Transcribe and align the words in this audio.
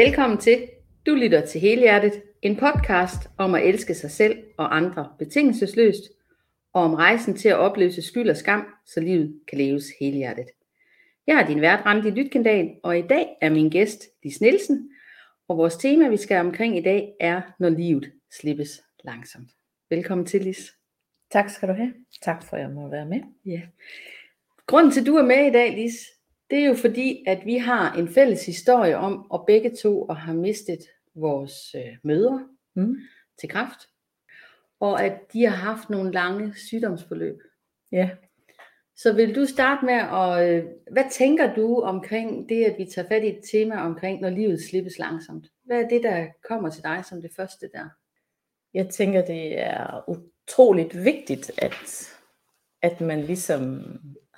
Velkommen 0.00 0.38
til. 0.38 0.68
Du 1.06 1.14
lytter 1.14 1.46
til 1.46 1.60
Helhjertet, 1.60 2.22
en 2.42 2.56
podcast 2.56 3.28
om 3.38 3.54
at 3.54 3.66
elske 3.66 3.94
sig 3.94 4.10
selv 4.10 4.38
og 4.58 4.76
andre 4.76 5.08
betingelsesløst, 5.18 6.02
og 6.72 6.82
om 6.82 6.94
rejsen 6.94 7.36
til 7.36 7.48
at 7.48 7.56
opløse 7.56 8.02
skyld 8.02 8.30
og 8.30 8.36
skam, 8.36 8.66
så 8.86 9.00
livet 9.00 9.40
kan 9.48 9.58
leves 9.58 9.84
helhjertet. 10.00 10.46
Jeg 11.26 11.40
er 11.40 11.46
din 11.46 11.60
vært, 11.60 11.86
Randi 11.86 12.10
Lytkendal, 12.10 12.70
og 12.82 12.98
i 12.98 13.02
dag 13.02 13.26
er 13.40 13.50
min 13.50 13.70
gæst 13.70 14.04
Lis 14.24 14.40
Nielsen, 14.40 14.90
og 15.48 15.58
vores 15.58 15.76
tema, 15.76 16.08
vi 16.08 16.16
skal 16.16 16.46
omkring 16.46 16.78
i 16.78 16.82
dag, 16.82 17.12
er, 17.20 17.42
når 17.58 17.68
livet 17.68 18.12
slippes 18.40 18.82
langsomt. 19.04 19.50
Velkommen 19.90 20.26
til, 20.26 20.42
Lis. 20.42 20.72
Tak 21.30 21.50
skal 21.50 21.68
du 21.68 21.74
have. 21.74 21.94
Tak 22.22 22.44
for, 22.44 22.56
at 22.56 22.62
jeg 22.62 22.70
må 22.70 22.88
være 22.88 23.06
med. 23.06 23.20
Ja. 23.46 23.60
Grunden 24.66 24.92
til, 24.92 25.00
at 25.00 25.06
du 25.06 25.16
er 25.16 25.24
med 25.24 25.46
i 25.46 25.52
dag, 25.52 25.74
Lis, 25.76 25.94
det 26.50 26.58
er 26.58 26.66
jo 26.66 26.74
fordi, 26.74 27.24
at 27.26 27.46
vi 27.46 27.56
har 27.56 27.94
en 27.94 28.08
fælles 28.08 28.46
historie 28.46 28.96
om, 28.96 29.30
og 29.30 29.44
begge 29.46 29.76
to 29.76 30.02
og 30.02 30.16
har 30.16 30.32
mistet 30.32 30.78
vores 31.14 31.74
øh, 31.74 31.96
mødre 32.04 32.48
mm. 32.74 32.96
til 33.40 33.48
kræft, 33.48 33.88
og 34.80 35.04
at 35.04 35.32
de 35.32 35.44
har 35.44 35.56
haft 35.56 35.90
nogle 35.90 36.12
lange 36.12 36.54
sygdomsforløb. 36.54 37.42
Ja. 37.92 38.10
Så 38.96 39.12
vil 39.12 39.34
du 39.34 39.46
starte 39.46 39.84
med, 39.84 39.94
at, 39.94 40.48
øh, 40.48 40.64
hvad 40.92 41.04
tænker 41.10 41.54
du 41.54 41.80
omkring 41.80 42.48
det, 42.48 42.64
at 42.64 42.78
vi 42.78 42.84
tager 42.84 43.08
fat 43.08 43.24
i 43.24 43.28
et 43.28 43.40
tema 43.52 43.80
omkring, 43.80 44.20
når 44.20 44.30
livet 44.30 44.62
slippes 44.62 44.98
langsomt? 44.98 45.46
Hvad 45.64 45.82
er 45.82 45.88
det, 45.88 46.02
der 46.02 46.26
kommer 46.48 46.70
til 46.70 46.82
dig 46.82 47.04
som 47.04 47.22
det 47.22 47.30
første 47.36 47.70
der? 47.74 47.88
Jeg 48.74 48.88
tænker, 48.88 49.24
det 49.24 49.60
er 49.60 50.04
utroligt 50.08 51.04
vigtigt, 51.04 51.50
at, 51.58 52.10
at 52.82 53.00
man 53.00 53.20
ligesom 53.20 53.84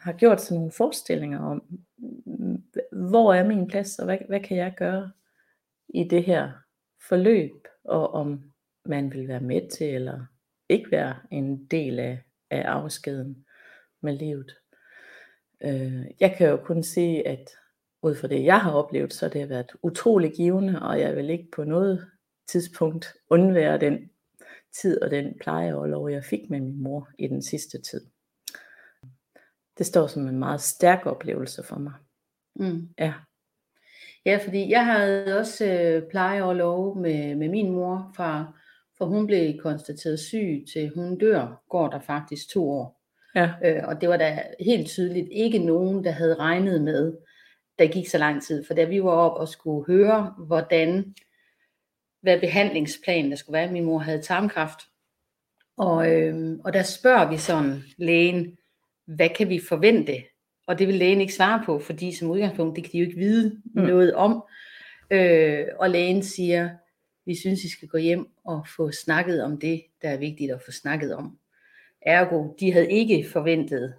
har 0.02 0.12
gjort 0.12 0.40
sig 0.40 0.56
nogle 0.56 0.72
forestillinger 0.72 1.40
om, 1.40 1.62
hvor 2.92 3.34
er 3.34 3.46
min 3.46 3.66
plads, 3.66 3.98
og 3.98 4.04
hvad, 4.04 4.18
hvad 4.28 4.40
kan 4.40 4.56
jeg 4.56 4.74
gøre 4.76 5.10
i 5.88 6.04
det 6.04 6.24
her 6.24 6.52
forløb, 7.08 7.68
og 7.84 8.14
om 8.14 8.52
man 8.84 9.12
vil 9.12 9.28
være 9.28 9.40
med 9.40 9.70
til, 9.70 9.94
eller 9.94 10.26
ikke 10.68 10.90
være 10.90 11.14
en 11.30 11.66
del 11.66 11.98
af, 11.98 12.22
af 12.50 12.62
afskeden 12.62 13.46
med 14.00 14.12
livet. 14.12 14.56
Øh, 15.60 16.06
jeg 16.20 16.34
kan 16.38 16.48
jo 16.48 16.56
kun 16.56 16.82
sige, 16.82 17.28
at 17.28 17.50
ud 18.02 18.14
fra 18.14 18.28
det, 18.28 18.44
jeg 18.44 18.60
har 18.60 18.72
oplevet, 18.72 19.12
så 19.12 19.28
det 19.28 19.40
har 19.40 19.48
været 19.48 19.72
utrolig 19.82 20.32
givende, 20.32 20.82
og 20.82 21.00
jeg 21.00 21.16
vil 21.16 21.30
ikke 21.30 21.50
på 21.56 21.64
noget 21.64 22.06
tidspunkt 22.46 23.06
undvære 23.30 23.78
den 23.78 24.10
tid 24.80 25.02
og 25.02 25.10
den 25.10 25.38
pleje 25.40 25.74
og 25.74 25.88
lov, 25.88 26.10
jeg 26.10 26.24
fik 26.24 26.50
med 26.50 26.60
min 26.60 26.82
mor 26.82 27.08
i 27.18 27.28
den 27.28 27.42
sidste 27.42 27.80
tid. 27.80 28.11
Det 29.78 29.86
står 29.86 30.06
som 30.06 30.28
en 30.28 30.38
meget 30.38 30.60
stærk 30.60 31.06
oplevelse 31.06 31.62
for 31.62 31.78
mig. 31.78 31.92
Mm. 32.56 32.88
Ja. 32.98 33.12
Ja, 34.26 34.38
fordi 34.44 34.70
jeg 34.70 34.86
havde 34.86 35.38
også 35.38 35.64
øh, 35.66 36.02
pleje 36.10 36.42
og 36.42 36.56
lov 36.56 36.98
med, 36.98 37.34
med 37.34 37.48
min 37.48 37.70
mor, 37.70 38.12
fra, 38.16 38.58
for 38.98 39.04
hun 39.04 39.26
blev 39.26 39.58
konstateret 39.58 40.20
syg 40.20 40.64
til 40.72 40.92
hun 40.94 41.18
dør, 41.18 41.62
går 41.68 41.88
der 41.88 42.00
faktisk 42.00 42.48
to 42.48 42.70
år. 42.70 43.00
Ja. 43.34 43.50
Øh, 43.64 43.82
og 43.84 44.00
det 44.00 44.08
var 44.08 44.16
da 44.16 44.42
helt 44.60 44.88
tydeligt 44.88 45.28
ikke 45.32 45.58
nogen, 45.58 46.04
der 46.04 46.10
havde 46.10 46.34
regnet 46.34 46.82
med, 46.82 47.16
der 47.78 47.86
gik 47.86 48.08
så 48.08 48.18
lang 48.18 48.42
tid. 48.42 48.64
For 48.66 48.74
da 48.74 48.84
vi 48.84 49.02
var 49.02 49.10
op 49.10 49.40
og 49.40 49.48
skulle 49.48 49.86
høre, 49.86 50.34
hvordan, 50.46 51.14
hvad 52.20 52.40
behandlingsplanen 52.40 53.30
der 53.30 53.36
skulle 53.36 53.58
være, 53.58 53.72
min 53.72 53.84
mor 53.84 53.98
havde 53.98 54.22
tarmkræft. 54.22 54.78
Og, 55.76 56.12
øh, 56.12 56.58
og 56.64 56.72
der 56.72 56.82
spørger 56.82 57.30
vi 57.30 57.36
sådan 57.36 57.82
lægen, 57.98 58.58
hvad 59.16 59.28
kan 59.28 59.48
vi 59.48 59.60
forvente? 59.68 60.22
Og 60.66 60.78
det 60.78 60.86
vil 60.86 60.94
lægen 60.94 61.20
ikke 61.20 61.34
svare 61.34 61.62
på, 61.66 61.78
fordi 61.78 62.12
som 62.12 62.30
udgangspunkt, 62.30 62.76
det 62.76 62.84
kan 62.84 62.92
de 62.92 62.98
jo 62.98 63.04
ikke 63.04 63.18
vide 63.18 63.60
mm. 63.64 63.82
noget 63.82 64.14
om. 64.14 64.44
Øh, 65.10 65.66
og 65.78 65.90
lægen 65.90 66.22
siger, 66.22 66.70
vi 67.26 67.34
synes, 67.34 67.64
I 67.64 67.70
skal 67.70 67.88
gå 67.88 67.98
hjem 67.98 68.26
og 68.44 68.66
få 68.76 68.90
snakket 68.90 69.44
om 69.44 69.60
det, 69.60 69.82
der 70.02 70.08
er 70.08 70.16
vigtigt 70.16 70.52
at 70.52 70.62
få 70.64 70.70
snakket 70.70 71.14
om. 71.14 71.38
Ergo, 72.02 72.54
de 72.60 72.72
havde 72.72 72.90
ikke 72.90 73.26
forventet, 73.32 73.94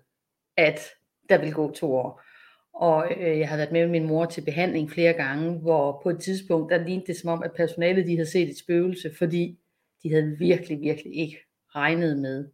at 0.58 0.80
der 1.30 1.38
ville 1.38 1.54
gå 1.54 1.72
to 1.72 1.96
år. 1.96 2.22
Og 2.74 3.12
øh, 3.18 3.40
jeg 3.40 3.50
har 3.50 3.58
været 3.58 3.72
med 3.72 3.88
min 3.88 4.08
mor 4.08 4.26
til 4.26 4.42
behandling 4.42 4.92
flere 4.92 5.14
gange, 5.14 5.60
hvor 5.60 6.00
på 6.04 6.10
et 6.10 6.20
tidspunkt, 6.20 6.72
der 6.72 6.86
lignede 6.86 7.08
det 7.08 7.18
som 7.18 7.30
om, 7.30 7.44
at 7.44 7.52
personalet 7.56 8.06
de 8.06 8.16
havde 8.16 8.30
set 8.30 8.50
et 8.50 8.58
spøgelse, 8.58 9.12
fordi 9.18 9.60
de 10.04 10.10
havde 10.10 10.36
virkelig, 10.40 10.82
virkelig 10.82 11.16
ikke 11.16 11.38
regnet 11.76 12.20
med 12.20 12.50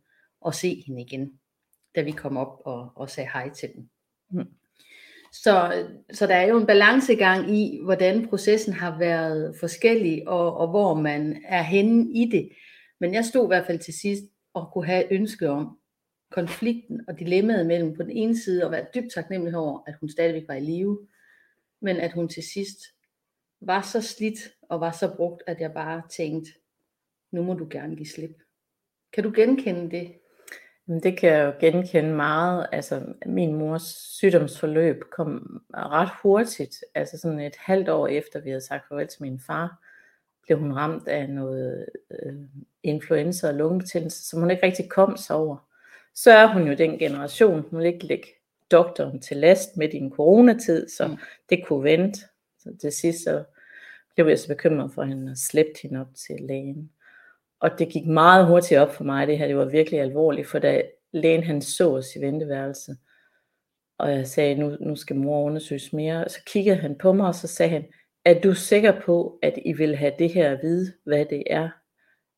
at 0.48 0.56
se 0.56 0.84
hende 0.88 1.02
igen, 1.02 1.39
da 1.96 2.02
vi 2.02 2.12
kom 2.12 2.38
op 2.38 2.62
og, 2.66 2.92
og 2.96 3.10
sagde 3.10 3.30
hej 3.34 3.50
til 3.50 3.70
dem. 3.76 3.90
Mm. 4.30 4.48
Så, 5.32 5.86
så 6.12 6.28
der 6.28 6.36
er 6.36 6.48
jo 6.48 6.58
en 6.58 6.66
balancegang 6.66 7.58
i, 7.58 7.80
hvordan 7.84 8.28
processen 8.28 8.74
har 8.74 8.98
været 9.00 9.56
forskellig, 9.60 10.28
og, 10.28 10.58
og 10.58 10.68
hvor 10.68 10.94
man 10.94 11.42
er 11.46 11.62
henne 11.62 12.12
i 12.14 12.30
det. 12.32 12.50
Men 13.00 13.14
jeg 13.14 13.26
stod 13.26 13.46
i 13.46 13.48
hvert 13.48 13.66
fald 13.66 13.80
til 13.80 13.94
sidst 13.94 14.24
og 14.54 14.70
kunne 14.74 14.86
have 14.86 15.14
ønske 15.14 15.50
om 15.50 15.80
konflikten 16.32 17.02
og 17.08 17.20
dilemmaet 17.20 17.66
mellem 17.66 17.96
på 17.96 18.04
den 18.04 18.12
ene 18.12 18.38
side 18.38 18.66
at 18.66 18.72
være 18.72 18.86
dybt 18.96 19.14
taknemmelig 19.14 19.58
over, 19.58 19.84
at 19.88 19.96
hun 20.00 20.10
stadigvæk 20.10 20.44
var 20.48 20.54
i 20.54 20.60
live, 20.60 21.08
men 21.82 21.98
at 21.98 22.14
hun 22.14 22.30
til 22.30 22.44
sidst 22.44 22.80
var 23.62 23.82
så 23.82 24.02
slidt 24.02 24.40
og 24.62 24.80
var 24.80 24.92
så 24.92 25.16
brugt, 25.16 25.44
at 25.48 25.62
jeg 25.62 25.74
bare 25.74 26.02
tænkte, 26.10 26.52
nu 27.32 27.44
må 27.44 27.54
du 27.54 27.68
gerne 27.70 27.96
give 27.96 28.08
slip. 28.08 28.42
Kan 29.14 29.24
du 29.24 29.32
genkende 29.36 29.92
det? 29.92 30.19
Det 30.90 31.18
kan 31.18 31.30
jeg 31.30 31.46
jo 31.46 31.54
genkende 31.60 32.14
meget. 32.14 32.68
Altså, 32.72 33.02
min 33.26 33.56
mors 33.56 33.82
sygdomsforløb 34.18 35.04
kom 35.12 35.62
ret 35.74 36.10
hurtigt. 36.22 36.84
Altså 36.96 37.18
sådan 37.18 37.40
et 37.40 37.56
halvt 37.58 37.90
år 37.90 38.08
efter, 38.08 38.40
vi 38.40 38.50
havde 38.50 38.62
sagt 38.62 38.88
farvel 38.88 39.08
til 39.08 39.22
min 39.22 39.40
far, 39.40 39.80
blev 40.44 40.60
hun 40.60 40.74
ramt 40.74 41.08
af 41.08 41.30
noget 41.30 41.86
øh, 42.12 42.34
influenza 42.84 43.48
og 43.48 43.54
lungebetændelse, 43.54 44.24
som 44.24 44.40
hun 44.40 44.52
ikke 44.52 44.66
rigtig 44.66 44.90
kom 44.90 45.18
sig 45.18 45.36
over. 45.36 45.58
Så 46.14 46.32
er 46.32 46.54
hun 46.54 46.68
jo 46.68 46.74
den 46.74 47.00
generation, 47.00 47.66
hun 47.70 47.80
vil 47.80 47.88
ikke 47.88 48.06
lægge 48.06 48.28
doktoren 48.72 49.22
til 49.22 49.38
last 49.38 49.78
med 49.78 49.90
din 49.90 50.12
coronatid, 50.12 50.90
så 50.90 51.08
mm. 51.08 51.18
det 51.50 51.66
kunne 51.68 51.84
vente. 51.84 52.20
Så 52.60 52.78
til 52.82 52.92
sidst 52.92 53.24
så 53.24 53.44
blev 54.16 54.28
jeg 54.28 54.40
så 54.40 54.48
bekymret 54.48 54.92
for 54.92 55.04
hende 55.04 55.32
og 55.32 55.38
slæbte 55.38 55.80
hende 55.82 56.02
op 56.02 56.16
til 56.16 56.36
lægen. 56.40 56.92
Og 57.62 57.80
det 57.80 57.90
gik 57.90 58.06
meget 58.06 58.48
hurtigt 58.48 58.80
op 58.80 58.94
for 58.94 59.04
mig, 59.04 59.28
det 59.28 59.38
her, 59.38 59.48
det 59.48 59.56
var 59.56 59.66
virkelig 59.66 60.00
alvorligt, 60.00 60.48
for 60.48 60.60
da 60.60 60.84
lægen 61.14 61.44
han 61.44 61.62
så 61.62 61.92
os 61.92 62.16
i 62.16 62.22
venteværelset, 62.22 62.98
og 64.00 64.12
jeg 64.12 64.28
sagde, 64.28 64.56
nu, 64.56 64.78
nu 64.80 64.96
skal 64.96 65.16
mor 65.16 65.44
undersøges 65.44 65.94
mere, 65.94 66.30
så 66.30 66.40
kiggede 66.46 66.78
han 66.78 66.98
på 66.98 67.14
mig, 67.14 67.28
og 67.28 67.36
så 67.36 67.48
sagde 67.48 67.72
han, 67.72 67.86
er 68.26 68.42
du 68.42 68.54
sikker 68.54 69.02
på, 69.02 69.40
at 69.42 69.60
I 69.66 69.74
vil 69.74 69.96
have 69.96 70.14
det 70.20 70.34
her 70.34 70.52
at 70.52 70.60
vide, 70.62 70.94
hvad 71.06 71.26
det 71.26 71.44
er? 71.50 71.70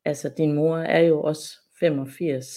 Altså, 0.05 0.33
din 0.37 0.53
mor 0.53 0.77
er 0.77 0.99
jo 0.99 1.21
også 1.21 1.57
85. 1.79 2.47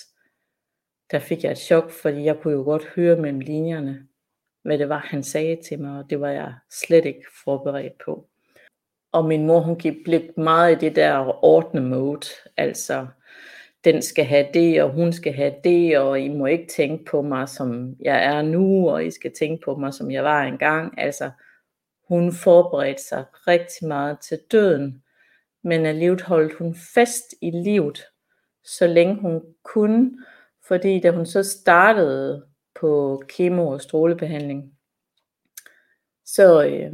Der 1.10 1.18
fik 1.18 1.44
jeg 1.44 1.52
et 1.52 1.58
chok, 1.58 1.90
fordi 1.90 2.24
jeg 2.24 2.38
kunne 2.38 2.54
jo 2.54 2.62
godt 2.62 2.84
høre 2.84 3.16
mellem 3.16 3.40
linjerne, 3.40 4.08
hvad 4.62 4.78
det 4.78 4.88
var, 4.88 4.98
han 4.98 5.22
sagde 5.22 5.58
til 5.68 5.80
mig, 5.80 5.98
og 5.98 6.10
det 6.10 6.20
var 6.20 6.30
jeg 6.30 6.54
slet 6.70 7.04
ikke 7.04 7.24
forberedt 7.44 7.92
på. 8.04 8.28
Og 9.14 9.24
min 9.24 9.46
mor, 9.46 9.60
hun 9.60 9.76
blev 10.04 10.22
meget 10.36 10.72
i 10.72 10.86
det 10.86 10.96
der 10.96 11.44
ordne 11.44 11.80
mode, 11.80 12.26
altså 12.56 13.06
den 13.84 14.02
skal 14.02 14.24
have 14.24 14.46
det, 14.54 14.82
og 14.82 14.90
hun 14.90 15.12
skal 15.12 15.32
have 15.32 15.54
det, 15.64 15.98
og 15.98 16.20
I 16.20 16.28
må 16.28 16.46
ikke 16.46 16.66
tænke 16.76 17.04
på 17.04 17.22
mig, 17.22 17.48
som 17.48 17.96
jeg 18.00 18.24
er 18.24 18.42
nu, 18.42 18.90
og 18.90 19.04
I 19.04 19.10
skal 19.10 19.32
tænke 19.38 19.64
på 19.64 19.74
mig, 19.76 19.94
som 19.94 20.10
jeg 20.10 20.24
var 20.24 20.42
engang. 20.42 20.98
Altså, 20.98 21.30
hun 22.08 22.32
forberedte 22.32 23.02
sig 23.02 23.24
rigtig 23.46 23.88
meget 23.88 24.18
til 24.20 24.38
døden, 24.52 25.02
men 25.64 25.86
alligevel 25.86 26.22
holdt 26.22 26.54
hun 26.54 26.76
fast 26.94 27.24
i 27.42 27.50
livet, 27.50 28.04
så 28.64 28.86
længe 28.86 29.14
hun 29.14 29.42
kunne, 29.64 30.10
fordi 30.68 31.00
da 31.00 31.10
hun 31.10 31.26
så 31.26 31.42
startede 31.42 32.46
på 32.80 33.22
kemo 33.28 33.68
og 33.68 33.80
strålebehandling, 33.80 34.72
så 36.24 36.66
øh, 36.66 36.92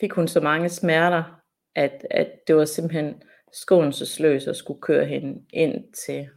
fik 0.00 0.12
hun 0.12 0.28
så 0.28 0.40
mange 0.40 0.68
smerter, 0.68 1.42
at, 1.74 2.06
at 2.10 2.30
det 2.46 2.56
var 2.56 2.64
simpelthen 2.64 3.22
skånelsesløs 3.52 4.46
at 4.46 4.56
skulle 4.56 4.80
køre 4.80 5.04
hende 5.04 5.42
ind 5.52 5.92
til 6.06 6.28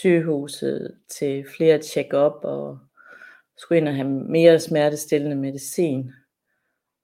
sygehuset 0.00 0.98
til 1.08 1.46
flere 1.56 1.82
check-up 1.82 2.44
og 2.44 2.78
skulle 3.56 3.78
ind 3.78 3.88
og 3.88 3.94
have 3.94 4.08
mere 4.08 4.60
smertestillende 4.60 5.36
medicin. 5.36 6.12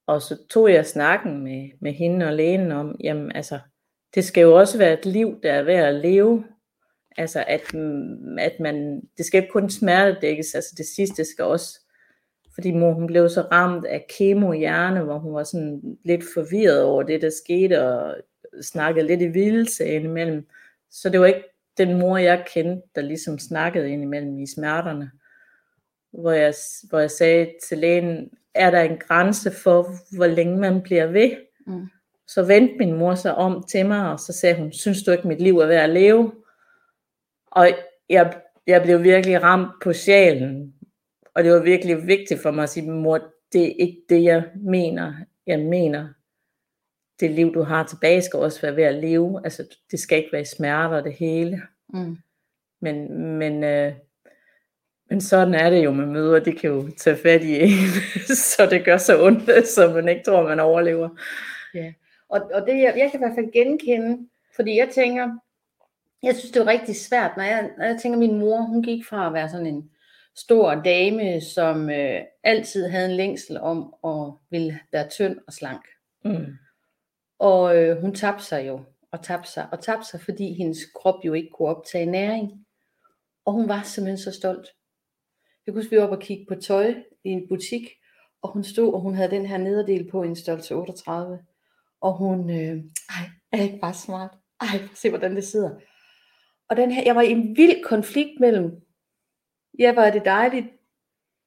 Og 0.07 0.23
så 0.23 0.37
tog 0.51 0.73
jeg 0.73 0.87
snakken 0.87 1.45
med, 1.45 1.71
med 1.81 1.93
hende 1.93 2.27
og 2.27 2.33
lægen 2.33 2.73
om, 2.73 2.97
jamen 3.05 3.33
altså, 3.33 3.59
det 4.15 4.25
skal 4.25 4.43
jo 4.43 4.59
også 4.59 4.79
være 4.79 4.93
et 4.93 5.07
liv, 5.07 5.41
der 5.43 5.53
er 5.53 5.63
værd 5.63 5.89
at 5.89 5.95
leve. 5.95 6.45
Altså, 7.17 7.45
at, 7.47 7.75
at 8.39 8.61
man, 8.61 9.03
det 9.17 9.27
skal 9.27 9.43
ikke 9.43 9.53
kun 9.53 9.71
smertedækkes, 9.71 10.55
altså 10.55 10.75
det 10.77 10.87
sidste 10.87 11.25
skal 11.25 11.45
også, 11.45 11.81
fordi 12.59 12.73
mor 12.73 12.93
hun 12.93 13.07
blev 13.07 13.29
så 13.29 13.41
ramt 13.41 13.87
af 13.87 14.07
kemo 14.19 14.53
i 14.53 14.59
hjerne, 14.59 15.01
hvor 15.01 15.19
hun 15.19 15.35
var 15.35 15.45
sådan 15.45 15.99
lidt 16.05 16.25
forvirret 16.35 16.83
over 16.83 17.03
det, 17.03 17.23
der 17.23 17.31
skete, 17.31 17.85
og 17.85 18.17
snakkede 18.63 19.07
lidt 19.07 19.23
i 19.23 19.27
vildelse 19.27 19.87
indimellem. 19.87 20.47
Så 20.91 21.09
det 21.09 21.21
var 21.21 21.27
ikke 21.27 21.45
den 21.79 21.99
mor, 21.99 22.17
jeg 22.17 22.45
kendte, 22.55 22.83
der 22.95 23.01
ligesom 23.01 23.39
snakkede 23.39 23.91
indimellem 23.91 24.39
i 24.39 24.47
smerterne. 24.47 25.11
Hvor 26.13 26.31
jeg, 26.31 26.55
hvor 26.89 26.99
jeg 26.99 27.11
sagde 27.11 27.53
til 27.69 27.79
lægen, 27.79 28.31
er 28.55 28.71
der 28.71 28.81
en 28.81 28.99
grænse 28.99 29.51
for, 29.51 29.87
hvor 30.17 30.27
længe 30.27 30.59
man 30.59 30.83
bliver 30.83 31.07
ved? 31.07 31.31
Mm. 31.67 31.87
Så 32.27 32.43
vendte 32.43 32.75
min 32.79 32.99
mor 32.99 33.15
sig 33.15 33.35
om 33.35 33.65
til 33.71 33.87
mig, 33.87 34.13
og 34.13 34.21
så 34.21 34.33
sagde 34.33 34.57
hun, 34.57 34.73
synes 34.73 35.03
du 35.03 35.11
ikke, 35.11 35.29
mit 35.29 35.43
liv 35.43 35.59
er 35.59 35.67
værd 35.67 35.85
at 35.85 35.91
leve? 35.91 36.33
Og 37.47 37.69
jeg, 38.09 38.37
jeg 38.67 38.83
blev 38.83 39.03
virkelig 39.03 39.43
ramt 39.43 39.73
på 39.83 39.93
sjælen, 39.93 40.75
og 41.35 41.45
det 41.45 41.53
var 41.53 41.63
virkelig 41.63 42.07
vigtigt 42.07 42.43
for 42.43 42.51
mig 42.51 42.63
at 42.63 42.71
sige, 42.71 42.91
mor, 42.91 43.21
det 43.53 43.63
er 43.63 43.75
ikke 43.79 44.03
det, 44.09 44.23
jeg 44.23 44.45
mener. 44.55 45.15
Jeg 45.47 45.61
mener, 45.61 46.09
det 47.21 47.31
liv, 47.31 47.55
du 47.55 47.63
har 47.63 47.87
tilbage, 47.87 48.23
skal 48.23 48.39
også 48.39 48.61
være 48.63 48.77
ved 48.77 48.85
at 48.85 48.95
leve. 48.95 49.41
Altså, 49.45 49.79
det 49.91 50.01
skal 50.01 50.19
ikke 50.19 50.33
være 50.33 50.43
i 50.43 50.55
smerter, 50.57 51.01
det 51.01 51.13
hele. 51.13 51.63
Mm. 51.89 52.19
Men, 52.81 53.13
men, 53.39 53.65
øh, 53.65 53.93
men 55.11 55.21
sådan 55.21 55.55
er 55.55 55.71
det 55.71 55.85
jo 55.85 55.93
med 55.93 56.07
møder, 56.07 56.41
de 56.41 56.53
kan 56.53 56.71
jo 56.71 56.91
tage 56.97 57.17
fat 57.17 57.43
i 57.43 57.63
en, 57.63 57.89
så 58.57 58.67
det 58.71 58.85
gør 58.85 58.97
så 58.97 59.25
ondt, 59.25 59.69
så 59.69 59.93
man 59.95 60.09
ikke 60.09 60.23
tror, 60.25 60.49
man 60.49 60.61
overlever. 60.61 61.09
Ja, 61.75 61.93
og, 62.29 62.51
og 62.55 62.67
det, 62.67 62.73
jeg, 62.73 62.95
jeg 62.97 63.11
kan 63.11 63.21
i 63.21 63.25
hvert 63.25 63.37
fald 63.37 63.53
genkende, 63.53 64.29
fordi 64.57 64.79
jeg 64.79 64.89
tænker, 64.95 65.31
jeg 66.23 66.37
synes, 66.37 66.53
det 66.53 66.63
er 66.63 66.67
rigtig 66.67 66.97
svært, 66.97 67.37
når 67.37 67.45
jeg, 67.45 67.71
når 67.79 67.85
jeg 67.85 67.99
tænker, 68.03 68.19
min 68.19 68.39
mor, 68.39 68.61
hun 68.61 68.83
gik 68.83 69.07
fra 69.07 69.27
at 69.27 69.35
være 69.35 69.49
sådan 69.49 69.67
en 69.67 69.91
stor 70.41 70.75
dame, 70.75 71.41
som 71.41 71.91
øh, 71.91 72.21
altid 72.45 72.89
havde 72.89 73.11
en 73.11 73.17
længsel 73.17 73.61
om 73.61 73.95
at 74.05 74.33
ville 74.51 74.81
være 74.93 75.09
tynd 75.09 75.39
og 75.47 75.53
slank. 75.53 75.87
Mm. 76.25 76.47
Og 77.39 77.77
øh, 77.77 78.01
hun 78.01 78.15
tabte 78.15 78.45
sig 78.45 78.67
jo, 78.67 78.81
og 79.13 79.23
tabte 79.23 79.51
sig, 79.51 79.69
og 79.73 79.81
tabte 79.81 80.09
sig, 80.09 80.21
fordi 80.21 80.53
hendes 80.53 80.79
krop 80.95 81.25
jo 81.25 81.33
ikke 81.33 81.51
kunne 81.51 81.69
optage 81.69 82.07
næring. 82.07 82.67
Og 83.45 83.53
hun 83.53 83.69
var 83.69 83.83
simpelthen 83.83 84.19
så 84.19 84.33
stolt. 84.33 84.69
Jeg 85.67 85.75
kunne 85.75 85.83
huske, 85.83 85.91
vi 85.91 85.97
var 85.97 86.03
oppe 86.03 86.17
og 86.17 86.23
kigge 86.23 86.47
på 86.49 86.55
tøj 86.55 86.95
i 87.25 87.29
en 87.29 87.49
butik, 87.49 87.89
og 88.43 88.51
hun 88.51 88.65
stod, 88.65 88.95
og 88.95 89.01
hun 89.01 89.15
havde 89.15 89.31
den 89.31 89.47
her 89.47 89.59
nederdel 89.59 90.11
på 90.11 90.23
i 90.23 90.27
en 90.27 90.37
størrelse 90.37 90.75
38. 90.75 91.39
Og 92.01 92.13
hun, 92.17 92.51
øh, 92.51 92.85
ej, 93.09 93.25
er 93.53 93.63
ikke 93.63 93.79
bare 93.79 93.95
smart? 93.95 94.31
Ej, 94.61 94.89
se 94.95 95.09
hvordan 95.09 95.37
det 95.37 95.45
sidder. 95.45 95.71
Og 96.69 96.77
den 96.77 96.91
her, 96.93 97.03
jeg 97.05 97.15
var 97.15 97.23
i 97.23 97.31
en 97.31 97.57
vild 97.57 97.85
konflikt 97.85 98.41
mellem, 98.41 98.83
ja, 99.79 99.95
var 99.95 100.11
det 100.11 100.25
dejligt, 100.25 100.67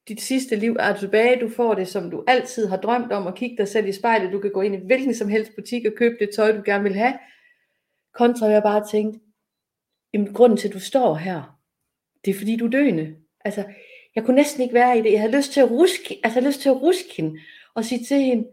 dit 0.08 0.22
sidste 0.22 0.56
liv 0.56 0.76
er 0.80 0.96
tilbage, 0.96 1.42
du 1.42 1.50
får 1.50 1.74
det, 1.74 1.88
som 1.88 2.12
du 2.12 2.24
altid 2.28 2.68
har 2.68 2.78
drømt 2.78 3.12
om, 3.12 3.28
at 3.28 3.36
kigge 3.36 3.58
dig 3.58 3.68
selv 3.68 3.88
i 3.88 3.92
spejlet, 3.92 4.32
du 4.32 4.40
kan 4.40 4.52
gå 4.52 4.62
ind 4.62 4.76
i 4.76 4.86
hvilken 4.86 5.16
som 5.16 5.30
helst 5.30 5.56
butik 5.56 5.86
og 5.86 5.94
købe 5.98 6.16
det 6.20 6.30
tøj, 6.36 6.52
du 6.52 6.62
gerne 6.66 6.84
vil 6.84 6.96
have, 6.96 7.14
kontra 8.14 8.48
jeg 8.48 8.64
bare 8.64 8.88
tænkte, 8.92 9.20
jamen 10.14 10.34
grunden 10.34 10.58
til, 10.58 10.68
at 10.68 10.74
du 10.74 10.80
står 10.80 11.16
her, 11.16 11.60
det 12.26 12.32
er 12.32 12.38
fordi, 12.38 12.56
du 12.56 12.66
er 12.66 12.70
døende. 12.70 13.16
Altså, 13.46 13.66
jeg 14.16 14.26
kunne 14.26 14.36
næsten 14.36 14.62
ikke 14.62 14.74
være 14.74 14.98
i 14.98 15.02
det. 15.02 15.12
Jeg 15.12 15.20
havde 15.20 15.38
lyst 15.38 15.52
til 15.52 15.62
at 15.62 15.72
ruske, 15.72 16.20
altså 16.24 16.40
jeg 16.40 16.44
havde 16.44 16.48
lyst 16.48 16.62
til 16.62 16.70
at 16.70 16.82
ruske 16.82 17.10
hende 17.18 17.40
og 17.74 17.86
sige 17.86 18.06
til 18.06 18.18
hende, 18.18 18.48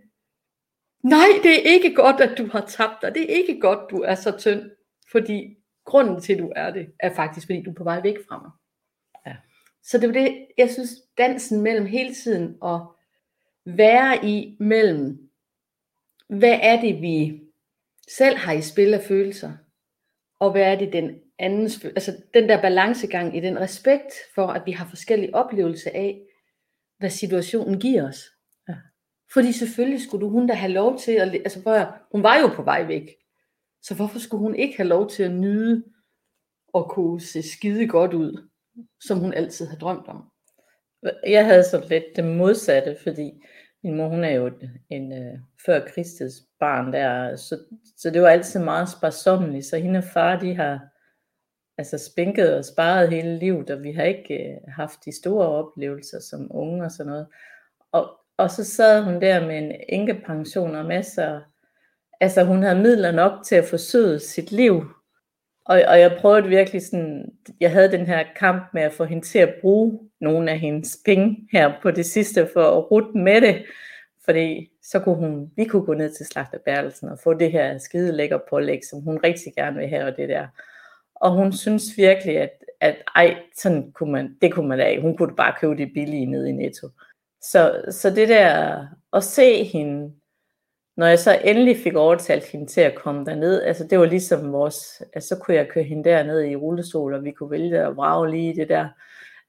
nej, 1.02 1.28
det 1.42 1.52
er 1.52 1.72
ikke 1.72 1.94
godt, 1.94 2.20
at 2.20 2.38
du 2.38 2.46
har 2.46 2.66
tabt 2.66 3.02
dig. 3.02 3.14
Det 3.14 3.22
er 3.22 3.36
ikke 3.36 3.60
godt, 3.60 3.90
du 3.90 3.96
er 4.02 4.14
så 4.14 4.38
tynd. 4.38 4.70
Fordi 5.12 5.56
grunden 5.84 6.20
til, 6.20 6.32
at 6.32 6.38
du 6.38 6.52
er 6.56 6.70
det, 6.70 6.92
er 7.00 7.14
faktisk, 7.14 7.46
fordi 7.46 7.62
du 7.62 7.70
er 7.70 7.74
på 7.74 7.84
vej 7.84 8.02
væk 8.02 8.16
fra 8.28 8.42
mig. 8.42 8.50
Så 9.90 9.98
det 9.98 10.08
var 10.08 10.12
det, 10.12 10.46
jeg 10.58 10.70
synes, 10.70 10.90
dansen 11.18 11.60
mellem 11.60 11.86
hele 11.86 12.14
tiden 12.14 12.56
at 12.64 12.80
være 13.64 14.24
i 14.24 14.56
mellem, 14.60 15.30
hvad 16.28 16.58
er 16.62 16.80
det, 16.80 17.02
vi 17.02 17.40
selv 18.08 18.36
har 18.36 18.52
i 18.52 18.62
spil 18.62 18.94
af 18.94 19.02
følelser, 19.02 19.52
og 20.40 20.52
hvad 20.52 20.62
er 20.62 20.78
det, 20.78 20.92
den 20.92 21.20
andens, 21.38 21.84
altså 21.84 22.22
den 22.34 22.48
der 22.48 22.62
balancegang 22.62 23.36
i 23.36 23.40
den 23.40 23.60
respekt 23.60 24.12
for, 24.34 24.46
at 24.46 24.62
vi 24.66 24.72
har 24.72 24.88
forskellige 24.88 25.34
oplevelser 25.34 25.90
af, 25.94 26.20
hvad 26.98 27.10
situationen 27.10 27.80
giver 27.80 28.08
os. 28.08 28.24
Ja. 28.68 28.74
Fordi 29.32 29.52
selvfølgelig 29.52 30.02
skulle 30.02 30.26
du, 30.26 30.30
hun 30.30 30.46
da 30.46 30.54
have 30.54 30.72
lov 30.72 30.98
til, 30.98 31.12
at, 31.12 31.34
altså 31.34 31.62
for, 31.62 31.96
hun 32.12 32.22
var 32.22 32.38
jo 32.38 32.48
på 32.48 32.62
vej 32.62 32.86
væk, 32.86 33.16
så 33.82 33.94
hvorfor 33.94 34.18
skulle 34.18 34.40
hun 34.40 34.54
ikke 34.54 34.76
have 34.76 34.88
lov 34.88 35.08
til 35.10 35.22
at 35.22 35.34
nyde 35.34 35.84
og 36.72 36.90
kunne 36.90 37.20
se 37.20 37.42
skide 37.42 37.88
godt 37.88 38.14
ud, 38.14 38.48
som 39.00 39.18
hun 39.18 39.32
altid 39.32 39.66
har 39.66 39.76
drømt 39.76 40.08
om? 40.08 40.24
Jeg 41.26 41.46
havde 41.46 41.64
så 41.64 41.86
lidt 41.88 42.04
det 42.16 42.24
modsatte, 42.24 42.96
fordi 43.02 43.44
min 43.82 43.96
mor 43.96 44.08
hun 44.08 44.24
er 44.24 44.30
jo 44.30 44.50
en 44.90 45.12
uh, 45.12 45.38
før 45.66 45.86
Kristus 45.86 46.32
barn 46.60 46.92
der, 46.92 47.36
så, 47.36 47.58
så 47.96 48.10
det 48.10 48.22
var 48.22 48.28
altid 48.28 48.60
meget 48.60 48.88
sparsommeligt, 48.88 49.66
så 49.66 49.76
hende 49.78 49.98
og 49.98 50.04
far, 50.04 50.38
de 50.38 50.54
har 50.54 50.80
altså 51.78 51.98
spinket 52.12 52.54
og 52.54 52.64
sparet 52.64 53.08
hele 53.08 53.38
livet, 53.38 53.70
og 53.70 53.82
vi 53.82 53.92
har 53.92 54.02
ikke 54.02 54.58
uh, 54.62 54.72
haft 54.72 55.04
de 55.04 55.16
store 55.16 55.48
oplevelser 55.48 56.20
som 56.20 56.50
unge 56.50 56.84
og 56.84 56.90
sådan 56.90 57.10
noget. 57.10 57.26
Og, 57.92 58.10
og 58.36 58.50
så 58.50 58.64
sad 58.64 59.02
hun 59.02 59.20
der 59.20 59.46
med 59.46 59.58
en 59.58 59.72
enkepension 59.88 60.74
og 60.74 60.84
masser, 60.84 61.40
altså 62.20 62.44
hun 62.44 62.62
havde 62.62 62.80
midler 62.82 63.12
nok 63.12 63.32
til 63.44 63.54
at 63.54 63.64
forsøge 63.64 64.18
sit 64.18 64.52
liv, 64.52 64.84
og, 65.68 65.82
og 65.88 66.00
jeg 66.00 66.16
prøvede 66.20 66.48
virkelig 66.48 66.86
sådan, 66.86 67.32
jeg 67.60 67.72
havde 67.72 67.92
den 67.92 68.06
her 68.06 68.24
kamp 68.36 68.62
med 68.74 68.82
at 68.82 68.92
få 68.92 69.04
hende 69.04 69.26
til 69.26 69.38
at 69.38 69.54
bruge 69.60 70.00
nogle 70.20 70.50
af 70.50 70.58
hendes 70.58 70.98
penge 71.04 71.48
her 71.52 71.72
på 71.82 71.90
det 71.90 72.06
sidste 72.06 72.48
for 72.52 72.62
at 72.62 72.90
rute 72.90 73.18
med 73.18 73.40
det. 73.40 73.64
Fordi 74.24 74.70
så 74.82 75.00
kunne 75.00 75.14
hun, 75.14 75.50
vi 75.56 75.64
kunne 75.64 75.84
gå 75.84 75.94
ned 75.94 76.14
til 76.14 76.26
slagterbærelsen 76.26 77.08
og 77.08 77.18
få 77.24 77.34
det 77.34 77.52
her 77.52 77.78
skide 77.78 78.12
lækker 78.12 78.38
pålæg, 78.50 78.80
som 78.90 79.00
hun 79.00 79.20
rigtig 79.24 79.52
gerne 79.54 79.78
vil 79.78 79.88
have 79.88 80.04
og 80.04 80.16
det 80.16 80.28
der. 80.28 80.46
Og 81.14 81.32
hun 81.32 81.52
synes 81.52 81.96
virkelig, 81.96 82.38
at, 82.38 82.50
at 82.80 82.96
ej, 83.14 83.36
sådan 83.56 83.92
kunne 83.92 84.12
man, 84.12 84.36
det 84.42 84.52
kunne 84.52 84.68
man 84.68 84.78
da 84.78 85.00
Hun 85.00 85.16
kunne 85.16 85.36
bare 85.36 85.54
købe 85.60 85.76
det 85.76 85.90
billige 85.94 86.26
ned 86.26 86.46
i 86.46 86.52
Netto. 86.52 86.88
Så, 87.42 87.82
så 87.90 88.10
det 88.10 88.28
der 88.28 88.86
at 89.12 89.24
se 89.24 89.64
hende 89.64 90.12
når 90.98 91.06
jeg 91.06 91.18
så 91.18 91.38
endelig 91.44 91.76
fik 91.76 91.94
overtalt 91.94 92.44
hende 92.44 92.66
til 92.66 92.80
at 92.80 92.94
komme 92.94 93.24
derned, 93.24 93.62
altså 93.62 93.84
det 93.84 93.98
var 93.98 94.06
ligesom 94.06 94.52
vores, 94.52 95.02
altså 95.12 95.28
så 95.28 95.36
kunne 95.36 95.56
jeg 95.56 95.68
køre 95.68 95.84
hende 95.84 96.10
derned 96.10 96.44
i 96.44 96.56
rullestol, 96.56 97.14
og 97.14 97.24
vi 97.24 97.30
kunne 97.30 97.50
vælge 97.50 97.78
at 97.78 97.96
vrage 97.96 98.30
lige 98.30 98.56
det 98.56 98.68
der. 98.68 98.88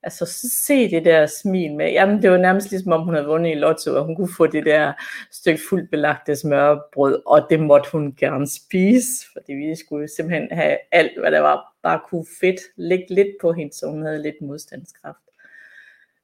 Altså 0.03 0.25
se 0.65 0.91
det 0.91 1.05
der 1.05 1.25
smil 1.25 1.75
med, 1.75 1.91
jamen 1.91 2.21
det 2.21 2.31
var 2.31 2.37
nærmest 2.37 2.71
ligesom 2.71 2.91
om 2.91 3.01
hun 3.01 3.13
havde 3.13 3.27
vundet 3.27 3.51
i 3.51 3.53
lotto, 3.53 3.95
og 3.95 4.05
hun 4.05 4.15
kunne 4.15 4.33
få 4.37 4.47
det 4.47 4.65
der 4.65 4.93
stykke 5.31 5.59
fuldt 5.69 5.91
belagte 5.91 6.35
smørbrød, 6.35 7.21
og 7.25 7.47
det 7.49 7.59
måtte 7.59 7.89
hun 7.91 8.15
gerne 8.19 8.47
spise, 8.47 9.25
fordi 9.33 9.53
vi 9.53 9.75
skulle 9.75 10.07
simpelthen 10.07 10.47
have 10.51 10.77
alt, 10.91 11.19
hvad 11.19 11.31
der 11.31 11.39
var, 11.39 11.73
bare 11.83 11.99
kunne 12.09 12.25
fedt 12.41 12.59
ligge 12.77 13.05
lidt 13.09 13.29
på 13.41 13.53
hende, 13.53 13.73
så 13.73 13.87
hun 13.87 14.05
havde 14.05 14.21
lidt 14.21 14.41
modstandskraft. 14.41 15.23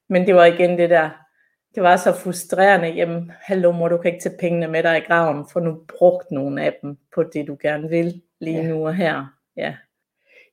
Men 0.08 0.28
det 0.28 0.36
var 0.36 0.46
igen 0.46 0.78
det 0.78 0.90
der, 0.90 1.25
det 1.76 1.84
var 1.84 1.98
så 1.98 2.14
frustrerende, 2.14 2.88
jamen, 2.88 3.32
hallo 3.42 3.72
mor, 3.72 3.88
du 3.88 3.98
kan 3.98 4.12
ikke 4.14 4.24
tage 4.24 4.38
pengene 4.40 4.68
med 4.68 4.84
dig 4.84 4.98
i 4.98 5.02
graven, 5.08 5.46
for 5.54 5.60
nu 5.60 5.84
brugt 5.98 6.32
nogle 6.32 6.64
af 6.64 6.78
dem 6.82 6.98
på 7.16 7.24
det, 7.24 7.48
du 7.48 7.58
gerne 7.62 7.90
vil 7.90 8.22
lige 8.40 8.62
ja. 8.62 8.68
nu 8.68 8.88
og 8.88 8.96
her. 8.96 9.26
Ja, 9.58 9.76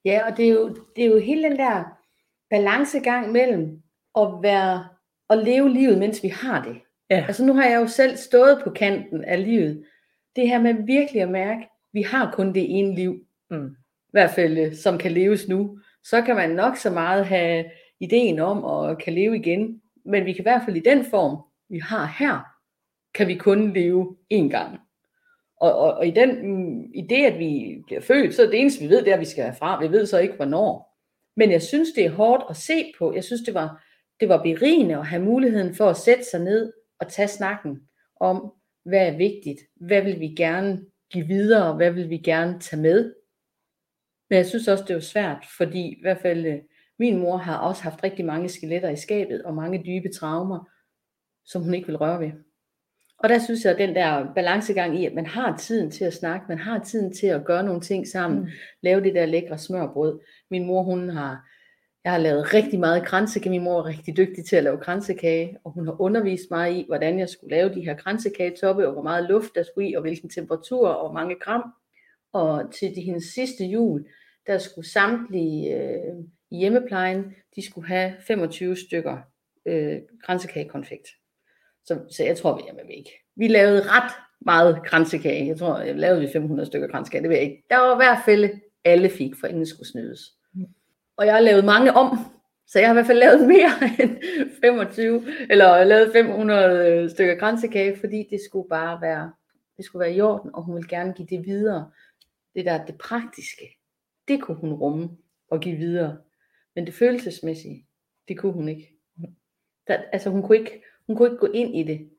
ja 0.04 0.30
og 0.30 0.36
det 0.36 0.48
er, 0.48 0.52
jo, 0.52 0.76
det 0.96 1.04
er 1.04 1.08
jo 1.08 1.18
hele 1.18 1.42
den 1.42 1.58
der 1.58 1.84
balancegang 2.50 3.32
mellem 3.32 3.82
at 4.18 4.28
være 4.42 4.88
at 5.30 5.38
leve 5.38 5.70
livet, 5.70 5.98
mens 5.98 6.22
vi 6.22 6.28
har 6.28 6.64
det. 6.64 6.80
Ja. 7.10 7.24
Altså 7.26 7.44
nu 7.44 7.54
har 7.54 7.64
jeg 7.68 7.80
jo 7.80 7.86
selv 7.86 8.16
stået 8.16 8.60
på 8.64 8.70
kanten 8.70 9.24
af 9.24 9.44
livet. 9.44 9.84
Det 10.36 10.48
her 10.48 10.60
med 10.60 10.74
virkelig 10.74 11.22
at 11.22 11.30
mærke, 11.30 11.68
vi 11.92 12.02
har 12.02 12.32
kun 12.34 12.54
det 12.54 12.78
ene 12.78 12.94
liv. 12.94 13.26
Mm. 13.50 13.66
I 14.08 14.10
hvert 14.12 14.30
fald, 14.30 14.58
øh, 14.58 14.74
som 14.74 14.98
kan 14.98 15.12
leves 15.12 15.48
nu. 15.48 15.78
Så 16.04 16.22
kan 16.22 16.36
man 16.36 16.50
nok 16.50 16.76
så 16.76 16.90
meget 16.90 17.26
have 17.26 17.64
ideen 18.00 18.38
om 18.38 18.64
at 18.64 18.98
kan 18.98 19.12
leve 19.12 19.36
igen 19.36 19.81
men 20.04 20.24
vi 20.24 20.32
kan 20.32 20.42
i 20.42 20.48
hvert 20.48 20.62
fald 20.64 20.76
i 20.76 20.80
den 20.80 21.04
form, 21.04 21.42
vi 21.68 21.78
har 21.78 22.14
her, 22.18 22.40
kan 23.14 23.28
vi 23.28 23.34
kun 23.34 23.72
leve 23.72 24.16
én 24.34 24.48
gang. 24.48 24.80
Og, 25.56 25.78
og, 25.78 25.94
og 25.94 26.06
i, 26.06 26.10
den, 26.10 26.94
i 26.94 27.02
det, 27.02 27.24
at 27.24 27.38
vi 27.38 27.82
bliver 27.86 28.00
født, 28.00 28.34
så 28.34 28.42
er 28.42 28.46
det 28.46 28.60
eneste, 28.60 28.82
vi 28.82 28.88
ved, 28.88 29.04
det 29.04 29.08
er, 29.08 29.14
at 29.14 29.20
vi 29.20 29.24
skal 29.24 29.44
herfra. 29.44 29.80
Vi 29.80 29.90
ved 29.90 30.06
så 30.06 30.18
ikke, 30.18 30.34
hvornår. 30.34 30.98
Men 31.36 31.50
jeg 31.50 31.62
synes, 31.62 31.88
det 31.92 32.04
er 32.04 32.10
hårdt 32.10 32.44
at 32.50 32.56
se 32.56 32.92
på. 32.98 33.14
Jeg 33.14 33.24
synes, 33.24 33.42
det 33.42 33.54
var, 33.54 33.84
det 34.20 34.28
var 34.28 34.42
berigende 34.42 34.96
at 34.96 35.06
have 35.06 35.22
muligheden 35.22 35.74
for 35.74 35.90
at 35.90 35.96
sætte 35.96 36.24
sig 36.24 36.40
ned 36.40 36.72
og 37.00 37.08
tage 37.08 37.28
snakken 37.28 37.80
om, 38.20 38.52
hvad 38.84 39.06
er 39.06 39.16
vigtigt, 39.16 39.60
hvad 39.76 40.02
vil 40.02 40.20
vi 40.20 40.28
gerne 40.28 40.84
give 41.12 41.26
videre, 41.26 41.74
hvad 41.76 41.90
vil 41.90 42.10
vi 42.10 42.18
gerne 42.18 42.60
tage 42.60 42.82
med. 42.82 43.14
Men 44.30 44.36
jeg 44.36 44.46
synes 44.46 44.68
også, 44.68 44.84
det 44.88 44.94
var 44.94 45.00
svært, 45.00 45.44
fordi 45.56 45.88
i 45.88 45.98
hvert 46.02 46.18
fald 46.18 46.46
øh, 46.46 46.58
min 47.02 47.18
mor 47.18 47.36
har 47.36 47.58
også 47.58 47.82
haft 47.82 48.04
rigtig 48.04 48.24
mange 48.24 48.48
skeletter 48.48 48.88
i 48.88 48.96
skabet, 48.96 49.42
og 49.42 49.54
mange 49.54 49.82
dybe 49.86 50.08
traumer, 50.14 50.68
som 51.44 51.62
hun 51.62 51.74
ikke 51.74 51.86
vil 51.86 51.96
røre 51.96 52.20
ved. 52.20 52.32
Og 53.18 53.28
der 53.28 53.38
synes 53.38 53.64
jeg, 53.64 53.72
at 53.72 53.78
den 53.78 53.94
der 53.94 54.34
balancegang 54.34 55.00
i, 55.00 55.06
at 55.06 55.14
man 55.14 55.26
har 55.26 55.56
tiden 55.56 55.90
til 55.90 56.04
at 56.04 56.14
snakke, 56.14 56.46
man 56.48 56.58
har 56.58 56.78
tiden 56.78 57.14
til 57.14 57.26
at 57.26 57.44
gøre 57.44 57.62
nogle 57.62 57.80
ting 57.80 58.08
sammen, 58.08 58.40
mm. 58.40 58.48
lave 58.82 59.00
det 59.04 59.14
der 59.14 59.26
lækre 59.26 59.58
smørbrød. 59.58 60.20
Min 60.50 60.66
mor, 60.66 60.82
hun 60.82 61.08
har, 61.08 61.48
jeg 62.04 62.12
har 62.12 62.18
lavet 62.18 62.54
rigtig 62.54 62.80
meget 62.80 63.06
kransekage. 63.06 63.50
Min 63.50 63.64
mor 63.64 63.78
er 63.78 63.86
rigtig 63.86 64.16
dygtig 64.16 64.44
til 64.44 64.56
at 64.56 64.64
lave 64.64 64.78
kransekage, 64.78 65.58
og 65.64 65.72
hun 65.72 65.86
har 65.86 66.00
undervist 66.00 66.50
mig 66.50 66.76
i, 66.78 66.84
hvordan 66.88 67.18
jeg 67.18 67.28
skulle 67.28 67.56
lave 67.56 67.74
de 67.74 67.84
her 67.84 67.96
kransekagetoppe, 67.96 68.86
og 68.86 68.92
hvor 68.92 69.02
meget 69.02 69.28
luft 69.28 69.54
der 69.54 69.62
skulle 69.62 69.88
i, 69.88 69.94
og 69.94 70.02
hvilken 70.02 70.30
temperatur, 70.30 70.88
og 70.88 71.08
hvor 71.08 71.18
mange 71.20 71.36
gram. 71.40 71.62
Og 72.32 72.72
til 72.74 72.96
de 72.96 73.00
hendes 73.00 73.24
sidste 73.24 73.64
jul, 73.64 74.06
der 74.46 74.58
skulle 74.58 74.88
samtlige 74.88 75.76
øh, 75.76 76.14
i 76.52 76.56
hjemmeplejen, 76.56 77.34
de 77.56 77.66
skulle 77.66 77.88
have 77.88 78.12
25 78.26 78.76
stykker 78.76 79.18
øh, 79.66 79.98
grænsekagekonfekt. 80.22 81.08
Så, 81.84 81.98
så 82.10 82.24
jeg 82.24 82.36
tror, 82.36 82.56
vi 82.56 82.62
med 82.74 82.86
væk. 82.86 83.08
vi 83.36 83.48
lavede 83.48 83.82
ret 83.82 84.12
meget 84.40 84.82
kransekage. 84.84 85.46
Jeg 85.46 85.58
tror, 85.58 85.78
jeg 85.78 85.96
lavede 85.96 86.20
vi 86.20 86.28
500 86.32 86.66
stykker 86.66 86.88
kransekage, 86.88 87.22
det 87.22 87.30
ved 87.30 87.36
jeg 87.36 87.44
ikke. 87.44 87.64
Der 87.70 87.76
var 87.76 87.94
i 87.94 87.96
hvert 87.96 88.18
fald 88.24 88.50
alle 88.84 89.10
fik, 89.10 89.32
for 89.40 89.46
ingen 89.46 89.66
skulle 89.66 89.88
snydes. 89.88 90.20
Og 91.16 91.26
jeg 91.26 91.34
har 91.34 91.40
lavet 91.40 91.64
mange 91.64 91.92
om, 91.92 92.18
så 92.66 92.78
jeg 92.78 92.88
har 92.88 92.94
i 92.94 92.96
hvert 92.96 93.06
fald 93.06 93.18
lavet 93.18 93.48
mere 93.54 93.70
end 94.00 94.18
25, 94.60 95.22
eller 95.50 95.84
lavet 95.84 96.12
500 96.12 97.10
stykker 97.10 97.38
kransekage, 97.38 97.96
fordi 98.00 98.26
det 98.30 98.40
skulle 98.50 98.68
bare 98.68 99.00
være, 99.00 99.32
det 99.76 99.84
skulle 99.84 100.00
være 100.00 100.14
i 100.14 100.20
orden, 100.20 100.50
og 100.54 100.62
hun 100.62 100.74
ville 100.74 100.88
gerne 100.88 101.12
give 101.12 101.28
det 101.30 101.46
videre. 101.46 101.90
Det 102.54 102.64
der, 102.64 102.84
det 102.84 102.98
praktiske, 102.98 103.78
det 104.28 104.42
kunne 104.42 104.56
hun 104.56 104.72
rumme 104.72 105.08
og 105.50 105.60
give 105.60 105.76
videre. 105.76 106.16
Men 106.74 106.86
det 106.86 106.94
følelsesmæssige, 106.94 107.86
det 108.28 108.38
kunne 108.38 108.52
hun 108.52 108.68
ikke. 108.68 108.98
Der, 109.86 110.02
altså 110.12 110.30
hun 110.30 110.42
kunne 110.42 110.58
ikke, 110.58 110.82
hun 111.06 111.16
kunne 111.16 111.28
ikke 111.28 111.40
gå 111.40 111.46
ind 111.46 111.76
i 111.76 111.82
det. 111.82 112.10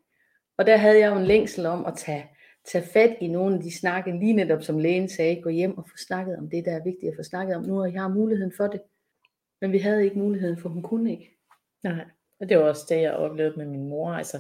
Og 0.58 0.66
der 0.66 0.78
havde 0.78 1.00
jeg 1.00 1.12
jo 1.12 1.18
en 1.18 1.26
længsel 1.26 1.66
om 1.66 1.86
at 1.86 1.94
tage, 1.98 2.26
tage 2.66 2.86
fat 2.94 3.18
i 3.22 3.28
nogle 3.28 3.56
af 3.56 3.62
de 3.62 3.78
snakke, 3.78 4.20
lige 4.20 4.34
netop 4.34 4.64
som 4.64 4.80
lægen 4.80 5.10
sagde, 5.10 5.42
gå 5.42 5.50
hjem 5.50 5.78
og 5.78 5.90
få 5.90 5.98
snakket 5.98 6.38
om 6.38 6.50
det, 6.50 6.66
der 6.66 6.72
er 6.72 6.84
vigtigt 6.84 7.12
at 7.12 7.16
få 7.16 7.24
snakket 7.24 7.56
om 7.56 7.64
nu, 7.64 7.82
og 7.82 7.94
jeg 7.94 8.02
har 8.02 8.10
muligheden 8.10 8.54
for 8.58 8.68
det. 8.68 8.82
Men 9.62 9.72
vi 9.72 9.78
havde 9.78 10.04
ikke 10.04 10.20
muligheden, 10.20 10.58
for 10.58 10.70
hun 10.70 10.84
kunne 10.84 11.12
ikke. 11.12 11.38
Nej, 11.84 12.06
og 12.40 12.50
det 12.50 12.58
var 12.58 12.64
også 12.64 12.86
det, 12.90 13.02
jeg 13.02 13.14
oplevede 13.14 13.58
med 13.58 13.66
min 13.66 13.90
mor. 13.90 14.14
Altså, 14.14 14.40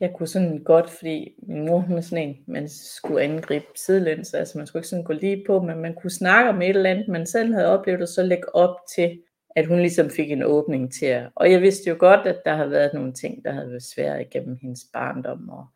jeg 0.00 0.12
kunne 0.16 0.26
sådan 0.26 0.64
godt, 0.64 0.90
fordi 0.90 1.34
min 1.42 1.66
mor 1.66 1.78
hun 1.78 1.96
er 1.96 2.00
sådan 2.00 2.28
en, 2.28 2.44
man 2.46 2.68
skulle 2.68 3.22
angribe 3.22 3.66
sidelæns, 3.76 4.34
altså 4.34 4.58
man 4.58 4.66
skulle 4.66 4.80
ikke 4.80 4.88
sådan 4.88 5.04
gå 5.04 5.12
lige 5.12 5.44
på, 5.46 5.62
men 5.62 5.78
man 5.78 5.94
kunne 5.94 6.10
snakke 6.10 6.50
om 6.50 6.62
et 6.62 6.68
eller 6.68 6.90
andet, 6.90 7.08
man 7.08 7.26
selv 7.26 7.52
havde 7.52 7.78
oplevet, 7.78 8.02
og 8.02 8.08
så 8.08 8.22
lægge 8.22 8.54
op 8.54 8.76
til, 8.96 9.22
at 9.56 9.66
hun 9.66 9.78
ligesom 9.78 10.10
fik 10.10 10.30
en 10.30 10.42
åbning 10.42 10.92
til 10.92 11.06
at, 11.06 11.30
og 11.34 11.50
jeg 11.50 11.62
vidste 11.62 11.90
jo 11.90 11.96
godt, 11.98 12.26
at 12.26 12.42
der 12.44 12.54
havde 12.54 12.70
været 12.70 12.94
nogle 12.94 13.12
ting, 13.12 13.44
der 13.44 13.52
havde 13.52 13.68
været 13.68 13.82
svære 13.82 14.22
igennem 14.22 14.58
hendes 14.62 14.80
barndom 14.92 15.48
og 15.48 15.66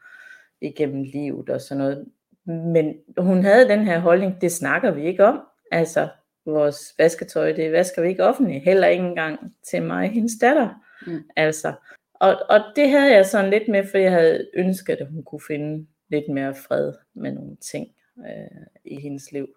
igennem 0.61 1.02
livet 1.02 1.49
og 1.50 1.61
sådan 1.61 1.78
noget. 1.78 2.06
Men 2.44 2.94
hun 3.18 3.42
havde 3.42 3.68
den 3.68 3.85
her 3.85 3.99
holdning, 3.99 4.40
det 4.40 4.52
snakker 4.52 4.90
vi 4.90 5.06
ikke 5.06 5.25
om. 5.25 5.40
Altså, 5.73 6.08
vores 6.47 6.94
vasketøj, 6.99 7.52
det 7.52 7.73
vasker 7.73 8.02
vi 8.02 8.08
ikke 8.08 8.25
offentligt, 8.25 8.64
heller 8.64 8.88
ikke 8.88 9.04
engang 9.04 9.56
til 9.70 9.82
mig 9.82 10.11
hendes 10.11 10.32
datter. 10.40 10.68
Mm. 11.06 11.23
Altså, 11.37 11.73
og, 12.14 12.37
og 12.49 12.61
det 12.76 12.90
havde 12.90 13.14
jeg 13.14 13.26
sådan 13.26 13.50
lidt 13.50 13.68
med, 13.68 13.85
for 13.90 13.99
jeg 13.99 14.12
havde 14.12 14.50
ønsket, 14.54 14.97
at 14.97 15.11
hun 15.11 15.23
kunne 15.25 15.40
finde 15.47 15.87
lidt 16.08 16.28
mere 16.28 16.54
fred 16.54 16.92
med 17.14 17.32
nogle 17.32 17.56
ting 17.56 17.88
øh, 18.18 18.66
i 18.85 19.00
hendes 19.00 19.32
liv. 19.32 19.49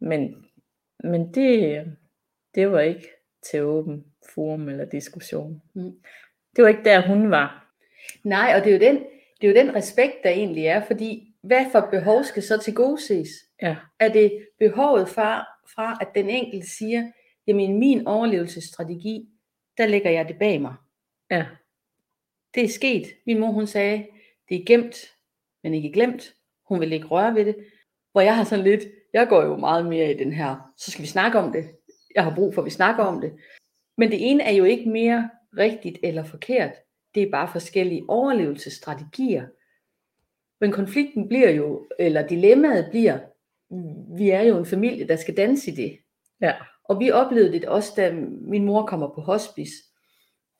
Men, 0.00 0.44
men 1.04 1.34
det, 1.34 1.84
det 2.54 2.72
var 2.72 2.80
ikke 2.80 3.08
til 3.50 3.62
åben 3.62 4.04
forum 4.34 4.68
eller 4.68 4.84
diskussion. 4.84 5.62
Mm. 5.74 5.92
Det 6.56 6.64
var 6.64 6.68
ikke 6.68 6.84
der, 6.84 7.06
hun 7.06 7.30
var. 7.30 7.74
Nej, 8.24 8.52
og 8.56 8.64
det 8.64 8.74
er 8.74 8.78
jo 8.78 8.92
den, 8.92 9.04
det 9.40 9.46
er 9.46 9.48
jo 9.48 9.66
den 9.66 9.74
respekt, 9.74 10.14
der 10.22 10.30
egentlig 10.30 10.66
er, 10.66 10.86
fordi 10.86 11.34
hvad 11.42 11.66
for 11.72 11.88
behov 11.90 12.24
skal 12.24 12.42
så 12.42 12.58
til 12.58 12.74
ses? 12.98 13.28
Ja. 13.62 13.76
Er 14.00 14.08
det 14.08 14.46
behovet 14.58 15.08
fra, 15.08 15.46
fra, 15.74 15.98
at 16.00 16.08
den 16.14 16.30
enkelte 16.30 16.70
siger, 16.70 17.10
jamen 17.46 17.78
min 17.78 18.06
overlevelsesstrategi, 18.06 19.28
der 19.78 19.86
lægger 19.86 20.10
jeg 20.10 20.28
det 20.28 20.38
bag 20.38 20.60
mig. 20.60 20.74
Ja. 21.30 21.46
Det 22.54 22.64
er 22.64 22.68
sket. 22.68 23.06
Min 23.26 23.38
mor, 23.38 23.50
hun 23.50 23.66
sagde, 23.66 24.06
det 24.48 24.60
er 24.60 24.64
gemt, 24.66 24.96
men 25.62 25.74
ikke 25.74 25.92
glemt. 25.92 26.34
Hun 26.68 26.80
vil 26.80 26.92
ikke 26.92 27.06
røre 27.06 27.34
ved 27.34 27.44
det. 27.44 27.56
Hvor 28.12 28.20
jeg 28.20 28.36
har 28.36 28.44
sådan 28.44 28.64
lidt, 28.64 28.84
jeg 29.12 29.28
går 29.28 29.42
jo 29.42 29.56
meget 29.56 29.86
mere 29.86 30.10
i 30.10 30.18
den 30.18 30.32
her, 30.32 30.72
så 30.76 30.90
skal 30.90 31.02
vi 31.02 31.08
snakke 31.08 31.38
om 31.38 31.52
det. 31.52 31.64
Jeg 32.14 32.24
har 32.24 32.34
brug 32.34 32.54
for, 32.54 32.62
at 32.62 32.66
vi 32.66 32.70
snakker 32.70 33.04
om 33.04 33.20
det. 33.20 33.32
Men 33.98 34.10
det 34.10 34.30
ene 34.30 34.42
er 34.42 34.52
jo 34.52 34.64
ikke 34.64 34.90
mere 34.90 35.30
rigtigt 35.56 35.98
eller 36.02 36.24
forkert. 36.24 36.72
Det 37.14 37.22
er 37.22 37.30
bare 37.30 37.48
forskellige 37.52 38.04
overlevelsesstrategier. 38.08 39.46
Men 40.60 40.72
konflikten 40.72 41.28
bliver 41.28 41.50
jo, 41.50 41.86
eller 41.98 42.26
dilemmaet 42.26 42.86
bliver, 42.90 43.18
vi 44.16 44.30
er 44.30 44.42
jo 44.42 44.58
en 44.58 44.66
familie, 44.66 45.08
der 45.08 45.16
skal 45.16 45.36
danse 45.36 45.70
i 45.70 45.74
det. 45.74 45.98
Ja. 46.40 46.52
Og 46.84 47.00
vi 47.00 47.10
oplevede 47.10 47.52
det 47.52 47.64
også, 47.64 47.92
da 47.96 48.12
min 48.40 48.64
mor 48.64 48.86
kommer 48.86 49.14
på 49.14 49.20
hospice. 49.20 49.74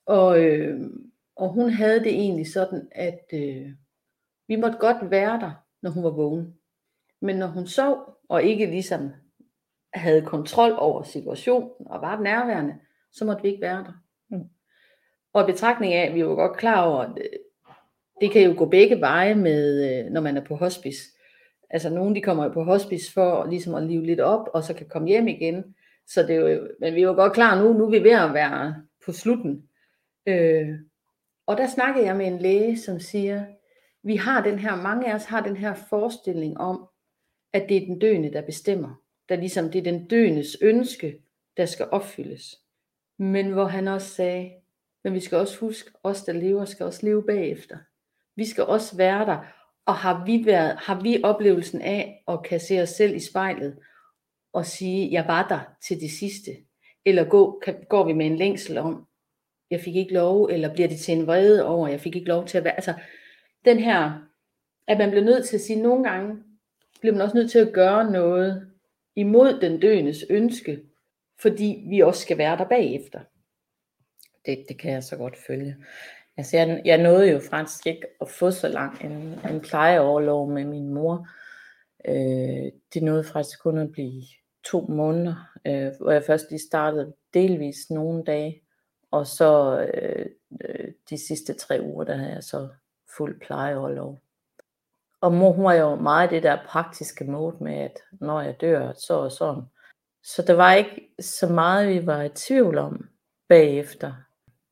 Og, 0.06 0.44
øh, 0.44 0.80
og 1.36 1.48
hun 1.48 1.70
havde 1.70 2.00
det 2.00 2.12
egentlig 2.14 2.52
sådan, 2.52 2.88
at 2.92 3.20
øh, 3.32 3.66
vi 4.48 4.56
måtte 4.56 4.78
godt 4.78 5.10
være 5.10 5.40
der, 5.40 5.50
når 5.82 5.90
hun 5.90 6.04
var 6.04 6.10
vågen. 6.10 6.54
Men 7.20 7.36
når 7.36 7.46
hun 7.46 7.66
sov, 7.66 7.96
og 8.28 8.42
ikke 8.42 8.66
ligesom 8.66 9.10
havde 9.94 10.22
kontrol 10.22 10.72
over 10.78 11.02
situationen, 11.02 11.70
og 11.86 12.02
var 12.02 12.20
nærværende, 12.20 12.74
så 13.12 13.24
måtte 13.24 13.42
vi 13.42 13.48
ikke 13.48 13.62
være 13.62 13.84
der. 13.84 13.92
Mm. 14.30 14.44
Og 15.32 15.42
i 15.42 15.52
betragtning 15.52 15.92
af, 15.92 16.06
at 16.06 16.14
vi 16.14 16.26
var 16.26 16.34
godt 16.34 16.56
klar 16.56 16.82
over, 16.84 17.00
at 17.00 17.10
øh, 17.16 17.38
det 18.20 18.30
kan 18.30 18.42
jo 18.42 18.54
gå 18.58 18.66
begge 18.66 19.00
veje, 19.00 19.34
med, 19.34 19.90
øh, 19.90 20.12
når 20.12 20.20
man 20.20 20.36
er 20.36 20.44
på 20.44 20.56
hospice. 20.56 21.02
Altså 21.70 21.90
nogle 21.90 22.14
de 22.14 22.20
kommer 22.20 22.44
jo 22.44 22.50
på 22.50 22.64
hospice 22.64 23.12
for 23.12 23.46
ligesom 23.46 23.74
at 23.74 23.82
live 23.82 24.06
lidt 24.06 24.20
op, 24.20 24.48
og 24.54 24.62
så 24.62 24.74
kan 24.74 24.88
komme 24.88 25.08
hjem 25.08 25.28
igen. 25.28 25.74
Så 26.06 26.22
det 26.22 26.36
er 26.36 26.40
jo, 26.40 26.68
men 26.80 26.94
vi 26.94 27.00
er 27.00 27.06
jo 27.06 27.14
godt 27.14 27.32
klar 27.32 27.62
nu, 27.62 27.72
nu 27.72 27.86
er 27.86 27.90
vi 27.90 28.02
ved 28.02 28.10
at 28.10 28.34
være 28.34 28.82
på 29.06 29.12
slutten. 29.12 29.68
Øh, 30.26 30.68
og 31.46 31.56
der 31.56 31.66
snakkede 31.66 32.06
jeg 32.06 32.16
med 32.16 32.26
en 32.26 32.38
læge, 32.38 32.78
som 32.78 33.00
siger, 33.00 33.44
vi 34.02 34.16
har 34.16 34.42
den 34.42 34.58
her, 34.58 34.76
mange 34.76 35.10
af 35.10 35.14
os 35.14 35.24
har 35.24 35.42
den 35.42 35.56
her 35.56 35.74
forestilling 35.74 36.58
om, 36.58 36.88
at 37.52 37.68
det 37.68 37.76
er 37.76 37.86
den 37.86 37.98
døende, 37.98 38.32
der 38.32 38.42
bestemmer. 38.42 39.00
Der 39.28 39.36
ligesom 39.36 39.70
det 39.70 39.78
er 39.78 39.82
den 39.92 40.06
døendes 40.06 40.56
ønske, 40.60 41.18
der 41.56 41.66
skal 41.66 41.86
opfyldes. 41.90 42.60
Men 43.18 43.52
hvor 43.52 43.64
han 43.64 43.88
også 43.88 44.08
sagde, 44.08 44.52
men 45.04 45.14
vi 45.14 45.20
skal 45.20 45.38
også 45.38 45.58
huske, 45.58 45.90
os 46.02 46.24
der 46.24 46.32
lever, 46.32 46.64
skal 46.64 46.86
også 46.86 47.06
leve 47.06 47.22
bagefter. 47.22 47.78
Vi 48.36 48.44
skal 48.44 48.64
også 48.64 48.96
være 48.96 49.26
der. 49.26 49.38
Og 49.86 49.94
har 49.94 50.24
vi, 50.24 50.46
været, 50.46 50.76
har 50.78 51.00
vi 51.00 51.20
oplevelsen 51.24 51.80
af 51.80 52.24
at 52.28 52.42
kan 52.44 52.60
se 52.60 52.82
os 52.82 52.88
selv 52.88 53.16
i 53.16 53.20
spejlet 53.20 53.78
og 54.52 54.66
sige, 54.66 55.12
jeg 55.12 55.24
var 55.28 55.48
der 55.48 55.60
til 55.88 56.00
det 56.00 56.10
sidste? 56.10 56.50
Eller 57.04 57.24
gå, 57.24 57.60
kan, 57.64 57.84
går 57.88 58.06
vi 58.06 58.12
med 58.12 58.26
en 58.26 58.36
længsel 58.36 58.78
om, 58.78 59.06
jeg 59.70 59.80
fik 59.80 59.96
ikke 59.96 60.14
lov, 60.14 60.46
eller 60.46 60.74
bliver 60.74 60.88
det 60.88 60.98
til 60.98 61.18
en 61.18 61.26
vrede 61.26 61.66
over, 61.66 61.88
jeg 61.88 62.00
fik 62.00 62.16
ikke 62.16 62.28
lov 62.28 62.46
til 62.46 62.58
at 62.58 62.64
være. 62.64 62.74
Altså, 62.74 62.94
den 63.64 63.78
her, 63.78 64.12
at 64.86 64.98
man 64.98 65.10
bliver 65.10 65.24
nødt 65.24 65.46
til 65.46 65.56
at 65.56 65.60
sige, 65.60 65.82
nogle 65.82 66.10
gange 66.10 66.42
bliver 67.00 67.12
man 67.12 67.22
også 67.22 67.36
nødt 67.36 67.50
til 67.50 67.58
at 67.58 67.72
gøre 67.72 68.10
noget 68.10 68.73
imod 69.16 69.60
den 69.60 69.80
døendes 69.80 70.24
ønske, 70.30 70.82
fordi 71.40 71.84
vi 71.88 72.00
også 72.00 72.20
skal 72.20 72.38
være 72.38 72.58
der 72.58 72.68
bagefter. 72.68 73.20
Det, 74.46 74.64
det 74.68 74.78
kan 74.78 74.92
jeg 74.92 75.02
så 75.02 75.16
godt 75.16 75.36
følge. 75.46 75.76
Altså 76.36 76.56
jeg, 76.56 76.82
jeg 76.84 77.02
nåede 77.02 77.30
jo 77.30 77.40
faktisk 77.50 77.86
ikke 77.86 78.06
at 78.20 78.28
få 78.28 78.50
så 78.50 78.68
lang 78.68 79.04
en, 79.04 79.38
en 79.50 79.60
plejeoverlov 79.60 80.50
med 80.50 80.64
min 80.64 80.94
mor. 80.94 81.28
Øh, 82.08 82.72
det 82.94 83.02
nåede 83.02 83.24
faktisk 83.24 83.62
kun 83.62 83.78
at 83.78 83.92
blive 83.92 84.22
to 84.64 84.86
måneder, 84.88 85.50
øh, 85.66 85.92
hvor 86.00 86.10
jeg 86.10 86.24
først 86.24 86.50
lige 86.50 86.66
startede 86.68 87.14
delvis 87.34 87.90
nogle 87.90 88.24
dage, 88.24 88.62
og 89.10 89.26
så 89.26 89.80
øh, 89.94 90.26
øh 90.64 90.92
de 91.10 91.26
sidste 91.26 91.54
tre 91.54 91.80
uger, 91.82 92.04
der 92.04 92.16
havde 92.16 92.32
jeg 92.32 92.42
så 92.42 92.68
fuld 93.16 93.40
plejeoverlov. 93.40 94.23
Og 95.24 95.32
mor, 95.32 95.52
hun 95.52 95.64
var 95.64 95.74
jo 95.74 95.94
meget 95.94 96.30
det 96.30 96.42
der 96.42 96.58
praktiske 96.66 97.24
mode 97.24 97.56
med, 97.60 97.74
at 97.74 97.98
når 98.20 98.40
jeg 98.40 98.60
dør, 98.60 98.92
så 98.92 99.14
og 99.14 99.32
sådan. 99.32 99.62
Så 100.22 100.42
der 100.46 100.54
var 100.54 100.72
ikke 100.72 101.08
så 101.20 101.46
meget, 101.46 101.88
vi 101.88 102.06
var 102.06 102.22
i 102.22 102.28
tvivl 102.28 102.78
om 102.78 103.08
bagefter. 103.48 104.12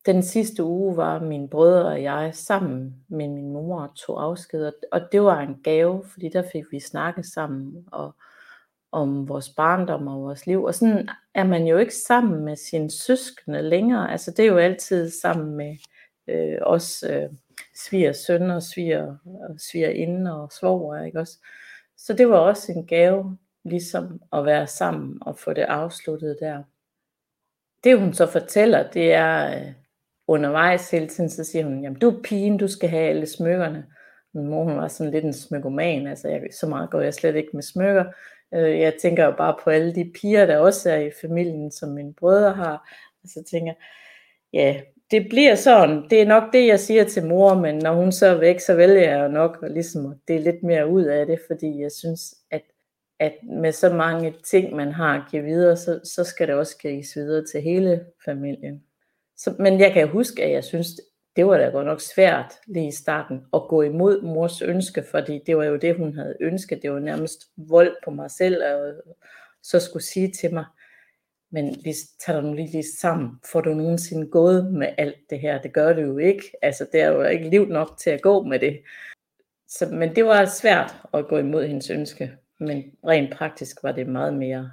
Den 0.07 0.23
sidste 0.23 0.65
uge 0.65 0.97
var 0.97 1.21
mine 1.21 1.49
brødre 1.49 1.87
og 1.87 2.03
jeg 2.03 2.31
sammen 2.35 3.05
med 3.09 3.29
min 3.29 3.53
mor 3.53 3.83
og 3.83 3.97
tog 3.97 4.23
afsked, 4.23 4.73
og 4.93 5.01
det 5.13 5.23
var 5.23 5.41
en 5.41 5.61
gave, 5.65 6.05
fordi 6.13 6.29
der 6.29 6.43
fik 6.53 6.65
vi 6.71 6.81
snakket 6.81 7.27
sammen 7.27 7.85
og 7.93 8.15
om 8.93 9.29
vores 9.29 9.49
barndom 9.49 10.07
og 10.09 10.23
vores 10.23 10.47
liv. 10.47 10.65
Og 10.65 10.75
sådan 10.75 11.09
er 11.35 11.45
man 11.45 11.67
jo 11.67 11.79
ikke 11.79 11.95
sammen 11.95 12.45
med 12.45 12.57
sine 12.57 12.91
søskende 12.91 13.63
længere. 13.63 14.13
Altså 14.13 14.31
det 14.31 14.43
er 14.43 14.53
jo 14.53 14.59
altid 14.59 15.11
sammen 15.11 15.57
med 15.57 15.77
øh, 16.29 16.59
os 16.63 17.05
øh, 17.11 17.29
sviger 17.75 18.13
sønner, 18.13 18.61
sviger, 18.61 19.17
sviger 19.59 19.89
inden 19.89 20.27
og 20.27 20.53
svoger, 20.53 21.03
ikke 21.05 21.21
også? 21.21 21.39
Så 21.97 22.13
det 22.13 22.29
var 22.29 22.39
også 22.39 22.73
en 22.73 22.87
gave, 22.87 23.39
ligesom 23.65 24.21
at 24.33 24.45
være 24.45 24.67
sammen 24.67 25.19
og 25.21 25.39
få 25.39 25.53
det 25.53 25.63
afsluttet 25.63 26.37
der. 26.41 26.63
Det 27.85 28.01
hun 28.01 28.15
så 28.15 28.27
fortæller, 28.27 28.91
det 28.91 29.13
er 29.13 29.61
øh, 29.61 29.73
undervejs 30.27 30.91
hele 30.91 31.09
tiden, 31.09 31.31
så 31.31 31.45
siger 31.45 31.65
hun, 31.65 31.83
jamen 31.83 31.99
du 31.99 32.11
er 32.11 32.23
pigen, 32.23 32.59
du 32.59 32.69
skal 32.69 32.89
have 32.89 33.09
alle 33.09 33.27
smykkerne. 33.27 33.87
Min 34.35 34.47
mor 34.47 34.65
hun 34.65 34.77
var 34.77 34.89
sådan 34.89 35.13
lidt 35.13 35.25
en 35.25 35.33
smykkoman, 35.33 36.07
altså 36.07 36.29
jeg, 36.29 36.43
så 36.61 36.67
meget 36.67 36.91
går 36.91 37.01
jeg 37.01 37.15
slet 37.15 37.37
ikke 37.37 37.51
med 37.55 37.63
smykker. 37.63 38.05
Øh, 38.55 38.81
jeg 38.81 38.95
tænker 39.03 39.25
jo 39.25 39.35
bare 39.39 39.57
på 39.65 39.71
alle 39.71 39.95
de 39.95 40.13
piger, 40.21 40.47
der 40.47 40.59
også 40.59 40.91
er 40.91 40.99
i 40.99 41.11
familien, 41.21 41.71
som 41.71 41.89
mine 41.89 42.15
brødre 42.15 42.53
har. 42.53 42.89
Og 43.23 43.29
så 43.29 43.45
tænker 43.51 43.73
jeg, 43.73 43.77
ja, 44.53 44.81
det 45.13 45.27
bliver 45.29 45.55
sådan, 45.55 46.05
det 46.11 46.23
er 46.23 46.27
nok 46.27 46.53
det, 46.53 46.67
jeg 46.67 46.81
siger 46.81 47.05
til 47.05 47.27
mor, 47.27 47.55
men 47.55 47.79
når 47.79 47.95
hun 47.95 48.13
så 48.13 48.27
er 48.27 48.39
væk, 48.39 48.61
så 48.61 48.75
vælger 48.75 49.11
jeg 49.11 49.25
jo 49.25 49.29
nok 49.29 49.59
at 49.63 49.73
ligesom 49.73 50.15
dele 50.29 50.45
lidt 50.45 50.63
mere 50.63 50.89
ud 50.89 51.05
af 51.05 51.27
det, 51.27 51.41
fordi 51.47 51.81
jeg 51.81 51.93
synes, 51.93 52.35
at, 52.51 52.63
at 53.19 53.33
med 53.43 53.73
så 53.73 53.93
mange 53.93 54.35
ting, 54.45 54.77
man 54.77 54.93
har 54.93 55.15
at 55.15 55.23
give 55.31 55.43
videre, 55.43 55.77
så, 55.77 56.01
så 56.05 56.25
skal 56.25 56.49
det 56.49 56.55
også 56.55 56.79
gives 56.79 57.17
videre 57.17 57.45
til 57.45 57.63
hele 57.63 58.05
familien. 58.25 58.83
Så, 59.37 59.55
men 59.59 59.81
jeg 59.81 59.93
kan 59.93 60.09
huske, 60.09 60.45
at 60.45 60.53
jeg 60.53 60.65
synes, 60.65 60.89
det 61.37 61.47
var 61.47 61.59
da 61.59 61.65
godt 61.65 61.87
nok 61.87 62.01
svært 62.01 62.53
lige 62.67 62.89
i 62.89 62.93
starten 62.93 63.41
at 63.55 63.63
gå 63.69 63.83
imod 63.83 64.23
mors 64.23 64.63
ønske, 64.63 65.05
fordi 65.11 65.41
det 65.47 65.57
var 65.57 65.65
jo 65.65 65.77
det, 65.77 65.97
hun 65.97 66.15
havde 66.15 66.37
ønsket. 66.41 66.83
Det 66.83 66.93
var 66.93 66.99
nærmest 66.99 67.43
vold 67.57 67.97
på 68.05 68.11
mig 68.11 68.31
selv, 68.31 68.63
og 68.65 68.93
så 69.63 69.81
skulle 69.81 70.05
sige 70.05 70.31
til 70.31 70.55
mig, 70.55 70.65
men 71.53 71.77
vi 71.85 71.93
tager 72.27 72.41
dig 72.41 72.51
nu 72.51 72.55
lige, 72.57 72.73
lige 72.73 72.85
sammen. 73.01 73.31
Får 73.53 73.61
du 73.61 73.75
nogensinde 73.75 74.27
gået 74.27 74.73
med 74.73 74.89
alt 74.99 75.17
det 75.31 75.41
her? 75.41 75.63
Det 75.63 75.73
gør 75.73 75.93
du 75.93 76.01
jo 76.01 76.19
ikke. 76.19 76.43
Altså, 76.63 76.87
det 76.93 77.01
er 77.01 77.09
jo 77.09 77.23
ikke 77.23 77.49
liv 77.49 77.67
nok 77.67 77.99
til 77.99 78.11
at 78.11 78.23
gå 78.23 78.43
med 78.43 78.59
det. 78.59 78.81
Så, 79.69 79.87
men 79.87 80.17
det 80.17 80.25
var 80.25 80.45
svært 80.45 80.95
at 81.15 81.29
gå 81.29 81.39
imod 81.39 81.67
hendes 81.67 81.91
ønske. 81.91 82.33
Men 82.61 82.85
rent 83.07 83.33
praktisk 83.35 83.83
var 83.83 83.93
det 83.93 84.07
meget 84.07 84.35
mere 84.35 84.71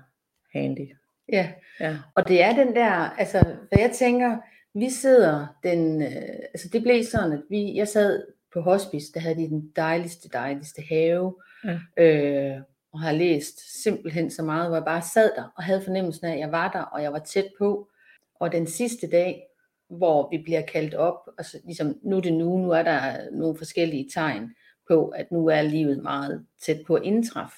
handy. 0.53 0.95
Ja, 1.31 1.51
Ja. 1.79 1.98
og 2.15 2.27
det 2.27 2.43
er 2.43 2.55
den 2.55 2.75
der, 2.75 2.91
altså, 2.91 3.39
hvad 3.69 3.79
jeg 3.79 3.91
tænker, 3.91 4.38
vi 4.74 4.89
sidder 4.89 5.48
den, 5.63 6.01
øh, 6.01 6.12
altså 6.53 6.69
det 6.74 6.81
blev 6.83 7.03
sådan, 7.03 7.31
at 7.33 7.41
vi, 7.50 7.75
jeg 7.75 7.88
sad 7.88 8.24
på 8.53 8.62
hospice, 8.62 9.13
der 9.13 9.19
havde 9.19 9.36
de 9.36 9.50
den 9.50 9.71
dejligste, 9.75 10.29
dejligste 10.29 10.81
have, 10.89 11.36
Ja. 11.65 12.03
øh, 12.03 12.62
og 12.91 13.00
har 13.00 13.12
læst 13.12 13.84
simpelthen 13.84 14.31
så 14.31 14.43
meget, 14.43 14.67
hvor 14.67 14.75
jeg 14.75 14.86
bare 14.86 15.01
sad 15.01 15.31
der, 15.36 15.53
og 15.55 15.63
havde 15.63 15.81
fornemmelsen 15.81 16.25
af, 16.25 16.34
at 16.34 16.39
jeg 16.39 16.51
var 16.51 16.72
der, 16.72 16.81
og 16.81 17.03
jeg 17.03 17.13
var 17.13 17.19
tæt 17.19 17.48
på, 17.58 17.89
og 18.36 18.51
den 18.51 18.67
sidste 18.67 19.10
dag, 19.10 19.46
hvor 19.89 20.29
vi 20.31 20.38
bliver 20.38 20.62
kaldt 20.62 20.93
op, 20.93 21.29
og 21.38 21.46
så 21.46 21.58
ligesom, 21.65 22.00
nu 22.03 22.17
er 22.17 22.22
det 22.22 22.34
nu, 22.34 22.58
nu 22.58 22.72
er 22.72 22.84
der 22.84 23.31
nogle 23.31 23.58
forskellige 23.58 24.10
tegn 24.13 24.51
på, 24.88 25.08
at 25.08 25.31
nu 25.31 25.48
er 25.48 25.62
livet 25.62 26.03
meget 26.03 26.46
tæt 26.62 26.79
på 26.88 26.96
at 26.96 27.03
indtræffe. 27.03 27.55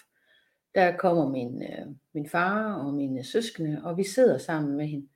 Der 0.75 0.97
kommer 0.97 1.29
min, 1.29 1.63
øh, 1.63 1.85
min 2.13 2.29
far 2.29 2.73
og 2.73 2.93
mine 2.93 3.23
søskende, 3.23 3.81
og 3.83 3.97
vi 3.97 4.03
sidder 4.03 4.37
sammen 4.37 4.77
med 4.77 4.87
hende. 4.87 5.07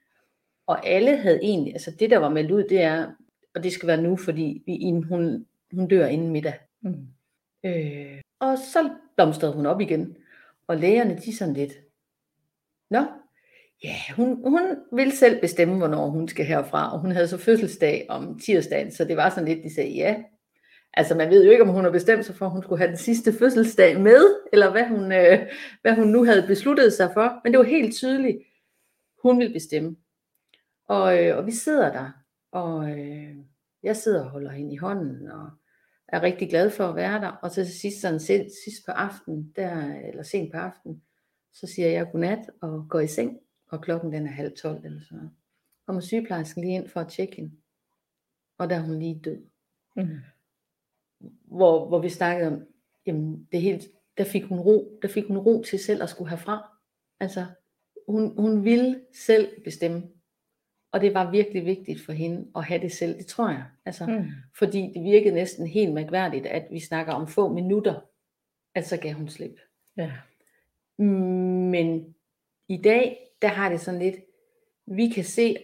Og 0.67 0.87
alle 0.87 1.17
havde 1.17 1.39
egentlig, 1.41 1.73
altså 1.73 1.91
det 1.91 2.09
der 2.09 2.17
var 2.17 2.29
meldt 2.29 2.51
ud, 2.51 2.63
det 2.63 2.81
er, 2.81 3.11
og 3.55 3.63
det 3.63 3.71
skal 3.71 3.87
være 3.87 4.01
nu, 4.01 4.17
fordi 4.17 4.63
vi, 4.65 4.75
inden 4.75 5.03
hun, 5.03 5.45
hun 5.73 5.87
dør 5.87 6.05
inden 6.05 6.31
middag. 6.31 6.59
Mm. 6.81 7.07
Øh, 7.65 8.21
og 8.39 8.57
så 8.57 8.89
blomstrede 9.15 9.53
hun 9.53 9.65
op 9.65 9.81
igen. 9.81 10.15
Og 10.67 10.77
lægerne, 10.77 11.17
de 11.25 11.37
sådan 11.37 11.53
lidt, 11.53 11.73
Nå, 12.89 13.05
ja, 13.83 13.95
hun, 14.15 14.43
hun 14.43 14.61
vil 14.91 15.11
selv 15.11 15.41
bestemme, 15.41 15.77
hvornår 15.77 16.09
hun 16.09 16.27
skal 16.27 16.45
herfra. 16.45 16.93
Og 16.93 16.99
hun 16.99 17.11
havde 17.11 17.27
så 17.27 17.37
fødselsdag 17.37 18.05
om 18.09 18.39
tirsdagen, 18.39 18.91
så 18.91 19.05
det 19.05 19.17
var 19.17 19.29
sådan 19.29 19.47
lidt, 19.47 19.63
de 19.63 19.75
sagde 19.75 19.91
ja. 19.95 20.23
Altså 20.93 21.15
man 21.15 21.29
ved 21.29 21.45
jo 21.45 21.51
ikke, 21.51 21.63
om 21.63 21.69
hun 21.69 21.83
har 21.83 21.91
bestemt 21.91 22.25
sig 22.25 22.35
for, 22.35 22.45
at 22.45 22.51
hun 22.51 22.63
skulle 22.63 22.79
have 22.79 22.89
den 22.89 22.97
sidste 22.97 23.33
fødselsdag 23.33 24.01
med, 24.01 24.35
eller 24.53 24.71
hvad 24.71 24.87
hun, 24.87 25.11
øh, 25.11 25.51
hvad 25.81 25.95
hun 25.95 26.07
nu 26.07 26.25
havde 26.25 26.47
besluttet 26.47 26.93
sig 26.93 27.11
for. 27.13 27.41
Men 27.43 27.53
det 27.53 27.59
var 27.59 27.65
helt 27.65 27.95
tydeligt, 27.95 28.37
hun 29.21 29.39
vil 29.39 29.53
bestemme. 29.53 29.95
Og, 30.87 31.23
øh, 31.23 31.37
og 31.37 31.45
vi 31.45 31.51
sidder 31.51 31.91
der, 31.91 32.11
og 32.51 32.89
øh, 32.89 33.35
jeg 33.83 33.95
sidder 33.95 34.23
og 34.23 34.29
holder 34.29 34.51
hende 34.51 34.73
i 34.73 34.77
hånden, 34.77 35.31
og 35.31 35.49
er 36.07 36.21
rigtig 36.21 36.49
glad 36.49 36.69
for 36.69 36.83
at 36.83 36.95
være 36.95 37.21
der. 37.21 37.27
Og 37.27 37.51
så 37.51 37.63
til 37.63 37.79
sidst, 37.79 38.01
sådan 38.01 38.19
sent, 38.19 38.51
sidst 38.63 38.85
på 38.85 38.91
aftenen, 38.91 39.53
der, 39.55 39.95
eller 39.95 40.23
sent 40.23 40.51
på 40.51 40.57
aftenen, 40.57 41.01
så 41.53 41.67
siger 41.67 41.87
jeg 41.87 42.11
godnat 42.11 42.49
og 42.61 42.85
går 42.89 42.99
i 42.99 43.07
seng, 43.07 43.39
og 43.67 43.81
klokken 43.81 44.13
den 44.13 44.27
er 44.27 44.31
halv 44.31 44.57
tolv 44.57 44.85
eller 44.85 45.01
sådan 45.01 45.17
noget. 45.17 45.31
Kommer 45.85 46.01
sygeplejersken 46.01 46.63
lige 46.63 46.75
ind 46.75 46.89
for 46.89 46.99
at 46.99 47.07
tjekke 47.07 47.35
hende, 47.35 47.51
og 48.57 48.69
der 48.69 48.75
er 48.75 48.81
hun 48.81 48.99
lige 48.99 49.21
død. 49.23 49.41
Mm. 49.95 50.17
Hvor, 51.45 51.87
hvor 51.87 51.99
vi 51.99 52.09
snakkede 52.09 52.47
om, 52.47 52.67
jamen 53.05 53.47
det 53.51 53.61
helt, 53.61 53.87
der 54.17 54.23
fik 54.23 54.43
hun 54.43 54.59
ro, 54.59 54.99
der 55.01 55.07
fik 55.07 55.27
hun 55.27 55.37
ro 55.37 55.63
til 55.63 55.79
selv 55.79 56.03
at 56.03 56.09
skulle 56.09 56.29
herfra. 56.29 56.77
Altså, 57.19 57.45
hun, 58.07 58.37
hun 58.37 58.63
ville 58.63 59.01
selv 59.13 59.61
bestemme. 59.63 60.03
Og 60.95 61.01
det 61.01 61.13
var 61.13 61.31
virkelig 61.31 61.65
vigtigt 61.65 62.01
for 62.05 62.11
hende 62.13 62.47
at 62.55 62.63
have 62.63 62.81
det 62.81 62.91
selv, 62.91 63.17
det 63.17 63.25
tror 63.25 63.49
jeg. 63.49 63.63
Altså, 63.85 64.05
Mm. 64.05 64.25
fordi 64.57 64.91
det 64.93 65.03
virkede 65.03 65.33
næsten 65.35 65.67
helt 65.67 65.93
mærkværdigt, 65.93 66.45
at 66.45 66.67
vi 66.71 66.79
snakker 66.79 67.13
om 67.13 67.27
få 67.27 67.53
minutter, 67.53 68.01
at 68.75 68.87
så 68.87 68.97
gav 68.97 69.13
hun 69.13 69.29
slip. 69.29 69.59
Ja. 69.97 70.11
Men 70.97 72.15
i 72.67 72.77
dag, 72.77 73.17
der 73.41 73.47
har 73.47 73.69
det 73.69 73.79
sådan 73.81 73.99
lidt, 73.99 74.15
vi 74.87 75.09
kan 75.09 75.23
se, 75.23 75.57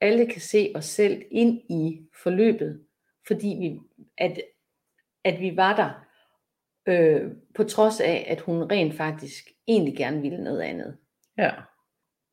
alle 0.00 0.26
kan 0.26 0.40
se 0.40 0.72
os 0.74 0.84
selv 0.84 1.22
ind 1.30 1.58
i 1.70 2.06
forløbet, 2.22 2.84
fordi 3.26 3.48
vi, 3.60 3.80
at, 4.18 4.40
at 5.24 5.40
vi 5.40 5.56
var 5.56 5.76
der, 5.76 6.06
øh, 6.92 7.32
på 7.54 7.64
trods 7.64 8.00
af, 8.00 8.26
at 8.28 8.40
hun 8.40 8.62
rent 8.62 8.94
faktisk 8.94 9.48
egentlig 9.66 9.96
gerne 9.96 10.20
ville 10.22 10.44
noget 10.44 10.60
andet. 10.60 10.96
Ja. 11.38 11.50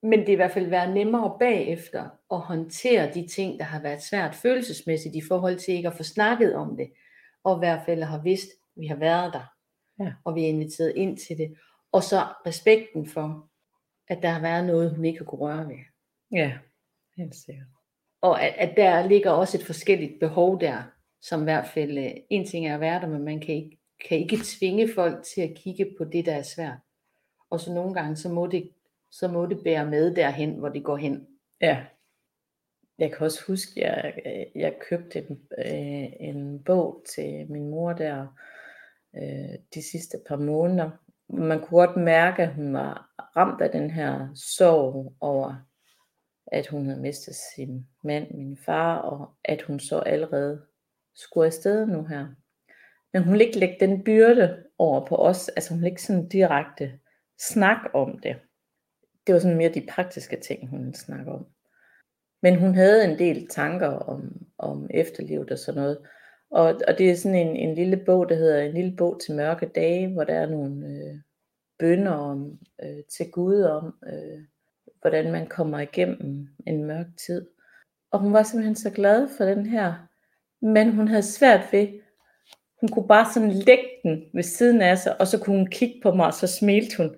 Men 0.04 0.20
det 0.20 0.30
er 0.30 0.34
i 0.34 0.36
hvert 0.36 0.52
fald 0.52 0.70
været 0.70 0.94
nemmere 0.94 1.38
bagefter 1.40 2.10
at 2.32 2.40
håndtere 2.40 3.14
de 3.14 3.28
ting, 3.28 3.60
der 3.60 3.66
har 3.66 3.82
været 3.82 4.04
svært 4.04 4.36
følelsesmæssigt 4.36 5.16
i 5.16 5.22
forhold 5.28 5.58
til 5.58 5.74
ikke 5.74 5.88
at 5.88 5.98
få 5.98 6.04
snakket 6.04 6.56
om 6.56 6.78
det, 6.78 6.92
og 7.44 7.58
i 7.58 7.60
hvert 7.60 7.86
fald 7.86 8.04
har 8.04 8.22
vidst, 8.22 8.50
at 8.50 8.82
vi 8.82 8.88
har 8.88 8.96
været 8.96 9.34
der, 9.34 9.52
Ja. 10.00 10.14
og 10.24 10.36
vi 10.36 10.44
er 10.44 10.48
inviteret 10.48 10.94
ind 10.96 11.18
til 11.18 11.38
det. 11.38 11.56
Og 11.92 12.04
så 12.04 12.22
respekten 12.46 13.08
for, 13.08 13.50
at 14.08 14.22
der 14.22 14.30
har 14.30 14.42
været 14.42 14.66
noget, 14.66 14.96
hun 14.96 15.06
ikke 15.06 15.20
har 15.20 15.26
kunne 15.26 15.40
røre 15.42 15.68
ved. 15.68 15.76
Ja. 16.32 16.58
Helt 17.18 17.36
sikkert. 17.36 17.68
Og 18.22 18.44
at, 18.44 18.54
at 18.58 18.78
der 18.78 19.08
ligger 19.08 19.32
også 19.32 19.58
et 19.58 19.66
forskelligt 19.66 20.20
behov 20.20 20.62
der, 20.62 20.84
som 21.22 21.42
i 21.42 21.44
hvert 21.44 21.68
fald, 21.68 21.98
øh, 21.98 22.12
en 22.30 22.48
ting 22.48 22.68
er 22.68 22.74
at 22.74 22.80
være 22.80 23.02
der, 23.02 23.08
men 23.08 23.24
man 23.24 23.40
kan 23.40 23.56
ikke, 23.56 23.78
kan 24.10 24.18
ikke 24.18 24.38
tvinge 24.44 24.94
folk 24.96 25.24
til 25.24 25.42
at 25.42 25.56
kigge 25.56 25.96
på 25.98 26.04
det, 26.04 26.26
der 26.26 26.36
er 26.36 26.44
svært. 26.44 26.78
Og 27.50 27.60
så 27.60 27.74
nogle 27.74 27.94
gange, 27.94 28.16
så 28.16 28.30
må 28.30 28.48
det, 28.48 28.70
så 29.20 29.28
må 29.28 29.46
det 29.46 29.64
bære 29.64 29.86
med 29.86 30.16
derhen, 30.16 30.56
hvor 30.56 30.70
det 30.70 30.84
går 30.84 30.98
hen. 30.98 31.28
Ja. 31.62 31.86
Jeg 32.98 33.12
kan 33.12 33.26
også 33.26 33.44
huske, 33.48 33.72
jeg, 33.82 34.14
øh, 34.26 34.62
jeg 34.62 34.76
købte 34.90 35.20
en, 35.20 35.40
øh, 35.58 36.08
en 36.20 36.64
bog 36.64 37.04
til 37.16 37.52
min 37.52 37.70
mor 37.70 37.94
der 37.94 38.28
øh, 39.16 39.60
de 39.74 39.90
sidste 39.92 40.18
par 40.28 40.36
måneder. 40.36 40.90
Man 41.30 41.60
kunne 41.60 41.88
godt 41.88 41.98
mærke, 41.98 42.44
at 42.44 42.54
hun 42.54 42.74
var 42.74 43.10
ramt 43.36 43.62
af 43.62 43.72
den 43.72 43.92
her 43.92 44.28
sorg 44.36 45.16
over, 45.20 45.56
at 46.48 46.68
hun 46.68 46.86
havde 46.86 47.02
mistet 47.02 47.36
sin 47.56 47.88
mand, 48.04 48.34
min 48.34 48.58
far, 48.58 48.98
og 48.98 49.36
at 49.44 49.62
hun 49.62 49.80
så 49.80 50.00
allerede 50.00 50.62
skulle 51.16 51.46
afsted 51.46 51.86
nu 51.86 52.06
her. 52.06 52.28
Men 53.14 53.24
hun 53.24 53.32
ville 53.32 53.46
ikke 53.46 53.60
lægge 53.60 53.78
den 53.80 54.04
byrde 54.04 54.64
over 54.78 55.06
på 55.06 55.16
os, 55.16 55.50
altså 55.50 55.70
hun 55.70 55.80
ville 55.80 55.90
ikke 55.90 56.04
sådan 56.04 56.28
direkte 56.28 57.00
snakke 57.38 57.96
om 57.96 58.20
det. 58.20 58.36
Det 59.28 59.34
var 59.34 59.40
sådan 59.40 59.58
mere 59.58 59.74
de 59.74 59.88
praktiske 59.90 60.40
ting, 60.40 60.70
hun 60.70 60.94
snakker 60.94 61.32
om. 61.32 61.46
Men 62.42 62.60
hun 62.60 62.76
havde 62.76 63.06
en 63.06 63.20
del 63.20 63.48
tanker 63.48 63.88
om, 63.88 64.46
om 64.58 64.88
efterlivet 64.94 65.52
og 65.52 65.60
sådan 65.60 65.82
noget. 65.82 65.98
Og, 66.52 66.82
og 66.88 66.98
det 66.98 67.12
er 67.12 67.16
sådan 67.16 67.48
en, 67.48 67.56
en 67.56 67.76
lille 67.76 67.98
bog, 68.06 68.30
der 68.30 68.36
hedder 68.36 68.62
En 68.62 68.74
lille 68.74 68.96
bog 68.98 69.20
til 69.26 69.36
mørke 69.36 69.66
dage, 69.76 70.14
hvor 70.14 70.24
der 70.24 70.34
er 70.34 70.50
nogle 70.50 70.88
øh, 70.88 71.20
bønder 71.80 72.12
om, 72.12 72.60
øh, 72.84 73.04
til 73.18 73.32
Gud 73.32 73.62
om, 73.62 73.96
øh, 74.08 74.42
hvordan 75.02 75.32
man 75.32 75.48
kommer 75.48 75.80
igennem 75.80 76.48
en 76.68 76.84
mørk 76.84 77.06
tid. 77.26 77.48
Og 78.12 78.20
hun 78.20 78.34
var 78.34 78.44
simpelthen 78.44 78.76
så 78.76 78.90
glad 78.90 79.28
for 79.38 79.46
den 79.46 79.66
her, 79.66 80.08
men 80.62 80.92
hun 80.92 81.08
havde 81.08 81.24
svært 81.24 81.68
ved, 81.72 81.88
hun 82.80 82.90
kunne 82.90 83.08
bare 83.08 83.34
sådan 83.34 83.52
lægge 83.52 83.90
den 84.04 84.26
ved 84.34 84.44
siden 84.44 84.82
af 84.82 84.98
sig, 84.98 85.22
og 85.22 85.28
så 85.28 85.40
kunne 85.40 85.58
hun 85.58 85.68
kigge 85.68 86.00
på 86.04 86.12
mig, 86.12 86.26
og 86.26 86.34
så 86.34 86.48
smilte 86.48 86.98
hun. 86.98 87.16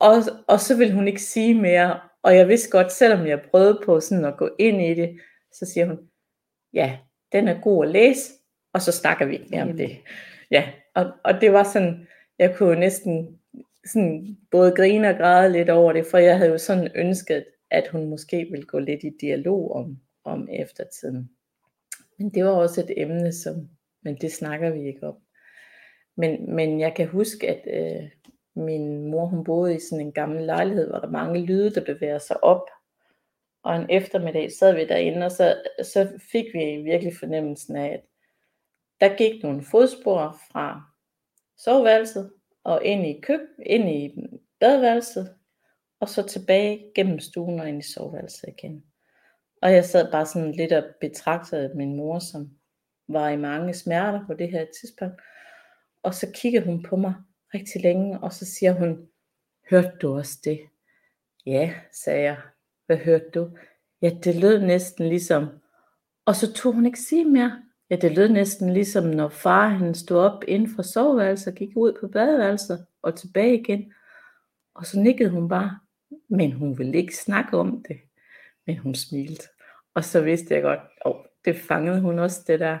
Og, 0.00 0.14
og 0.48 0.60
så 0.60 0.76
ville 0.76 0.94
hun 0.94 1.08
ikke 1.08 1.22
sige 1.22 1.54
mere, 1.54 2.00
og 2.22 2.36
jeg 2.36 2.48
vidste 2.48 2.70
godt, 2.70 2.92
selvom 2.92 3.26
jeg 3.26 3.42
prøvede 3.50 3.80
på 3.84 4.00
sådan 4.00 4.24
at 4.24 4.36
gå 4.36 4.50
ind 4.58 4.82
i 4.82 4.94
det, 4.94 5.20
så 5.52 5.66
siger 5.66 5.86
hun, 5.86 5.98
ja, 6.72 6.98
den 7.32 7.48
er 7.48 7.60
god 7.60 7.84
at 7.84 7.90
læse, 7.90 8.32
og 8.72 8.82
så 8.82 8.92
snakker 8.92 9.26
vi 9.26 9.32
ikke 9.32 9.48
mere 9.50 9.62
om 9.62 9.76
det. 9.76 9.96
Ja, 10.50 10.68
og, 10.94 11.12
og 11.24 11.40
det 11.40 11.52
var 11.52 11.64
sådan, 11.64 12.06
jeg 12.38 12.56
kunne 12.56 12.80
næsten 12.80 13.38
sådan 13.86 14.36
både 14.50 14.72
grine 14.76 15.08
og 15.08 15.16
græde 15.16 15.52
lidt 15.52 15.70
over 15.70 15.92
det, 15.92 16.06
for 16.06 16.18
jeg 16.18 16.38
havde 16.38 16.50
jo 16.50 16.58
sådan 16.58 16.90
ønsket, 16.94 17.44
at 17.70 17.88
hun 17.88 18.08
måske 18.08 18.46
ville 18.50 18.66
gå 18.66 18.78
lidt 18.78 19.04
i 19.04 19.10
dialog 19.20 19.72
om, 19.72 19.98
om 20.24 20.48
eftertiden. 20.52 21.30
Men 22.18 22.30
det 22.30 22.44
var 22.44 22.50
også 22.50 22.80
et 22.80 22.92
emne, 22.96 23.32
som, 23.32 23.68
men 24.02 24.16
det 24.20 24.32
snakker 24.32 24.70
vi 24.70 24.86
ikke 24.86 25.06
om. 25.06 25.14
Men, 26.16 26.54
men 26.54 26.80
jeg 26.80 26.94
kan 26.94 27.06
huske, 27.06 27.48
at 27.48 27.62
øh, 27.66 28.08
min 28.60 29.10
mor 29.10 29.26
hun 29.26 29.44
boede 29.44 29.74
i 29.74 29.80
sådan 29.80 30.06
en 30.06 30.12
gammel 30.12 30.44
lejlighed, 30.44 30.88
hvor 30.90 30.98
der 30.98 31.10
mange 31.10 31.40
lyde, 31.46 31.74
der 31.74 31.84
bevæger 31.84 32.18
sig 32.18 32.44
op. 32.44 32.70
Og 33.62 33.76
en 33.76 33.86
eftermiddag 33.90 34.52
sad 34.52 34.74
vi 34.74 34.86
derinde, 34.86 35.26
og 35.26 35.32
så, 35.32 35.62
så 35.82 36.08
fik 36.32 36.44
vi 36.54 36.82
virkelig 36.84 37.16
fornemmelsen 37.16 37.76
af, 37.76 37.88
at 37.92 38.00
der 39.00 39.16
gik 39.16 39.42
nogle 39.42 39.62
fodspor 39.62 40.36
fra 40.52 40.82
soveværelset 41.58 42.32
og 42.64 42.84
ind 42.84 43.06
i 43.06 43.20
køb, 43.20 43.40
ind 43.66 43.88
i 43.88 44.16
badeværelset, 44.60 45.34
og 46.00 46.08
så 46.08 46.26
tilbage 46.26 46.92
gennem 46.94 47.18
stuen 47.18 47.60
og 47.60 47.68
ind 47.68 47.78
i 47.78 47.92
soveværelset 47.92 48.48
igen. 48.48 48.84
Og 49.62 49.72
jeg 49.72 49.84
sad 49.84 50.12
bare 50.12 50.26
sådan 50.26 50.52
lidt 50.52 50.72
og 50.72 50.84
betragtede 51.00 51.72
min 51.74 51.96
mor, 51.96 52.18
som 52.18 52.50
var 53.08 53.28
i 53.28 53.36
mange 53.36 53.74
smerter 53.74 54.26
på 54.26 54.34
det 54.34 54.50
her 54.50 54.66
tidspunkt. 54.80 55.22
Og 56.02 56.14
så 56.14 56.32
kiggede 56.34 56.64
hun 56.64 56.82
på 56.82 56.96
mig 56.96 57.14
rigtig 57.54 57.82
længe, 57.82 58.18
og 58.18 58.32
så 58.32 58.44
siger 58.44 58.72
hun, 58.72 59.08
hørte 59.70 59.92
du 60.02 60.16
også 60.16 60.38
det? 60.44 60.60
Ja, 61.46 61.74
sagde 61.92 62.22
jeg. 62.22 62.36
Hvad 62.86 62.96
hørte 62.96 63.30
du? 63.34 63.50
Ja, 64.02 64.10
det 64.24 64.36
lød 64.36 64.60
næsten 64.60 65.08
ligesom, 65.08 65.48
Og 66.24 66.36
så 66.36 66.52
tog 66.52 66.72
hun 66.72 66.86
ikke 66.86 67.00
sige 67.00 67.24
mere. 67.24 67.62
Ja, 67.90 67.96
det 67.96 68.12
lød 68.12 68.28
næsten 68.28 68.72
ligesom, 68.72 69.04
når 69.04 69.28
far 69.28 69.68
han 69.68 69.94
stod 69.94 70.18
op 70.18 70.44
inden 70.48 70.74
for 70.74 70.82
soveværelset 70.82 71.52
og 71.52 71.58
gik 71.58 71.76
ud 71.76 71.92
på 72.00 72.08
badeværelset 72.08 72.86
og 73.02 73.16
tilbage 73.16 73.60
igen. 73.60 73.92
Og 74.74 74.86
så 74.86 75.00
nikkede 75.00 75.30
hun 75.30 75.48
bare. 75.48 75.78
Men 76.28 76.52
hun 76.52 76.78
ville 76.78 76.98
ikke 76.98 77.16
snakke 77.16 77.56
om 77.56 77.84
det. 77.88 78.00
Men 78.66 78.78
hun 78.78 78.94
smilte. 78.94 79.48
Og 79.94 80.04
så 80.04 80.20
vidste 80.20 80.54
jeg 80.54 80.62
godt, 80.62 80.80
åh, 81.06 81.14
det 81.44 81.56
fangede 81.56 82.00
hun 82.00 82.18
også 82.18 82.44
det 82.46 82.60
der. 82.60 82.78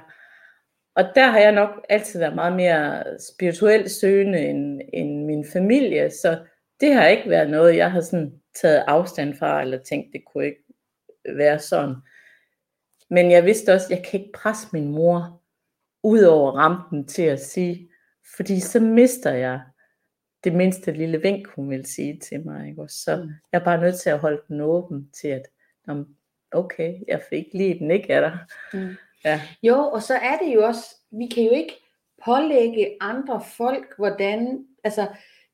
Og 1.00 1.14
der 1.14 1.26
har 1.26 1.38
jeg 1.38 1.52
nok 1.52 1.70
altid 1.88 2.18
været 2.18 2.34
meget 2.34 2.56
mere 2.56 3.04
spirituelt 3.20 3.90
søgende 3.90 4.38
end, 4.38 4.80
end 4.92 5.24
min 5.24 5.44
familie, 5.52 6.10
så 6.10 6.38
det 6.80 6.94
har 6.94 7.06
ikke 7.06 7.30
været 7.30 7.50
noget, 7.50 7.76
jeg 7.76 7.92
har 7.92 8.00
sådan 8.00 8.40
taget 8.62 8.84
afstand 8.86 9.34
fra, 9.38 9.62
eller 9.62 9.78
tænkt, 9.78 10.12
det 10.12 10.24
kunne 10.24 10.46
ikke 10.46 10.64
være 11.36 11.58
sådan. 11.58 11.94
Men 13.10 13.30
jeg 13.30 13.44
vidste 13.44 13.74
også, 13.74 13.86
at 13.86 13.90
jeg 13.90 14.06
kan 14.06 14.20
ikke 14.20 14.32
presse 14.32 14.68
min 14.72 14.88
mor 14.88 15.42
ud 16.02 16.22
over 16.22 16.52
rampen 16.52 17.06
til 17.06 17.22
at 17.22 17.40
sige, 17.40 17.90
fordi 18.36 18.60
så 18.60 18.80
mister 18.80 19.32
jeg 19.32 19.60
det 20.44 20.54
mindste 20.54 20.92
lille 20.92 21.22
vink, 21.22 21.48
hun 21.48 21.70
vil 21.70 21.86
sige 21.86 22.18
til 22.18 22.46
mig. 22.46 22.68
Ikke? 22.68 22.88
Så 22.88 23.16
mm. 23.16 23.28
jeg 23.52 23.60
er 23.60 23.64
bare 23.64 23.80
nødt 23.80 24.00
til 24.00 24.10
at 24.10 24.18
holde 24.18 24.42
den 24.48 24.60
åben 24.60 25.10
til, 25.12 25.28
at 25.28 25.42
okay, 26.52 26.94
jeg 27.08 27.22
fik 27.30 27.44
lige 27.54 27.78
den 27.78 27.90
ikke 27.90 28.14
af 28.14 28.20
dig. 28.20 28.38
Mm. 28.80 28.96
Ja. 29.24 29.40
Jo, 29.62 29.76
og 29.76 30.02
så 30.02 30.14
er 30.14 30.38
det 30.38 30.54
jo 30.54 30.64
også, 30.64 30.96
vi 31.10 31.26
kan 31.26 31.44
jo 31.44 31.50
ikke 31.50 31.74
pålægge 32.24 32.96
andre 33.00 33.42
folk, 33.56 33.96
hvordan, 33.98 34.66
altså 34.84 35.06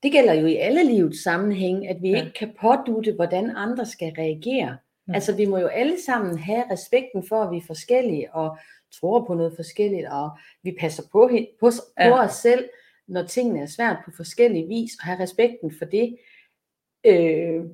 det 0.02 0.12
gælder 0.12 0.34
jo 0.34 0.46
i 0.46 0.56
alle 0.56 0.84
livets 0.84 1.22
sammenhæng, 1.22 1.88
at 1.88 2.02
vi 2.02 2.10
ja. 2.10 2.16
ikke 2.16 2.32
kan 2.32 2.54
pådute, 2.60 3.12
hvordan 3.12 3.56
andre 3.56 3.86
skal 3.86 4.12
reagere. 4.18 4.76
Ja. 5.08 5.14
Altså 5.14 5.36
vi 5.36 5.46
må 5.46 5.58
jo 5.58 5.66
alle 5.66 6.02
sammen 6.06 6.38
have 6.38 6.64
respekten 6.70 7.28
for, 7.28 7.42
at 7.42 7.50
vi 7.50 7.56
er 7.56 7.66
forskellige, 7.66 8.34
og 8.34 8.58
tror 9.00 9.24
på 9.24 9.34
noget 9.34 9.52
forskelligt, 9.56 10.08
og 10.08 10.30
vi 10.62 10.76
passer 10.80 11.02
på, 11.12 11.30
på, 11.60 11.70
på 11.70 11.70
ja. 11.98 12.24
os 12.24 12.32
selv, 12.32 12.68
når 13.08 13.22
tingene 13.22 13.60
er 13.60 13.66
svært 13.66 13.96
på 14.04 14.10
forskellige 14.16 14.68
vis, 14.68 14.90
og 15.00 15.04
have 15.04 15.20
respekten 15.20 15.72
for 15.78 15.84
det. 15.84 16.16
Øh, 17.04 17.64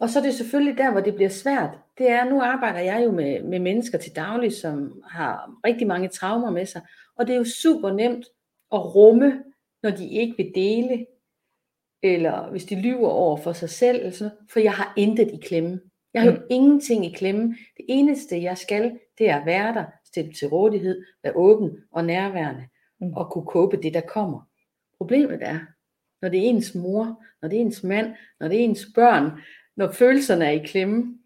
og 0.00 0.08
så 0.08 0.18
er 0.18 0.22
det 0.22 0.34
selvfølgelig 0.34 0.78
der, 0.78 0.90
hvor 0.90 1.00
det 1.00 1.14
bliver 1.14 1.30
svært. 1.30 1.78
Det 1.98 2.10
er, 2.10 2.24
nu 2.24 2.40
arbejder 2.42 2.78
jeg 2.78 3.04
jo 3.04 3.10
med, 3.10 3.42
med 3.42 3.58
mennesker 3.58 3.98
til 3.98 4.16
daglig, 4.16 4.52
som 4.52 5.02
har 5.10 5.60
rigtig 5.66 5.86
mange 5.86 6.08
traumer 6.08 6.50
med 6.50 6.66
sig. 6.66 6.82
Og 7.16 7.26
det 7.26 7.32
er 7.32 7.38
jo 7.38 7.44
super 7.44 7.92
nemt 7.92 8.26
at 8.72 8.94
rumme, 8.94 9.42
når 9.82 9.90
de 9.90 10.08
ikke 10.08 10.36
vil 10.36 10.52
dele, 10.54 11.06
eller 12.02 12.50
hvis 12.50 12.64
de 12.64 12.80
lyver 12.80 13.08
over 13.08 13.36
for 13.36 13.52
sig 13.52 13.70
selv, 13.70 13.96
eller 13.96 14.10
sådan, 14.10 14.36
for 14.50 14.60
jeg 14.60 14.72
har 14.72 14.92
intet 14.96 15.30
i 15.30 15.36
klemme. 15.36 15.80
Jeg 16.14 16.22
har 16.22 16.30
jo 16.30 16.36
mm. 16.36 16.46
ingenting 16.50 17.06
i 17.06 17.12
klemme. 17.12 17.56
Det 17.76 17.84
eneste, 17.88 18.42
jeg 18.42 18.58
skal, 18.58 18.98
det 19.18 19.30
er 19.30 19.40
at 19.40 19.46
være 19.46 19.74
der, 19.74 19.84
stille 20.04 20.32
til 20.32 20.48
rådighed, 20.48 21.04
være 21.22 21.36
åben 21.36 21.70
og 21.90 22.04
nærværende, 22.04 22.64
mm. 23.00 23.12
og 23.12 23.30
kunne 23.30 23.46
kåbe 23.46 23.76
det, 23.76 23.94
der 23.94 24.00
kommer. 24.00 24.48
Problemet 24.98 25.38
er, 25.42 25.60
når 26.22 26.28
det 26.28 26.40
er 26.40 26.48
ens 26.48 26.74
mor, 26.74 27.24
når 27.42 27.48
det 27.48 27.56
er 27.56 27.60
ens 27.60 27.82
mand, 27.82 28.14
når 28.40 28.48
det 28.48 28.60
er 28.60 28.64
ens 28.64 28.86
børn, 28.94 29.30
når 29.76 29.92
følelserne 29.92 30.44
er 30.44 30.50
i 30.50 30.66
klemme, 30.66 31.18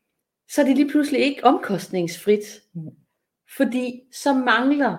så 0.50 0.60
er 0.60 0.64
det 0.64 0.76
lige 0.76 0.90
pludselig 0.90 1.20
ikke 1.20 1.44
omkostningsfrit. 1.44 2.62
Mm. 2.74 2.90
Fordi 3.56 4.02
så 4.12 4.34
mangler, 4.34 4.96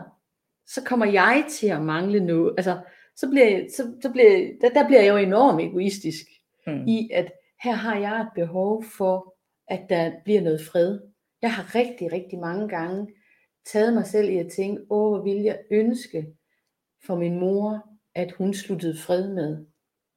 så 0.68 0.84
kommer 0.84 1.06
jeg 1.06 1.46
til 1.50 1.68
at 1.68 1.82
mangle 1.82 2.20
noget. 2.20 2.54
Altså, 2.58 2.82
så 3.16 3.30
bliver, 3.30 3.70
så, 3.78 3.94
så 4.02 4.12
bliver, 4.12 4.52
der, 4.62 4.70
der 4.70 4.88
bliver 4.88 5.02
jeg 5.02 5.12
jo 5.12 5.18
enormt 5.18 5.62
egoistisk 5.62 6.26
mm. 6.68 6.88
i, 6.88 7.10
at 7.14 7.32
her 7.64 7.74
har 7.74 7.98
jeg 8.00 8.22
et 8.22 8.30
behov 8.36 8.84
for, 8.98 9.36
at 9.68 9.86
der 9.90 10.12
bliver 10.24 10.42
noget 10.42 10.62
fred. 10.62 11.00
Jeg 11.42 11.54
har 11.54 11.76
rigtig, 11.76 12.12
rigtig 12.12 12.40
mange 12.40 12.68
gange 12.68 13.08
taget 13.66 13.94
mig 13.94 14.06
selv 14.06 14.30
i 14.30 14.38
at 14.38 14.52
tænke, 14.52 14.82
åh, 14.90 15.10
hvor 15.10 15.24
ville 15.24 15.44
jeg 15.44 15.60
ønske 15.72 16.28
for 17.06 17.16
min 17.16 17.40
mor, 17.40 17.90
at 18.16 18.32
hun 18.32 18.54
sluttede 18.54 18.98
fred 18.98 19.34
med. 19.34 19.66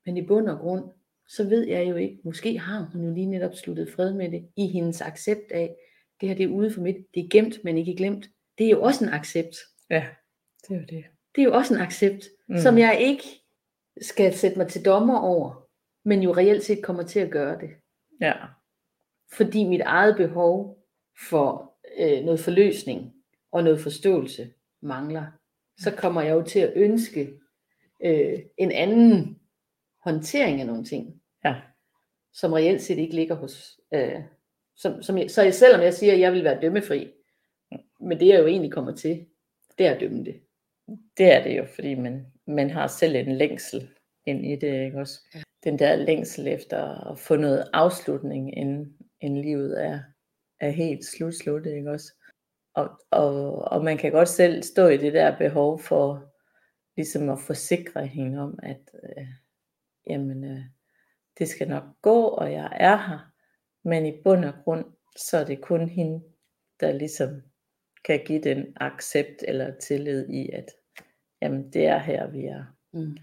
Men 0.06 0.16
i 0.16 0.26
bund 0.26 0.48
og 0.48 0.58
grund, 0.58 0.84
så 1.28 1.48
ved 1.48 1.66
jeg 1.66 1.90
jo 1.90 1.96
ikke, 1.96 2.18
måske 2.24 2.58
har 2.58 2.90
hun 2.92 3.04
jo 3.04 3.14
lige 3.14 3.26
netop 3.26 3.54
sluttet 3.54 3.90
fred 3.90 4.14
med 4.14 4.30
det, 4.30 4.48
i 4.56 4.66
hendes 4.66 5.00
accept 5.00 5.52
af, 5.52 5.76
det 6.20 6.28
her 6.28 6.36
det 6.36 6.44
er 6.44 6.48
ude 6.48 6.70
for 6.70 6.80
mit, 6.80 6.96
det 7.14 7.24
er 7.24 7.28
gemt, 7.30 7.64
men 7.64 7.78
ikke 7.78 7.96
glemt. 7.96 8.26
Det 8.58 8.66
er 8.66 8.70
jo 8.70 8.82
også 8.82 9.04
en 9.04 9.10
accept. 9.10 9.56
Ja, 9.90 10.06
det 10.68 10.74
er 10.74 10.80
jo 10.80 10.86
det. 10.88 11.04
Det 11.34 11.42
er 11.42 11.46
jo 11.46 11.54
også 11.54 11.74
en 11.74 11.80
accept, 11.80 12.28
mm. 12.48 12.58
som 12.58 12.78
jeg 12.78 13.00
ikke 13.00 13.24
skal 14.00 14.34
sætte 14.34 14.58
mig 14.58 14.68
til 14.68 14.84
dommer 14.84 15.18
over, 15.18 15.68
men 16.04 16.22
jo 16.22 16.32
reelt 16.32 16.64
set 16.64 16.82
kommer 16.82 17.02
til 17.02 17.20
at 17.20 17.30
gøre 17.30 17.60
det. 17.60 17.70
Ja. 18.20 18.32
Fordi 19.32 19.64
mit 19.64 19.80
eget 19.80 20.16
behov 20.16 20.78
for 21.30 21.76
øh, 21.98 22.24
noget 22.24 22.40
forløsning 22.40 23.12
og 23.52 23.64
noget 23.64 23.80
forståelse 23.80 24.52
mangler, 24.82 25.26
så 25.78 25.90
kommer 25.90 26.22
jeg 26.22 26.32
jo 26.32 26.42
til 26.42 26.58
at 26.58 26.72
ønske 26.76 27.32
øh, 28.04 28.38
en 28.58 28.72
anden 28.72 29.38
håndtering 30.04 30.60
af 30.60 30.66
nogle 30.66 30.84
ting 30.84 31.22
ja. 31.44 31.54
som 32.32 32.52
reelt 32.52 32.82
set 32.82 32.98
ikke 32.98 33.14
ligger 33.14 33.34
hos... 33.34 33.80
Øh, 33.94 34.20
som, 34.76 35.02
som 35.02 35.18
jeg, 35.18 35.30
så 35.30 35.50
selvom 35.52 35.80
jeg 35.80 35.94
siger, 35.94 36.12
at 36.12 36.20
jeg 36.20 36.32
vil 36.32 36.44
være 36.44 36.60
dømmefri, 36.60 37.12
men 38.00 38.20
det 38.20 38.28
jeg 38.28 38.40
jo 38.40 38.46
egentlig 38.46 38.72
kommer 38.72 38.94
til, 38.94 39.26
det 39.78 39.86
er 39.86 39.94
at 39.94 40.00
dømme 40.00 40.24
det. 40.24 40.40
Det 41.18 41.32
er 41.32 41.42
det 41.42 41.58
jo, 41.58 41.64
fordi 41.74 41.94
man, 41.94 42.26
man 42.46 42.70
har 42.70 42.86
selv 42.86 43.16
en 43.16 43.36
længsel 43.36 43.88
ind 44.26 44.46
i 44.46 44.56
det, 44.56 44.84
ikke 44.84 44.98
også? 44.98 45.20
Ja. 45.34 45.42
Den 45.64 45.78
der 45.78 45.96
længsel 45.96 46.48
efter 46.48 47.10
at 47.10 47.18
få 47.18 47.36
noget 47.36 47.70
afslutning, 47.72 48.58
inden, 48.58 48.96
inden 49.20 49.42
livet 49.42 49.84
er, 49.84 50.00
er 50.60 50.70
helt 50.70 51.04
slutsluttet, 51.04 51.74
ikke 51.74 51.90
også? 51.90 52.12
Og, 52.74 52.90
og, 53.10 53.54
og 53.54 53.84
man 53.84 53.98
kan 53.98 54.12
godt 54.12 54.28
selv 54.28 54.62
stå 54.62 54.88
i 54.88 54.96
det 54.96 55.12
der 55.12 55.38
behov 55.38 55.78
for 55.78 56.32
ligesom 56.96 57.28
at 57.28 57.40
forsikre 57.40 58.06
hende 58.06 58.38
om, 58.38 58.58
at 58.62 58.80
øh, 58.94 59.26
jamen, 60.06 60.44
øh, 60.44 60.60
det 61.38 61.48
skal 61.48 61.68
nok 61.68 61.84
gå, 62.02 62.22
og 62.22 62.52
jeg 62.52 62.72
er 62.80 62.96
her. 62.96 63.32
Men 63.84 64.06
i 64.06 64.22
bund 64.24 64.44
og 64.44 64.54
grund, 64.64 64.84
så 65.16 65.38
er 65.38 65.44
det 65.44 65.60
kun 65.60 65.88
hende, 65.88 66.24
der 66.80 66.92
ligesom 66.92 67.42
kan 68.04 68.20
give 68.26 68.42
den 68.42 68.76
accept 68.76 69.44
eller 69.48 69.74
tillid 69.78 70.28
i, 70.28 70.48
at 70.48 70.70
jamen, 71.42 71.72
det 71.72 71.86
er 71.86 71.98
her, 71.98 72.30
vi 72.30 72.44
er. 72.44 72.64
Mm. 72.92 73.16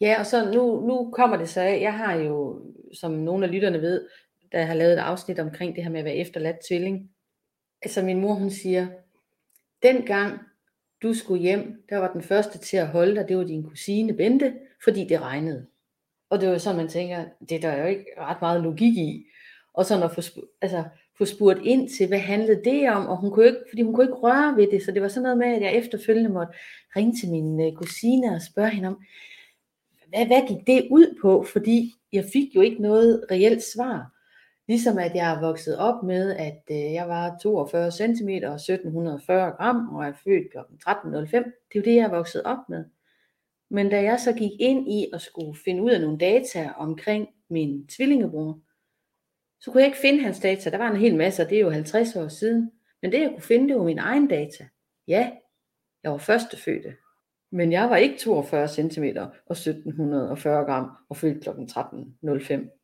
Ja, 0.00 0.16
og 0.18 0.26
så 0.26 0.50
nu, 0.52 0.86
nu 0.86 1.10
kommer 1.10 1.36
det 1.36 1.48
så 1.48 1.60
af, 1.60 1.80
jeg 1.80 1.96
har 1.96 2.14
jo, 2.14 2.62
som 2.92 3.12
nogle 3.12 3.46
af 3.46 3.52
lytterne 3.52 3.80
ved, 3.80 4.08
da 4.52 4.58
jeg 4.58 4.66
har 4.66 4.74
lavet 4.74 4.92
et 4.92 4.98
afsnit 4.98 5.38
omkring 5.38 5.76
det 5.76 5.84
her 5.84 5.90
med 5.90 5.98
at 5.98 6.04
være 6.04 6.16
efterladt 6.16 6.56
tvilling. 6.68 7.10
Altså 7.82 8.02
min 8.02 8.20
mor, 8.20 8.34
hun 8.34 8.50
siger, 8.50 8.86
dengang 9.82 10.40
du 11.02 11.14
skulle 11.14 11.42
hjem, 11.42 11.84
der 11.88 11.96
var 11.96 12.12
den 12.12 12.22
første 12.22 12.58
til 12.58 12.76
at 12.76 12.88
holde 12.88 13.14
dig, 13.14 13.28
det 13.28 13.36
var 13.36 13.44
din 13.44 13.62
kusine 13.62 14.16
Bente, 14.16 14.54
fordi 14.84 15.04
det 15.04 15.20
regnede. 15.20 15.66
Og 16.30 16.40
det 16.40 16.48
var 16.48 16.58
sådan, 16.58 16.76
man 16.76 16.88
tænker, 16.88 17.24
det 17.48 17.62
der 17.62 17.68
er 17.68 17.82
jo 17.82 17.88
ikke 17.88 18.06
ret 18.18 18.40
meget 18.40 18.62
logik 18.62 18.96
i. 18.96 19.26
Og 19.74 19.86
så 19.86 20.04
at 20.04 20.10
få, 20.10 20.20
altså, 20.62 20.84
få 21.18 21.24
spurgt 21.24 21.58
ind 21.62 21.88
til, 21.88 22.08
hvad 22.08 22.18
handlede 22.18 22.64
det 22.64 22.90
om, 22.90 23.06
og 23.06 23.16
hun 23.16 23.30
kunne 23.30 23.46
ikke, 23.46 23.64
fordi 23.70 23.82
hun 23.82 23.94
kunne 23.94 24.04
ikke 24.04 24.14
røre 24.14 24.56
ved 24.56 24.70
det, 24.70 24.82
så 24.84 24.92
det 24.92 25.02
var 25.02 25.08
sådan 25.08 25.22
noget 25.22 25.38
med, 25.38 25.46
at 25.46 25.62
jeg 25.62 25.74
efterfølgende 25.74 26.30
måtte 26.30 26.52
ringe 26.96 27.16
til 27.20 27.30
min 27.30 27.60
øh, 27.60 27.72
kusine 27.72 28.34
og 28.34 28.42
spørge 28.42 28.70
hende 28.70 28.88
om, 28.88 29.02
hvad, 30.08 30.26
hvad 30.26 30.48
gik 30.48 30.66
det 30.66 30.88
ud 30.90 31.18
på, 31.22 31.46
fordi 31.52 31.94
jeg 32.12 32.24
fik 32.32 32.54
jo 32.54 32.60
ikke 32.60 32.82
noget 32.82 33.24
reelt 33.30 33.62
svar. 33.62 34.10
Ligesom 34.68 34.98
at 34.98 35.14
jeg 35.14 35.34
er 35.34 35.40
vokset 35.40 35.78
op 35.78 36.02
med, 36.02 36.36
at 36.36 36.62
øh, 36.70 36.92
jeg 36.92 37.08
var 37.08 37.38
42 37.42 37.90
cm 37.90 38.28
og 38.28 38.54
1740 38.54 39.50
gram, 39.50 39.88
og 39.94 40.04
er 40.04 40.12
født 40.24 40.52
kl. 40.52 40.58
13.05. 40.88 41.14
Det 41.22 41.36
er 41.36 41.76
jo 41.76 41.82
det, 41.82 41.94
jeg 41.94 42.04
er 42.04 42.16
vokset 42.16 42.42
op 42.42 42.68
med. 42.68 42.84
Men 43.70 43.90
da 43.90 44.02
jeg 44.02 44.20
så 44.20 44.32
gik 44.32 44.50
ind 44.60 44.92
i 44.92 45.06
at 45.12 45.20
skulle 45.20 45.58
finde 45.64 45.82
ud 45.82 45.90
af 45.90 46.00
nogle 46.00 46.18
data 46.18 46.72
omkring 46.76 47.28
min 47.48 47.86
tvillingebror, 47.86 48.60
så 49.60 49.70
kunne 49.70 49.80
jeg 49.80 49.88
ikke 49.88 50.00
finde 50.00 50.22
hans 50.22 50.40
data. 50.40 50.70
Der 50.70 50.78
var 50.78 50.90
en 50.90 50.96
hel 50.96 51.16
masse, 51.16 51.42
og 51.42 51.50
det 51.50 51.56
er 51.56 51.62
jo 51.62 51.70
50 51.70 52.16
år 52.16 52.28
siden. 52.28 52.72
Men 53.02 53.12
det 53.12 53.20
jeg 53.20 53.30
kunne 53.30 53.42
finde, 53.42 53.68
det 53.68 53.76
var 53.76 53.84
min 53.84 53.98
egen 53.98 54.28
data. 54.28 54.68
Ja, 55.08 55.32
jeg 56.02 56.12
var 56.12 56.18
førstefødte. 56.18 56.94
Men 57.50 57.72
jeg 57.72 57.90
var 57.90 57.96
ikke 57.96 58.18
42 58.18 58.68
cm 58.68 59.04
og 59.46 59.52
1740 59.52 60.64
gram 60.64 60.90
og 61.08 61.16
født 61.16 61.42
kl. 61.42 61.48
13.05. 61.48 62.80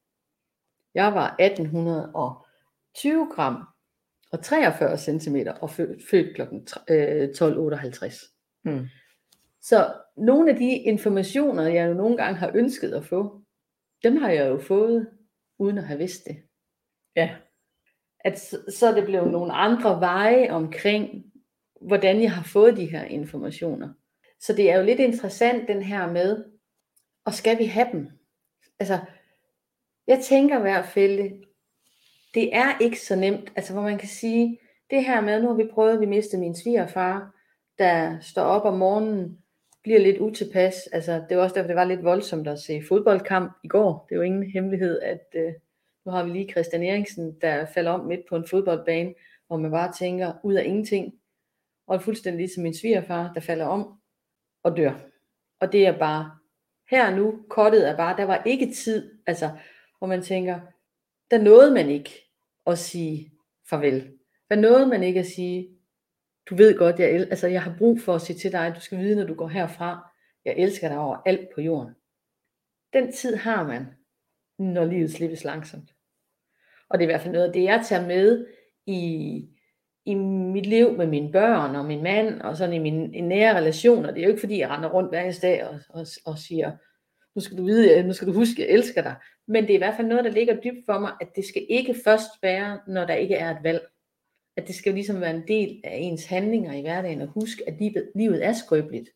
Jeg 0.94 1.14
var 1.14 1.36
1820 1.38 3.28
gram 3.34 3.64
og 4.32 4.42
43 4.42 4.98
cm 4.98 5.36
og 5.60 5.70
født 5.70 6.36
kl. 6.36 6.42
12.58. 6.42 8.60
Mm. 8.64 8.88
Så 9.62 9.94
nogle 10.16 10.50
af 10.50 10.56
de 10.56 10.76
informationer, 10.76 11.66
jeg 11.66 11.88
jo 11.88 11.94
nogle 11.94 12.16
gange 12.16 12.38
har 12.38 12.52
ønsket 12.54 12.92
at 12.92 13.04
få, 13.04 13.40
dem 14.02 14.16
har 14.16 14.30
jeg 14.30 14.48
jo 14.48 14.58
fået, 14.58 15.10
uden 15.58 15.78
at 15.78 15.84
have 15.84 15.98
vidst 15.98 16.24
det. 16.24 16.42
Ja. 17.16 17.36
At 18.24 18.40
så, 18.68 18.86
er 18.86 18.94
det 18.94 19.04
blevet 19.04 19.32
nogle 19.32 19.52
andre 19.52 20.00
veje 20.00 20.50
omkring, 20.50 21.32
hvordan 21.80 22.22
jeg 22.22 22.32
har 22.32 22.42
fået 22.42 22.76
de 22.76 22.90
her 22.90 23.04
informationer. 23.04 23.88
Så 24.40 24.52
det 24.52 24.70
er 24.70 24.78
jo 24.78 24.84
lidt 24.84 25.00
interessant 25.00 25.68
den 25.68 25.82
her 25.82 26.12
med, 26.12 26.44
og 27.24 27.34
skal 27.34 27.58
vi 27.58 27.64
have 27.64 27.88
dem? 27.92 28.08
Altså, 28.78 28.98
jeg 30.06 30.20
tænker 30.20 30.58
i 30.58 30.60
hvert 30.62 30.86
fald, 30.86 31.44
det 32.34 32.54
er 32.56 32.78
ikke 32.80 33.00
så 33.00 33.16
nemt, 33.16 33.52
altså 33.56 33.72
hvor 33.72 33.82
man 33.82 33.98
kan 33.98 34.08
sige, 34.08 34.58
det 34.90 35.04
her 35.04 35.20
med, 35.20 35.42
nu 35.42 35.48
har 35.48 35.54
vi 35.54 35.70
prøvet, 35.72 35.94
at 35.94 36.00
vi 36.00 36.06
mistede 36.06 36.40
min 36.40 36.56
svigerfar, 36.56 37.34
der 37.78 38.20
står 38.20 38.42
op 38.42 38.64
om 38.64 38.78
morgenen, 38.78 39.42
bliver 39.82 40.00
lidt 40.00 40.18
utilpas. 40.18 40.74
Altså, 40.92 41.24
det 41.28 41.36
var 41.36 41.42
også 41.42 41.54
derfor, 41.54 41.66
det 41.66 41.76
var 41.76 41.84
lidt 41.84 42.04
voldsomt 42.04 42.48
at 42.48 42.58
se 42.58 42.82
fodboldkamp 42.88 43.52
i 43.64 43.68
går. 43.68 44.06
Det 44.08 44.14
er 44.14 44.16
jo 44.16 44.22
ingen 44.22 44.50
hemmelighed, 44.50 45.00
at 45.00 45.26
øh, 45.34 45.52
nu 46.04 46.12
har 46.12 46.24
vi 46.24 46.30
lige 46.30 46.50
Christian 46.50 46.82
Eriksen, 46.82 47.40
der 47.40 47.66
falder 47.66 47.90
om 47.90 48.06
midt 48.06 48.20
på 48.28 48.36
en 48.36 48.48
fodboldbane, 48.48 49.14
hvor 49.46 49.56
man 49.56 49.70
bare 49.70 49.92
tænker 49.92 50.32
ud 50.42 50.54
af 50.54 50.64
ingenting. 50.64 51.14
Og 51.86 52.02
fuldstændig 52.02 52.38
ligesom 52.38 52.62
min 52.62 52.74
svigerfar, 52.74 53.32
der 53.34 53.40
falder 53.40 53.66
om 53.66 53.98
og 54.62 54.76
dør. 54.76 54.92
Og 55.60 55.72
det 55.72 55.86
er 55.86 55.98
bare, 55.98 56.30
her 56.90 57.16
nu, 57.16 57.44
kortet 57.48 57.88
er 57.88 57.96
bare, 57.96 58.16
der 58.16 58.24
var 58.24 58.42
ikke 58.46 58.72
tid, 58.72 59.12
altså, 59.26 59.50
hvor 59.98 60.06
man 60.06 60.22
tænker, 60.22 60.60
der 61.30 61.38
nåede 61.38 61.74
man 61.74 61.88
ikke 61.88 62.10
at 62.66 62.78
sige 62.78 63.32
farvel. 63.70 64.12
Der 64.50 64.56
nåede 64.56 64.86
man 64.86 65.02
ikke 65.02 65.20
at 65.20 65.26
sige, 65.26 65.68
du 66.50 66.54
ved 66.56 66.78
godt, 66.78 66.98
jeg, 66.98 67.10
el- 67.10 67.28
altså, 67.30 67.48
jeg 67.48 67.62
har 67.62 67.74
brug 67.78 68.00
for 68.00 68.14
at 68.14 68.20
sige 68.20 68.38
til 68.38 68.52
dig, 68.52 68.72
du 68.74 68.80
skal 68.80 68.98
vide, 68.98 69.16
når 69.16 69.24
du 69.24 69.34
går 69.34 69.48
herfra, 69.48 70.10
jeg 70.44 70.54
elsker 70.56 70.88
dig 70.88 70.98
over 70.98 71.22
alt 71.26 71.48
på 71.54 71.60
jorden. 71.60 71.94
Den 72.92 73.12
tid 73.12 73.36
har 73.36 73.66
man, 73.66 73.86
når 74.58 74.84
livet 74.84 75.12
slippes 75.12 75.44
langsomt. 75.44 75.94
Og 76.88 76.98
det 76.98 77.04
er 77.04 77.08
i 77.08 77.12
hvert 77.12 77.20
fald 77.20 77.32
noget 77.32 77.46
af 77.46 77.52
det, 77.52 77.64
jeg 77.64 77.84
tager 77.88 78.06
med 78.06 78.46
i, 78.86 79.48
i 80.04 80.14
mit 80.14 80.66
liv 80.66 80.92
med 80.92 81.06
mine 81.06 81.32
børn 81.32 81.76
og 81.76 81.84
min 81.84 82.02
mand, 82.02 82.40
og 82.40 82.56
sådan 82.56 82.74
i 82.74 82.78
mine 82.78 83.16
i 83.16 83.20
nære 83.20 83.56
relationer. 83.56 84.10
Det 84.10 84.18
er 84.18 84.24
jo 84.24 84.30
ikke 84.30 84.40
fordi, 84.40 84.58
jeg 84.58 84.70
render 84.70 84.88
rundt 84.88 85.10
hver 85.10 85.22
eneste 85.22 85.46
dag 85.46 85.64
og, 85.64 85.78
og, 85.88 86.06
og 86.26 86.38
siger, 86.38 86.72
nu 87.34 87.40
skal 87.40 87.58
du 87.58 87.64
vide, 87.64 87.98
øh, 87.98 88.04
nu 88.04 88.12
skal 88.12 88.28
du 88.28 88.32
huske, 88.32 88.62
jeg 88.62 88.68
elsker 88.68 89.02
dig. 89.02 89.14
Men 89.46 89.62
det 89.62 89.70
er 89.70 89.74
i 89.74 89.78
hvert 89.78 89.96
fald 89.96 90.06
noget, 90.06 90.24
der 90.24 90.30
ligger 90.30 90.60
dybt 90.60 90.84
for 90.86 90.98
mig, 90.98 91.12
at 91.20 91.28
det 91.36 91.44
skal 91.44 91.66
ikke 91.68 91.94
først 92.04 92.30
være, 92.42 92.80
når 92.86 93.04
der 93.04 93.14
ikke 93.14 93.34
er 93.34 93.50
et 93.50 93.62
valg. 93.62 93.80
At 94.60 94.66
det 94.66 94.74
skal 94.74 94.90
jo 94.90 94.94
ligesom 94.94 95.20
være 95.20 95.36
en 95.36 95.48
del 95.48 95.80
af 95.84 95.96
ens 95.96 96.26
handlinger 96.26 96.72
i 96.72 96.80
hverdagen, 96.80 97.20
og 97.20 97.28
huske, 97.28 97.62
at 97.66 97.74
livet, 97.78 98.10
livet 98.14 98.44
er 98.44 98.52
skrøbeligt. 98.52 99.08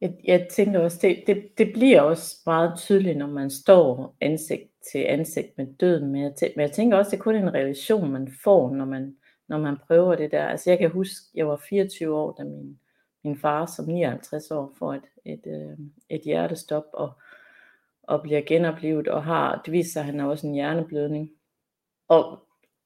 Jeg, 0.00 0.14
jeg 0.24 0.48
tænker 0.50 0.80
også, 0.80 0.98
det, 1.02 1.24
det, 1.26 1.58
det 1.58 1.72
bliver 1.72 2.00
også 2.00 2.36
meget 2.46 2.78
tydeligt, 2.78 3.18
når 3.18 3.26
man 3.26 3.50
står 3.50 4.16
ansigt 4.20 4.70
til 4.92 4.98
ansigt 4.98 5.58
med 5.58 5.66
døden. 5.80 6.12
Men 6.12 6.22
jeg, 6.22 6.32
tæ- 6.42 6.52
men 6.56 6.62
jeg 6.62 6.72
tænker 6.72 6.96
også, 6.96 7.10
det 7.10 7.16
er 7.16 7.22
kun 7.22 7.36
en 7.36 7.54
relation, 7.54 8.10
man 8.10 8.32
får, 8.44 8.70
når 8.70 8.84
man, 8.84 9.16
når 9.48 9.58
man 9.58 9.76
prøver 9.86 10.14
det 10.14 10.30
der. 10.30 10.44
Altså 10.44 10.70
jeg 10.70 10.78
kan 10.78 10.90
huske, 10.90 11.14
jeg 11.34 11.48
var 11.48 11.56
24 11.68 12.14
år, 12.14 12.32
da 12.38 12.44
min, 12.44 12.78
min 13.24 13.38
far 13.38 13.66
som 13.66 13.84
59 13.84 14.50
år 14.50 14.72
får 14.78 14.94
et, 14.94 15.04
et, 15.24 15.46
et, 15.46 15.92
et 16.08 16.20
hjertestop 16.20 16.84
og, 16.92 17.12
og 18.02 18.22
bliver 18.22 18.40
genoplevet 18.46 19.08
og 19.08 19.24
har, 19.24 19.62
det 19.64 19.72
viser 19.72 19.92
sig, 19.92 20.00
at 20.00 20.06
han 20.06 20.18
har 20.18 20.26
også 20.26 20.46
en 20.46 20.54
hjerneblødning. 20.54 21.30
Og, 22.08 22.38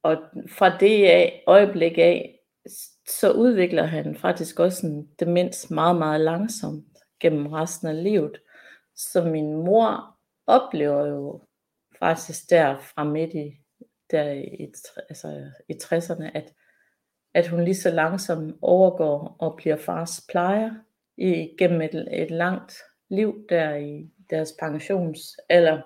og 0.07 0.17
fra 0.51 0.79
det 0.79 1.05
af, 1.05 1.43
øjeblik 1.47 1.99
af, 1.99 2.39
så 3.09 3.33
udvikler 3.33 3.83
han 3.83 4.17
faktisk 4.17 4.61
også 4.61 4.87
en 4.87 5.09
demens 5.21 5.71
meget, 5.71 5.97
meget 5.97 6.21
langsomt 6.21 6.87
gennem 7.21 7.47
resten 7.47 7.89
af 7.89 8.03
livet. 8.03 8.41
Så 8.97 9.25
min 9.25 9.55
mor 9.55 10.17
oplever 10.47 11.07
jo 11.07 11.43
faktisk 11.99 12.51
der 12.51 12.79
fra 12.79 13.05
midt 13.05 13.35
i, 13.35 13.57
der 14.11 14.31
i, 14.31 14.73
altså 15.09 15.51
i 15.69 15.73
60'erne, 15.73 16.31
at, 16.35 16.53
at 17.35 17.49
hun 17.49 17.65
lige 17.65 17.75
så 17.75 17.91
langsomt 17.91 18.55
overgår 18.63 19.37
og 19.39 19.57
bliver 19.57 19.77
fars 19.77 20.27
plejer 20.29 20.71
gennem 21.59 21.81
et, 21.81 22.09
et 22.13 22.31
langt 22.31 22.75
liv 23.11 23.47
der 23.49 23.75
i 23.75 24.11
deres 24.31 24.53
pensionsalder. 24.61 25.83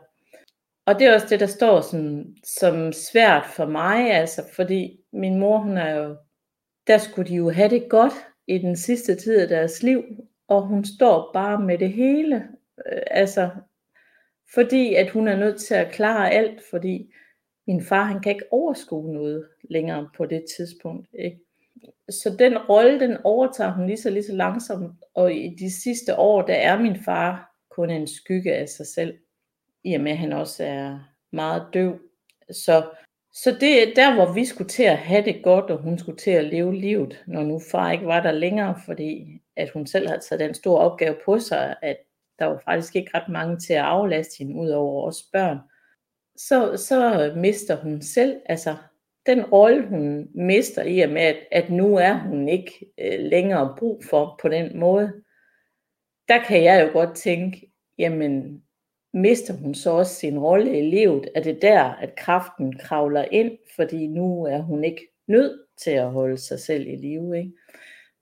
Og 0.87 0.99
det 0.99 1.07
er 1.07 1.15
også 1.15 1.27
det, 1.31 1.41
der 1.41 1.47
står 1.47 1.81
som, 1.81 2.25
som 2.45 2.93
svært 2.93 3.47
for 3.47 3.67
mig, 3.67 4.11
altså, 4.11 4.43
fordi 4.53 5.01
min 5.13 5.39
mor, 5.39 5.59
hun 5.59 5.79
er 5.79 5.95
jo, 5.95 6.17
der 6.87 6.99
skulle 6.99 7.31
de 7.31 7.35
jo 7.35 7.51
have 7.51 7.71
det 7.71 7.89
godt 7.89 8.13
i 8.47 8.59
den 8.59 8.77
sidste 8.77 9.15
tid 9.15 9.41
af 9.41 9.49
deres 9.49 9.83
liv, 9.83 10.03
og 10.49 10.67
hun 10.67 10.85
står 10.85 11.31
bare 11.33 11.61
med 11.61 11.79
det 11.79 11.93
hele, 11.93 12.49
øh, 12.93 13.03
altså, 13.11 13.51
fordi 14.55 14.95
at 14.95 15.11
hun 15.11 15.29
er 15.29 15.37
nødt 15.37 15.61
til 15.61 15.75
at 15.75 15.93
klare 15.93 16.31
alt, 16.31 16.61
fordi 16.71 17.13
min 17.67 17.85
far, 17.85 18.05
han 18.05 18.21
kan 18.21 18.33
ikke 18.33 18.53
overskue 18.53 19.13
noget 19.13 19.49
længere 19.71 20.11
på 20.17 20.27
det 20.27 20.45
tidspunkt, 20.57 21.09
ikke? 21.19 21.41
Så 22.09 22.37
den 22.39 22.59
rolle, 22.59 23.01
den 23.01 23.17
overtager 23.25 23.73
hun 23.73 23.87
lige 23.87 23.97
så, 23.97 24.11
lige 24.11 24.23
så 24.23 24.33
langsomt, 24.33 24.93
og 25.15 25.35
i 25.35 25.57
de 25.59 25.71
sidste 25.83 26.17
år, 26.17 26.43
der 26.43 26.55
er 26.55 26.79
min 26.79 26.97
far 27.05 27.57
kun 27.71 27.91
en 27.91 28.07
skygge 28.07 28.55
af 28.55 28.69
sig 28.69 28.87
selv, 28.87 29.19
i 29.85 29.95
og 29.95 30.01
med 30.01 30.13
at 30.13 30.19
han 30.19 30.33
også 30.33 30.65
er 30.65 30.99
meget 31.33 31.67
døv. 31.75 32.01
Så, 32.51 32.91
så 33.33 33.57
det 33.61 33.83
er 33.83 33.95
der, 33.95 34.15
hvor 34.15 34.33
vi 34.33 34.45
skulle 34.45 34.69
til 34.69 34.83
at 34.83 34.99
have 34.99 35.25
det 35.25 35.43
godt, 35.45 35.71
og 35.71 35.79
hun 35.79 35.99
skulle 35.99 36.19
til 36.19 36.31
at 36.31 36.45
leve 36.45 36.75
livet, 36.75 37.25
når 37.27 37.43
nu 37.43 37.61
far 37.71 37.93
ikke 37.93 38.07
var 38.07 38.23
der 38.23 38.33
længere, 38.33 38.81
fordi 38.85 39.41
at 39.57 39.71
hun 39.71 39.87
selv 39.87 40.09
havde 40.09 40.21
taget 40.21 40.41
den 40.41 40.55
store 40.55 40.81
opgave 40.81 41.17
på 41.25 41.39
sig, 41.39 41.77
at 41.83 41.97
der 42.39 42.47
var 42.47 42.63
faktisk 42.65 42.97
ikke 42.97 43.11
ret 43.15 43.29
mange 43.29 43.59
til 43.59 43.73
at 43.73 43.85
aflaste 43.85 44.39
hende, 44.39 44.61
ud 44.61 44.69
over 44.69 45.09
os 45.09 45.23
børn. 45.33 45.59
Så, 46.37 46.77
så 46.77 47.33
mister 47.37 47.77
hun 47.77 48.03
selv, 48.03 48.41
altså 48.47 48.77
den 49.27 49.45
rolle, 49.45 49.87
hun 49.87 50.29
mister 50.35 50.83
i 50.83 51.01
og 51.01 51.11
med, 51.11 51.23
at, 51.23 51.37
at 51.53 51.71
nu 51.71 51.97
er 51.97 52.15
hun 52.15 52.49
ikke 52.49 52.93
øh, 52.99 53.21
længere 53.21 53.75
brug 53.79 54.05
for 54.11 54.39
på 54.43 54.49
den 54.49 54.79
måde, 54.79 55.13
der 56.29 56.45
kan 56.45 56.65
jeg 56.65 56.87
jo 56.87 56.93
godt 56.93 57.17
tænke, 57.17 57.73
jamen 57.99 58.63
mister 59.13 59.55
hun 59.55 59.75
så 59.75 59.91
også 59.91 60.15
sin 60.15 60.39
rolle 60.39 60.79
i 60.79 60.91
livet? 60.91 61.29
Er 61.35 61.43
det 61.43 61.63
der, 61.63 61.83
at 61.83 62.17
kraften 62.17 62.79
kravler 62.79 63.25
ind, 63.25 63.59
fordi 63.77 64.07
nu 64.07 64.45
er 64.45 64.59
hun 64.59 64.85
ikke 64.85 65.09
nødt 65.27 65.61
til 65.77 65.91
at 65.91 66.11
holde 66.11 66.39
sig 66.39 66.61
selv 66.61 66.87
i 66.87 66.97
live, 66.97 67.39
ikke? 67.39 67.53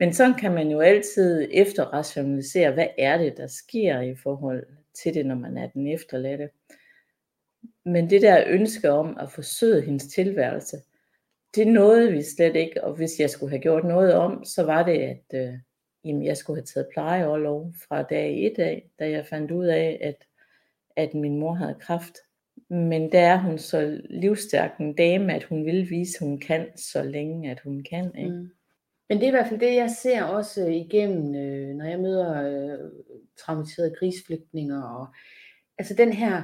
Men 0.00 0.12
sådan 0.12 0.34
kan 0.34 0.54
man 0.54 0.70
jo 0.70 0.80
altid 0.80 1.48
efterrationalisere, 1.52 2.72
hvad 2.72 2.86
er 2.98 3.18
det, 3.18 3.36
der 3.36 3.46
sker 3.46 4.00
i 4.00 4.14
forhold 4.14 4.66
til 5.02 5.14
det, 5.14 5.26
når 5.26 5.34
man 5.34 5.56
er 5.56 5.68
den 5.68 5.86
efterladte. 5.86 6.48
Men 7.84 8.10
det 8.10 8.22
der 8.22 8.44
ønske 8.46 8.90
om 8.90 9.16
at 9.20 9.30
forsøge 9.30 9.82
hendes 9.82 10.06
tilværelse, 10.06 10.76
det 11.54 11.66
nåede 11.66 12.12
vi 12.12 12.22
slet 12.22 12.56
ikke, 12.56 12.84
og 12.84 12.94
hvis 12.94 13.20
jeg 13.20 13.30
skulle 13.30 13.50
have 13.50 13.62
gjort 13.62 13.84
noget 13.84 14.14
om, 14.14 14.44
så 14.44 14.62
var 14.62 14.82
det, 14.82 14.98
at 14.98 15.24
øh, 15.34 15.54
jamen, 16.04 16.24
jeg 16.24 16.36
skulle 16.36 16.56
have 16.60 16.64
taget 16.64 16.88
plejeoverlov 16.92 17.72
fra 17.88 18.02
dag 18.02 18.46
1 18.46 18.58
af, 18.58 18.90
da 18.98 19.10
jeg 19.10 19.26
fandt 19.26 19.50
ud 19.50 19.66
af, 19.66 19.98
at, 20.00 20.24
at 20.98 21.14
min 21.14 21.38
mor 21.38 21.54
havde 21.54 21.76
kræft. 21.80 22.18
Men 22.70 23.12
der 23.12 23.20
er 23.20 23.38
hun 23.38 23.58
så 23.58 24.00
livstærk 24.10 24.70
en 24.80 24.94
dame, 24.94 25.34
at 25.34 25.44
hun 25.44 25.66
vil 25.66 25.90
vise, 25.90 26.16
at 26.20 26.26
hun 26.26 26.40
kan, 26.40 26.66
så 26.76 27.02
længe 27.02 27.50
at 27.50 27.60
hun 27.60 27.84
kan. 27.90 28.14
Ikke? 28.18 28.30
Mm. 28.30 28.50
Men 29.08 29.18
det 29.18 29.22
er 29.22 29.28
i 29.28 29.30
hvert 29.30 29.48
fald 29.48 29.60
det, 29.60 29.74
jeg 29.74 29.90
ser 29.90 30.24
også 30.24 30.66
igennem, 30.66 31.34
øh, 31.34 31.74
når 31.74 31.84
jeg 31.84 32.00
møder 32.00 32.42
øh, 32.42 32.90
traumatiserede 33.38 33.94
krigsflygtninger. 33.98 34.82
Og, 34.82 35.06
altså 35.78 35.94
den 35.94 36.12
her, 36.12 36.42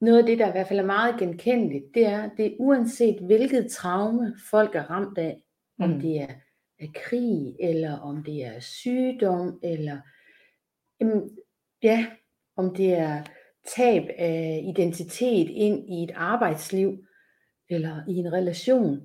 noget 0.00 0.18
af 0.18 0.26
det, 0.26 0.38
der 0.38 0.48
i 0.48 0.50
hvert 0.50 0.68
fald 0.68 0.80
er 0.80 0.86
meget 0.86 1.18
genkendeligt, 1.18 1.84
det 1.94 2.06
er, 2.06 2.30
det 2.36 2.46
er 2.46 2.56
uanset 2.58 3.20
hvilket 3.20 3.70
traume 3.70 4.36
folk 4.50 4.74
er 4.74 4.90
ramt 4.90 5.18
af, 5.18 5.42
om 5.80 5.90
mm. 5.90 6.00
det 6.00 6.20
er, 6.20 6.34
er 6.78 6.88
krig, 6.94 7.56
eller 7.60 7.98
om 7.98 8.24
det 8.24 8.44
er 8.44 8.60
sygdom, 8.60 9.60
eller 9.62 9.98
jamen, 11.00 11.38
ja, 11.82 12.06
om 12.56 12.74
det 12.74 12.92
er 12.92 13.22
tab 13.76 14.02
af 14.18 14.64
identitet 14.68 15.50
ind 15.50 15.88
i 15.88 16.02
et 16.02 16.12
arbejdsliv, 16.14 17.04
eller 17.70 18.02
i 18.08 18.12
en 18.12 18.32
relation, 18.32 19.02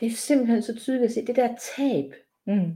det 0.00 0.06
er 0.06 0.10
simpelthen 0.10 0.62
så 0.62 0.76
tydeligt 0.76 1.04
at 1.04 1.12
se, 1.12 1.26
det 1.26 1.36
der 1.36 1.54
tab, 1.76 2.14
mm. 2.46 2.74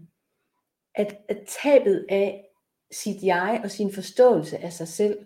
at, 0.94 1.16
at 1.28 1.38
tabet 1.62 2.06
af 2.08 2.44
sit 2.92 3.22
jeg 3.22 3.60
og 3.64 3.70
sin 3.70 3.92
forståelse 3.92 4.58
af 4.58 4.72
sig 4.72 4.88
selv, 4.88 5.18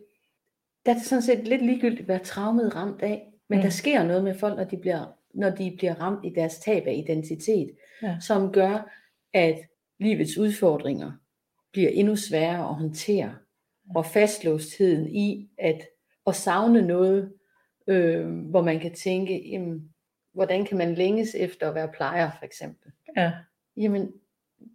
der 0.86 0.92
er 0.92 0.96
det 0.96 1.06
sådan 1.06 1.22
set 1.22 1.48
lidt 1.48 1.66
ligegyldigt, 1.66 2.06
hvad 2.06 2.20
traumet 2.20 2.74
ramt 2.74 3.02
af, 3.02 3.32
men 3.48 3.58
mm. 3.58 3.62
der 3.62 3.70
sker 3.70 4.04
noget 4.04 4.24
med 4.24 4.38
folk, 4.38 4.56
når 4.56 4.64
de 4.64 4.76
bliver, 4.76 5.04
når 5.34 5.50
de 5.50 5.74
bliver 5.78 5.94
ramt 5.94 6.24
i 6.24 6.30
deres 6.30 6.58
tab 6.58 6.86
af 6.86 6.94
identitet, 6.94 7.70
ja. 8.02 8.16
som 8.20 8.52
gør, 8.52 8.92
at 9.32 9.58
livets 9.98 10.38
udfordringer 10.38 11.12
bliver 11.72 11.90
endnu 11.90 12.16
sværere 12.16 12.68
at 12.68 12.74
håndtere, 12.74 13.36
og 13.94 14.06
fastlåstheden 14.06 15.14
i 15.14 15.48
at, 15.58 15.82
at 16.26 16.34
savne 16.34 16.82
noget, 16.82 17.32
øh, 17.86 18.26
hvor 18.26 18.62
man 18.62 18.80
kan 18.80 18.94
tænke, 18.94 19.48
jamen, 19.50 19.94
hvordan 20.32 20.64
kan 20.64 20.78
man 20.78 20.94
længes 20.94 21.34
efter 21.34 21.68
at 21.68 21.74
være 21.74 21.92
plejer, 21.96 22.30
for 22.38 22.44
eksempel. 22.44 22.92
Ja. 23.16 23.32
Jamen, 23.76 24.12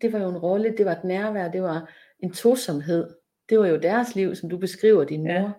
det 0.02 0.14
var 0.14 0.20
jo 0.20 0.30
en 0.30 0.38
rolle, 0.38 0.78
det 0.78 0.86
var 0.86 0.92
et 0.92 1.04
nærvær, 1.04 1.52
det 1.52 1.64
var 1.64 1.94
en 2.20 2.32
tosomhed. 2.32 3.08
Det 3.50 3.60
var 3.60 3.68
jo 3.68 3.78
deres 3.78 4.16
liv, 4.16 4.36
som 4.36 4.50
du 4.50 4.58
beskriver 4.58 5.04
din 5.04 5.24
mor. 5.24 5.32
Ja. 5.32 5.52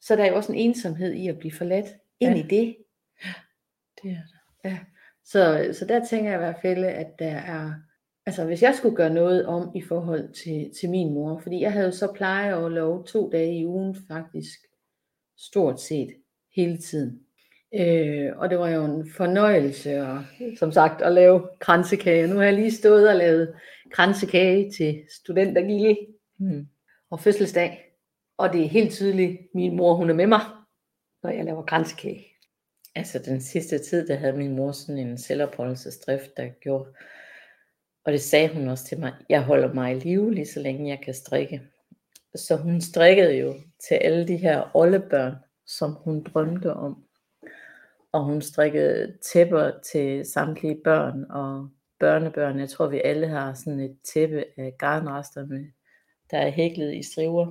Så 0.00 0.16
der 0.16 0.24
er 0.24 0.28
jo 0.28 0.36
også 0.36 0.52
en 0.52 0.58
ensomhed 0.58 1.12
i 1.12 1.28
at 1.28 1.38
blive 1.38 1.52
forladt 1.52 1.86
ind 2.20 2.34
ja. 2.34 2.38
i 2.38 2.42
det. 2.42 2.76
Det 4.02 4.10
er 4.10 4.22
der. 4.64 4.70
Ja. 4.70 4.78
Så, 5.24 5.70
så 5.78 5.84
der 5.84 6.04
tænker 6.04 6.30
jeg 6.30 6.38
i 6.38 6.44
hvert 6.44 6.60
fald, 6.62 6.84
at 6.84 7.18
der 7.18 7.36
er, 7.36 7.72
altså 8.26 8.44
hvis 8.44 8.62
jeg 8.62 8.74
skulle 8.74 8.96
gøre 8.96 9.14
noget 9.14 9.46
om 9.46 9.70
i 9.74 9.82
forhold 9.82 10.32
til, 10.32 10.70
til 10.80 10.90
min 10.90 11.14
mor, 11.14 11.38
fordi 11.38 11.60
jeg 11.60 11.72
havde 11.72 11.92
så 11.92 12.12
pleje 12.12 12.54
og 12.54 12.70
lov 12.70 13.06
to 13.06 13.30
dage 13.30 13.58
i 13.58 13.66
ugen 13.66 13.96
faktisk, 14.08 14.60
stort 15.40 15.80
set 15.80 16.14
hele 16.56 16.76
tiden 16.76 17.20
Øh, 17.74 18.32
og 18.36 18.50
det 18.50 18.58
var 18.58 18.68
jo 18.68 18.84
en 18.84 19.10
fornøjelse, 19.10 20.02
og, 20.02 20.24
som 20.58 20.72
sagt, 20.72 21.02
at 21.02 21.12
lave 21.12 21.48
kransekage. 21.60 22.26
Nu 22.26 22.36
har 22.36 22.44
jeg 22.44 22.54
lige 22.54 22.72
stået 22.72 23.08
og 23.08 23.16
lavet 23.16 23.54
kransekage 23.92 24.70
til 24.70 25.02
studentergilde 25.16 25.96
mm. 26.38 26.66
og 27.10 27.20
fødselsdag. 27.20 27.84
Og 28.38 28.52
det 28.52 28.64
er 28.64 28.68
helt 28.68 28.92
tydeligt, 28.92 29.38
min 29.54 29.76
mor 29.76 29.94
hun 29.94 30.10
er 30.10 30.14
med 30.14 30.26
mig, 30.26 30.40
når 31.22 31.30
jeg 31.30 31.44
laver 31.44 31.62
kransekage. 31.62 32.26
Altså 32.94 33.18
den 33.18 33.40
sidste 33.40 33.78
tid, 33.78 34.08
der 34.08 34.16
havde 34.16 34.36
min 34.36 34.56
mor 34.56 34.72
sådan 34.72 34.98
en 34.98 35.18
selvopholdelsesdrift, 35.18 36.36
der 36.36 36.48
gjorde, 36.48 36.90
og 38.04 38.12
det 38.12 38.20
sagde 38.20 38.54
hun 38.54 38.68
også 38.68 38.84
til 38.84 39.00
mig, 39.00 39.12
jeg 39.28 39.42
holder 39.42 39.72
mig 39.72 39.96
i 39.96 39.98
live 39.98 40.34
lige 40.34 40.46
så 40.46 40.60
længe 40.60 40.88
jeg 40.88 41.00
kan 41.04 41.14
strikke. 41.14 41.62
Så 42.34 42.56
hun 42.56 42.80
strikkede 42.80 43.34
jo 43.34 43.54
til 43.88 43.94
alle 43.94 44.28
de 44.28 44.36
her 44.36 44.76
oldebørn, 44.76 45.34
som 45.66 45.92
hun 45.92 46.22
drømte 46.22 46.74
om. 46.74 47.04
Og 48.12 48.24
hun 48.24 48.42
strikkede 48.42 49.16
tæpper 49.32 49.70
til 49.92 50.24
samtlige 50.26 50.80
børn 50.84 51.24
og 51.30 51.68
børnebørn. 52.00 52.58
Jeg 52.58 52.68
tror, 52.68 52.88
vi 52.88 53.00
alle 53.04 53.28
har 53.28 53.54
sådan 53.54 53.80
et 53.80 53.96
tæppe 54.14 54.44
af 54.56 54.74
garnrester, 54.78 55.46
med, 55.46 55.64
der 56.30 56.38
er 56.38 56.50
hæklet 56.50 56.94
i 56.94 57.02
striver. 57.02 57.46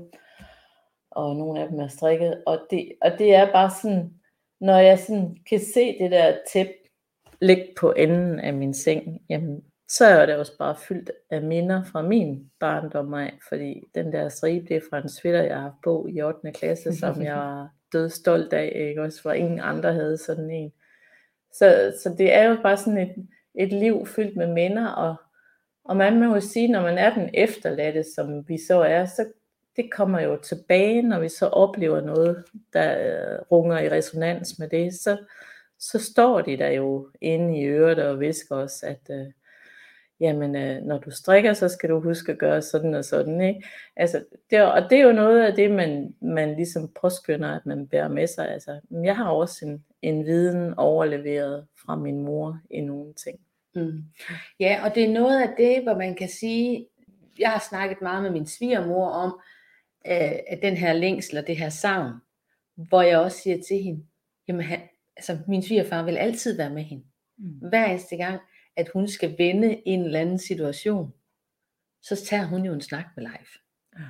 Og 1.12 1.36
nogle 1.36 1.62
af 1.62 1.70
dem 1.70 1.80
er 1.80 1.88
strikket. 1.88 2.44
Og 2.46 2.60
det, 2.70 2.92
og 3.02 3.12
det 3.20 3.36
er 3.36 3.52
bare 3.52 3.72
sådan, 3.82 4.14
når 4.62 4.78
jeg 4.78 5.00
sådan 5.00 5.38
kan 5.50 5.60
se 5.60 5.98
det 6.00 6.12
der 6.12 6.38
tæppe 6.54 6.74
ligge 7.42 7.68
på 7.80 7.92
enden 7.92 8.40
af 8.40 8.54
min 8.54 8.74
seng, 8.74 9.22
jamen, 9.30 9.64
så 9.90 10.06
er 10.06 10.26
det 10.26 10.36
også 10.36 10.58
bare 10.58 10.76
fyldt 10.76 11.12
af 11.30 11.42
minder 11.42 11.84
fra 11.84 12.02
min 12.02 12.52
barndom 12.60 13.14
af, 13.14 13.40
fordi 13.50 13.84
den 13.96 14.14
der 14.14 14.30
stribe, 14.30 14.66
det 14.68 14.76
er 14.76 14.82
fra 14.90 14.98
en 14.98 15.10
sweater, 15.10 15.44
jeg 15.44 15.60
har 15.60 15.76
på 15.84 16.08
i 16.10 16.22
8. 16.22 16.52
klasse, 16.52 16.96
som 16.96 17.22
jeg 17.24 17.36
var 17.36 17.70
død 17.94 18.10
stolt 18.10 18.54
af, 18.54 18.72
ikke? 18.90 19.02
også 19.02 19.22
for 19.22 19.32
ingen 19.32 19.60
andre 19.60 19.94
havde 19.94 20.18
sådan 20.18 20.52
en. 20.52 20.72
Så, 21.54 21.94
så 22.04 22.16
det 22.18 22.34
er 22.34 22.44
jo 22.44 22.58
bare 22.64 22.78
sådan 22.78 22.98
et, 22.98 23.28
et 23.56 23.74
liv 23.74 24.06
fyldt 24.06 24.38
med 24.38 24.54
minder, 24.54 24.88
og, 24.88 25.16
og 25.84 25.98
man 25.98 26.20
må 26.20 26.34
jo 26.34 26.42
sige, 26.42 26.68
når 26.68 26.82
man 26.82 26.98
er 26.98 27.14
den 27.14 27.30
efterladte, 27.34 28.04
som 28.16 28.48
vi 28.48 28.58
så 28.68 28.82
er, 28.82 29.06
så 29.06 29.26
det 29.76 29.92
kommer 29.92 30.20
jo 30.20 30.38
tilbage, 30.44 31.02
når 31.02 31.20
vi 31.20 31.30
så 31.30 31.48
oplever 31.48 32.02
noget, 32.02 32.44
der 32.74 33.00
øh, 33.00 33.40
runger 33.52 33.80
i 33.80 33.90
resonans 33.90 34.60
med 34.60 34.70
det, 34.70 34.94
så, 34.94 35.18
så 35.80 36.00
står 36.00 36.42
de 36.42 36.58
der 36.58 36.70
jo 36.70 37.10
inde 37.22 37.60
i 37.60 37.66
øret 37.66 38.00
og 38.00 38.20
visker 38.20 38.56
os, 38.56 38.84
at 38.84 39.10
øh, 39.10 39.26
jamen, 40.20 40.56
øh, 40.56 40.84
når 40.84 40.98
du 40.98 41.12
strikker, 41.12 41.54
så 41.54 41.70
skal 41.70 41.90
du 41.90 42.00
huske 42.00 42.32
at 42.32 42.38
gøre 42.38 42.62
sådan 42.62 42.94
og 42.94 43.06
sådan. 43.06 43.42
Ikke? 43.42 43.64
Altså, 43.96 44.26
det, 44.50 44.62
og 44.62 44.90
det 44.90 45.00
er 45.00 45.04
jo 45.04 45.12
noget 45.12 45.42
af 45.42 45.56
det, 45.56 45.72
man, 45.72 46.16
man 46.22 46.56
ligesom 46.56 46.92
påskynder, 47.02 47.56
at 47.56 47.66
man 47.66 47.88
bærer 47.88 48.08
med 48.08 48.28
sig. 48.28 48.50
Altså, 48.52 48.80
jeg 49.04 49.16
har 49.16 49.30
også 49.30 49.66
en, 49.66 49.86
en 50.02 50.26
viden 50.26 50.74
overleveret 50.78 51.68
fra 51.86 51.96
min 51.96 52.22
mor 52.22 52.60
i 52.70 52.82
nogle 52.82 53.14
ting. 53.14 53.40
Mm. 53.76 54.04
Ja, 54.60 54.82
og 54.86 54.96
det 54.96 55.04
er 55.04 55.14
noget 55.14 55.42
af 55.42 55.50
det, 55.58 55.84
hvor 55.84 55.98
man 55.98 56.16
kan 56.16 56.30
sige, 56.30 56.88
jeg 57.40 57.50
har 57.50 57.66
snakket 57.70 58.02
meget 58.02 58.24
med 58.24 58.32
min 58.32 58.48
svigermor 58.48 59.10
om, 59.10 59.40
øh, 60.08 60.40
at 60.48 60.60
den 60.62 60.78
her 60.78 60.94
længsel 60.94 61.38
og 61.38 61.48
det 61.48 61.58
her 61.58 61.70
savn, 61.70 62.12
hvor 62.76 63.02
jeg 63.02 63.20
også 63.20 63.38
siger 63.38 63.58
til 63.68 63.84
hende, 63.84 64.06
jamen 64.48 64.62
han, 64.62 64.80
altså 65.18 65.38
min 65.48 65.64
svigerfar 65.64 66.04
vil 66.04 66.18
altid 66.18 66.58
være 66.58 66.70
med 66.70 66.84
hende. 66.84 67.04
Mm. 67.38 67.70
Hver 67.70 67.86
eneste 67.86 68.18
gang, 68.18 68.40
at 68.80 68.90
hun 68.94 69.08
skal 69.08 69.36
vende 69.38 69.88
en 69.88 70.06
eller 70.06 70.20
anden 70.20 70.40
situation, 70.40 71.14
så 72.02 72.26
tager 72.26 72.46
hun 72.46 72.66
jo 72.66 72.74
en 72.74 72.82
snak 72.82 73.06
med 73.16 73.24
Leif. 73.24 73.56
Ja. 74.00 74.06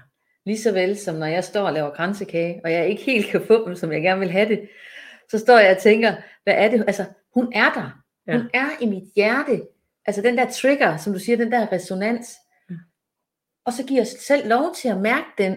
Lige 0.45 0.59
så 0.59 0.71
vel 0.71 0.97
som 0.97 1.15
når 1.15 1.25
jeg 1.25 1.43
står 1.43 1.61
og 1.61 1.73
laver 1.73 1.89
kransekage, 1.89 2.61
og 2.63 2.71
jeg 2.71 2.89
ikke 2.89 3.03
helt 3.03 3.27
kan 3.27 3.45
få 3.47 3.67
dem, 3.67 3.75
som 3.75 3.91
jeg 3.91 4.01
gerne 4.01 4.19
vil 4.19 4.31
have 4.31 4.49
det, 4.49 4.69
så 5.29 5.39
står 5.39 5.59
jeg 5.59 5.75
og 5.75 5.81
tænker, 5.81 6.15
hvad 6.43 6.53
er 6.53 6.69
det? 6.69 6.83
Altså, 6.87 7.05
hun 7.33 7.53
er 7.53 7.73
der. 7.73 8.03
Ja. 8.27 8.37
Hun 8.37 8.49
er 8.53 8.69
i 8.81 8.85
mit 8.85 9.11
hjerte. 9.15 9.61
Altså 10.05 10.21
den 10.21 10.37
der 10.37 10.51
trigger, 10.51 10.97
som 10.97 11.13
du 11.13 11.19
siger, 11.19 11.37
den 11.37 11.51
der 11.51 11.71
resonans. 11.71 12.35
Ja. 12.69 12.75
Og 13.65 13.73
så 13.73 13.85
giver 13.85 13.99
jeg 13.99 14.07
selv 14.07 14.47
lov 14.49 14.75
til 14.75 14.89
at 14.89 15.01
mærke 15.01 15.27
den. 15.37 15.55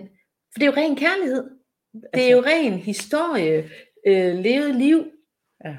For 0.53 0.59
det 0.59 0.63
er 0.63 0.67
jo 0.67 0.77
ren 0.77 0.97
kærlighed. 0.97 1.51
Altså, 1.95 2.11
det 2.15 2.27
er 2.27 2.37
jo 2.37 2.43
ren 2.43 2.73
historie, 2.73 3.71
øh, 4.07 4.39
levet 4.39 4.75
liv, 4.75 5.13
ja. 5.65 5.77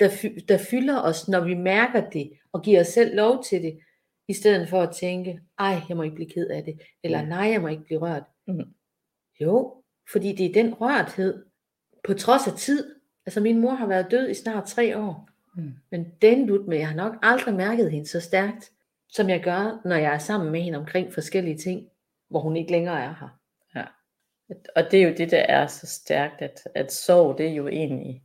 Der, 0.00 0.08
der 0.48 0.58
fylder 0.58 1.00
os, 1.00 1.28
når 1.28 1.40
vi 1.40 1.54
mærker 1.54 2.10
det, 2.10 2.32
og 2.52 2.62
giver 2.62 2.80
os 2.80 2.86
selv 2.86 3.16
lov 3.16 3.44
til 3.44 3.62
det, 3.62 3.78
i 4.28 4.32
stedet 4.32 4.68
for 4.68 4.82
at 4.82 4.94
tænke, 4.96 5.40
ej, 5.58 5.80
jeg 5.88 5.96
må 5.96 6.02
ikke 6.02 6.14
blive 6.14 6.30
ked 6.30 6.46
af 6.46 6.64
det, 6.64 6.80
eller 7.02 7.26
nej, 7.26 7.48
jeg 7.50 7.60
må 7.60 7.68
ikke 7.68 7.84
blive 7.84 8.00
rørt. 8.00 8.22
Mm. 8.46 8.74
Jo, 9.40 9.82
fordi 10.12 10.32
det 10.36 10.46
er 10.46 10.52
den 10.52 10.74
rørthed, 10.74 11.44
på 12.06 12.14
trods 12.14 12.46
af 12.46 12.52
tid. 12.52 12.94
Altså 13.26 13.40
min 13.40 13.60
mor 13.60 13.74
har 13.74 13.86
været 13.86 14.10
død 14.10 14.30
i 14.30 14.34
snart 14.34 14.64
tre 14.64 14.98
år, 14.98 15.28
mm. 15.56 15.72
men 15.90 16.06
den 16.22 16.46
lut 16.46 16.66
med, 16.68 16.78
jeg 16.78 16.88
har 16.88 16.96
nok 16.96 17.14
aldrig 17.22 17.54
mærket 17.54 17.90
hende 17.90 18.06
så 18.06 18.20
stærkt, 18.20 18.70
som 19.08 19.28
jeg 19.28 19.42
gør, 19.42 19.80
når 19.84 19.96
jeg 19.96 20.14
er 20.14 20.18
sammen 20.18 20.52
med 20.52 20.60
hende 20.60 20.78
omkring 20.78 21.12
forskellige 21.12 21.58
ting, 21.58 21.88
hvor 22.28 22.40
hun 22.40 22.56
ikke 22.56 22.72
længere 22.72 23.04
er 23.04 23.14
her. 23.20 23.38
Ja. 23.74 23.84
Og 24.76 24.90
det 24.90 25.02
er 25.02 25.08
jo 25.08 25.14
det, 25.16 25.30
der 25.30 25.38
er 25.38 25.66
så 25.66 25.86
stærkt, 25.86 26.42
at, 26.42 26.60
at 26.74 26.92
sorg, 26.92 27.38
det 27.38 27.46
er 27.46 27.52
jo 27.52 27.68
egentlig 27.68 28.22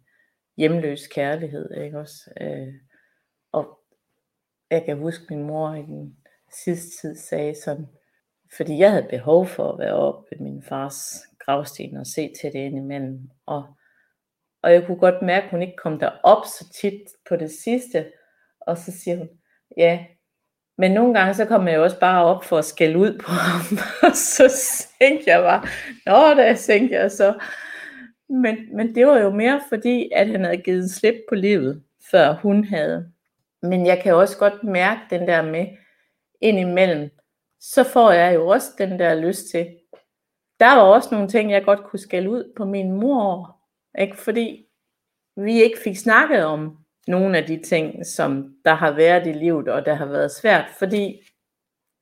hjemløs 0.61 1.07
kærlighed, 1.07 1.71
ikke 1.83 1.99
også? 1.99 2.31
Øh, 2.41 2.73
og 3.51 3.79
jeg 4.71 4.85
kan 4.85 4.97
huske, 4.97 5.25
min 5.29 5.43
mor 5.43 5.73
i 5.73 5.81
den 5.81 6.17
sidste 6.65 7.01
tid 7.01 7.15
sagde 7.15 7.55
sådan, 7.63 7.87
fordi 8.57 8.77
jeg 8.77 8.91
havde 8.91 9.07
behov 9.09 9.47
for 9.47 9.71
at 9.71 9.79
være 9.79 9.93
oppe 9.93 10.27
ved 10.31 10.39
min 10.39 10.63
fars 10.63 11.13
gravsten 11.39 11.97
og 11.97 12.07
se 12.07 12.33
til 12.41 12.53
det 12.53 12.59
indimellem. 12.59 13.29
Og, 13.45 13.63
og 14.63 14.73
jeg 14.73 14.85
kunne 14.85 14.99
godt 14.99 15.21
mærke, 15.21 15.45
at 15.45 15.51
hun 15.51 15.61
ikke 15.61 15.77
kom 15.83 15.99
derop 15.99 16.45
så 16.45 16.73
tit 16.81 17.01
på 17.29 17.35
det 17.35 17.51
sidste. 17.51 18.11
Og 18.61 18.77
så 18.77 18.91
siger 18.91 19.17
hun, 19.17 19.29
ja, 19.77 20.05
men 20.77 20.91
nogle 20.91 21.13
gange 21.13 21.33
så 21.33 21.45
kom 21.45 21.67
jeg 21.67 21.75
jo 21.75 21.83
også 21.83 21.99
bare 21.99 22.25
op 22.25 22.43
for 22.43 22.57
at 22.57 22.65
skælde 22.65 22.97
ud 22.97 23.17
på 23.17 23.31
ham. 23.31 23.77
og 24.09 24.15
så 24.15 24.51
tænkte 25.01 25.29
jeg 25.29 25.41
bare, 25.41 25.67
nå 26.05 26.41
da 26.41 26.55
tænkte 26.55 26.95
jeg 26.95 27.11
så. 27.11 27.39
Men, 28.31 28.75
men 28.75 28.95
det 28.95 29.07
var 29.07 29.19
jo 29.19 29.29
mere 29.29 29.61
fordi, 29.69 30.09
at 30.15 30.27
han 30.27 30.43
havde 30.43 30.57
givet 30.57 30.91
slip 30.91 31.15
på 31.29 31.35
livet, 31.35 31.83
før 32.11 32.33
hun 32.33 32.63
havde. 32.63 33.11
Men 33.61 33.85
jeg 33.85 34.01
kan 34.03 34.15
også 34.15 34.37
godt 34.37 34.63
mærke 34.63 35.01
den 35.09 35.27
der 35.27 35.41
med 35.41 35.67
indimellem, 36.41 37.09
så 37.59 37.83
får 37.83 38.11
jeg 38.11 38.35
jo 38.35 38.47
også 38.47 38.67
den 38.77 38.99
der 38.99 39.15
lyst 39.15 39.49
til. 39.51 39.67
Der 40.59 40.75
var 40.75 40.81
også 40.81 41.09
nogle 41.11 41.27
ting, 41.27 41.51
jeg 41.51 41.63
godt 41.63 41.83
kunne 41.83 41.99
skælde 41.99 42.29
ud 42.29 42.53
på 42.57 42.65
min 42.65 42.91
mor, 42.91 43.57
ikke? 43.99 44.17
fordi 44.17 44.65
vi 45.35 45.63
ikke 45.63 45.79
fik 45.83 45.97
snakket 45.97 46.45
om 46.45 46.77
nogle 47.07 47.37
af 47.37 47.45
de 47.45 47.61
ting, 47.63 48.05
som 48.05 48.55
der 48.65 48.73
har 48.73 48.91
været 48.91 49.27
i 49.27 49.31
livet, 49.31 49.67
og 49.67 49.85
der 49.85 49.93
har 49.93 50.05
været 50.05 50.31
svært, 50.31 50.65
fordi 50.79 51.21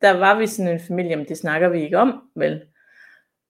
der 0.02 0.12
var 0.12 0.40
vi 0.40 0.48
sådan 0.48 0.72
en 0.72 0.80
familie, 0.88 1.16
men 1.16 1.26
det 1.26 1.38
snakker 1.38 1.70
vi 1.70 1.82
ikke 1.82 1.98
om, 1.98 2.30
vel? 2.36 2.66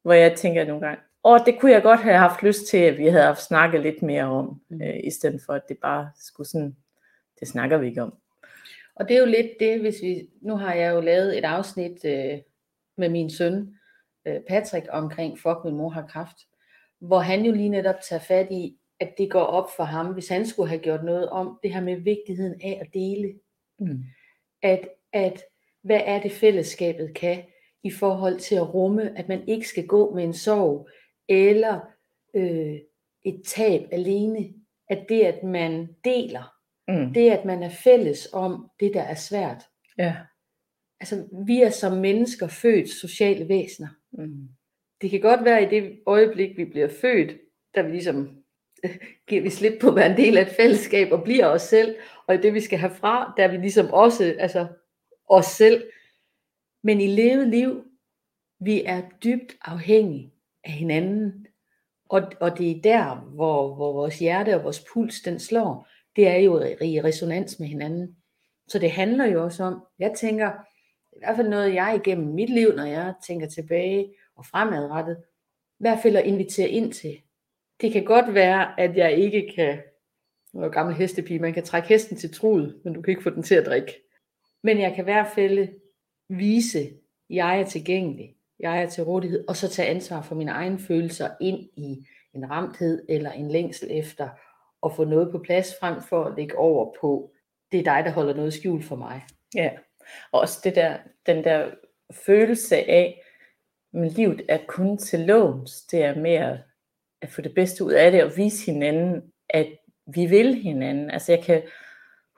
Hvor 0.01 0.13
jeg 0.13 0.35
tænker 0.35 0.65
nogle 0.65 0.87
gange, 0.87 1.03
og 1.23 1.39
det 1.45 1.59
kunne 1.59 1.71
jeg 1.71 1.83
godt 1.83 1.99
have 1.99 2.17
haft 2.17 2.43
lyst 2.43 2.67
til, 2.67 2.77
at 2.77 2.97
vi 2.97 3.07
havde 3.07 3.23
haft 3.23 3.41
snakket 3.41 3.81
lidt 3.81 4.01
mere 4.01 4.23
om, 4.23 4.61
mm. 4.69 4.81
øh, 4.81 4.99
i 5.03 5.11
stedet 5.11 5.41
for 5.45 5.53
at 5.53 5.61
det 5.69 5.77
bare 5.81 6.09
skulle 6.19 6.47
sådan 6.47 6.75
det 7.39 7.47
snakker 7.47 7.77
vi 7.77 7.87
ikke 7.87 8.01
om. 8.01 8.13
Og 8.95 9.07
det 9.07 9.15
er 9.15 9.19
jo 9.19 9.25
lidt 9.25 9.51
det, 9.59 9.79
hvis 9.79 10.01
vi, 10.01 10.27
nu 10.41 10.55
har 10.55 10.73
jeg 10.73 10.95
jo 10.95 11.01
lavet 11.01 11.37
et 11.37 11.45
afsnit 11.45 12.05
øh, 12.05 12.39
med 12.97 13.09
min 13.09 13.29
søn, 13.29 13.75
øh, 14.25 14.41
Patrick, 14.47 14.87
omkring 14.91 15.39
Fuck, 15.39 15.57
min 15.65 15.75
mor 15.75 15.89
har 15.89 16.07
kraft, 16.07 16.37
hvor 16.99 17.19
han 17.19 17.45
jo 17.45 17.51
lige 17.51 17.69
netop 17.69 17.95
tager 18.09 18.19
fat 18.19 18.47
i, 18.51 18.77
at 18.99 19.13
det 19.17 19.31
går 19.31 19.43
op 19.43 19.69
for 19.77 19.83
ham, 19.83 20.13
hvis 20.13 20.27
han 20.27 20.45
skulle 20.45 20.69
have 20.69 20.81
gjort 20.81 21.03
noget 21.03 21.29
om 21.29 21.59
det 21.63 21.73
her 21.73 21.81
med 21.81 21.95
vigtigheden 21.95 22.61
af 22.63 22.79
at 22.81 22.93
dele. 22.93 23.33
Mm. 23.79 24.03
At, 24.61 24.89
at 25.13 25.43
hvad 25.81 26.01
er 26.05 26.21
det 26.21 26.31
fællesskabet 26.31 27.13
kan 27.15 27.43
i 27.83 27.91
forhold 27.91 28.39
til 28.39 28.55
at 28.55 28.73
rumme, 28.73 29.17
at 29.19 29.27
man 29.27 29.47
ikke 29.47 29.67
skal 29.67 29.87
gå 29.87 30.15
med 30.15 30.23
en 30.23 30.33
sorg, 30.33 30.89
eller 31.29 31.79
øh, 32.35 32.75
et 33.25 33.41
tab 33.45 33.81
alene. 33.91 34.53
At 34.89 35.05
det, 35.09 35.21
at 35.21 35.43
man 35.43 35.95
deler, 36.03 36.59
Mm. 36.89 37.13
Det 37.13 37.29
at 37.29 37.45
man 37.45 37.63
er 37.63 37.69
fælles 37.69 38.27
om 38.33 38.71
det, 38.79 38.93
der 38.93 39.01
er 39.01 39.15
svært. 39.15 39.63
Ja. 39.97 40.15
Altså, 40.99 41.27
vi 41.47 41.61
er 41.61 41.69
som 41.69 41.97
mennesker 41.97 42.47
født 42.47 42.89
sociale 42.89 43.49
væsener. 43.49 43.87
Mm. 44.11 44.47
Det 45.01 45.09
kan 45.09 45.21
godt 45.21 45.45
være 45.45 45.63
i 45.63 45.69
det 45.69 45.99
øjeblik, 46.05 46.57
vi 46.57 46.65
bliver 46.65 46.87
født, 47.01 47.37
der 47.75 47.83
vi 47.83 47.91
ligesom 47.91 48.43
giver 49.27 49.41
vi 49.41 49.49
slip 49.49 49.81
på 49.81 49.89
at 49.89 49.95
være 49.95 50.11
en 50.11 50.17
del 50.17 50.37
af 50.37 50.41
et 50.41 50.55
fællesskab 50.55 51.11
og 51.11 51.23
bliver 51.23 51.45
os 51.45 51.61
selv, 51.61 51.95
og 52.27 52.35
i 52.35 52.37
det 52.37 52.53
vi 52.53 52.59
skal 52.59 52.79
have 52.79 52.95
fra, 52.95 53.33
der 53.37 53.43
er 53.43 53.51
vi 53.51 53.57
ligesom 53.57 53.93
også 53.93 54.35
altså, 54.39 54.67
os 55.27 55.45
selv. 55.45 55.83
Men 56.83 57.01
i 57.01 57.07
levet 57.07 57.47
liv, 57.47 57.83
vi 58.59 58.83
er 58.85 59.01
dybt 59.23 59.57
afhængige 59.61 60.33
af 60.63 60.71
hinanden, 60.71 61.47
og, 62.09 62.21
og 62.39 62.57
det 62.57 62.71
er 62.71 62.81
der, 62.81 63.15
hvor, 63.15 63.75
hvor 63.75 63.93
vores 63.93 64.19
hjerte 64.19 64.55
og 64.55 64.63
vores 64.63 64.85
puls, 64.93 65.21
den 65.21 65.39
slår 65.39 65.87
det 66.19 66.27
er 66.27 66.37
jo 66.37 66.61
i 66.81 67.01
resonans 67.01 67.59
med 67.59 67.67
hinanden. 67.67 68.15
Så 68.67 68.79
det 68.79 68.91
handler 68.91 69.25
jo 69.25 69.43
også 69.43 69.63
om, 69.63 69.83
jeg 69.99 70.13
tænker, 70.17 70.51
i 71.15 71.19
hvert 71.19 71.35
fald 71.35 71.49
noget 71.49 71.73
jeg 71.73 72.01
igennem 72.05 72.33
mit 72.33 72.49
liv, 72.49 72.73
når 72.75 72.85
jeg 72.85 73.13
tænker 73.27 73.47
tilbage 73.47 74.13
og 74.35 74.45
fremadrettet, 74.45 75.17
i 75.79 75.83
hvert 75.83 75.99
fald 76.03 76.15
at 76.15 76.25
invitere 76.25 76.69
ind 76.69 76.93
til. 76.93 77.21
Det 77.81 77.91
kan 77.91 78.03
godt 78.03 78.33
være, 78.33 78.79
at 78.79 78.97
jeg 78.97 79.13
ikke 79.13 79.51
kan 79.55 79.79
Nu 80.53 80.59
er 80.59 80.63
jeg 80.63 80.71
gammel 80.71 80.95
hestepige, 80.95 81.39
man 81.39 81.53
kan 81.53 81.63
trække 81.63 81.89
hesten 81.89 82.17
til 82.17 82.33
truet, 82.33 82.81
men 82.83 82.93
du 82.93 83.01
kan 83.01 83.11
ikke 83.11 83.23
få 83.23 83.29
den 83.29 83.43
til 83.43 83.55
at 83.55 83.65
drikke. 83.65 83.93
Men 84.63 84.79
jeg 84.79 84.95
kan 84.95 85.03
i 85.03 85.09
hvert 85.11 85.31
fald 85.35 85.67
vise, 86.29 86.89
jeg 87.29 87.59
er 87.59 87.65
tilgængelig, 87.65 88.35
jeg 88.59 88.83
er 88.83 88.89
til 88.89 89.03
rådighed, 89.03 89.45
og 89.47 89.55
så 89.55 89.69
tage 89.69 89.89
ansvar 89.89 90.21
for 90.21 90.35
mine 90.35 90.51
egne 90.51 90.79
følelser 90.79 91.29
ind 91.41 91.69
i 91.77 92.07
en 92.33 92.49
ramthed 92.49 93.05
eller 93.09 93.31
en 93.31 93.51
længsel 93.51 93.87
efter 93.91 94.29
at 94.85 94.95
få 94.95 95.05
noget 95.05 95.31
på 95.31 95.39
plads, 95.39 95.73
frem 95.79 96.01
for 96.01 96.23
at 96.23 96.33
lægge 96.37 96.57
over 96.57 96.93
på, 97.01 97.31
det 97.71 97.79
er 97.79 97.83
dig, 97.83 98.03
der 98.05 98.11
holder 98.11 98.33
noget 98.33 98.53
skjult 98.53 98.85
for 98.85 98.95
mig. 98.95 99.21
Ja, 99.55 99.69
og 100.31 100.39
også 100.39 100.59
det 100.63 100.75
der, 100.75 100.97
den 101.25 101.43
der 101.43 101.71
følelse 102.11 102.75
af, 102.75 103.21
at 103.93 104.11
livet 104.11 104.41
er 104.49 104.59
kun 104.67 104.97
til 104.97 105.19
låns, 105.19 105.81
det 105.81 106.03
er 106.03 106.15
mere 106.15 106.59
at 107.21 107.29
få 107.29 107.41
det 107.41 107.55
bedste 107.55 107.83
ud 107.83 107.91
af 107.91 108.11
det, 108.11 108.23
og 108.23 108.37
vise 108.37 108.71
hinanden, 108.71 109.33
at 109.49 109.67
vi 110.05 110.25
vil 110.25 110.55
hinanden. 110.55 111.11
Altså 111.11 111.31
jeg 111.31 111.43
kan 111.43 111.61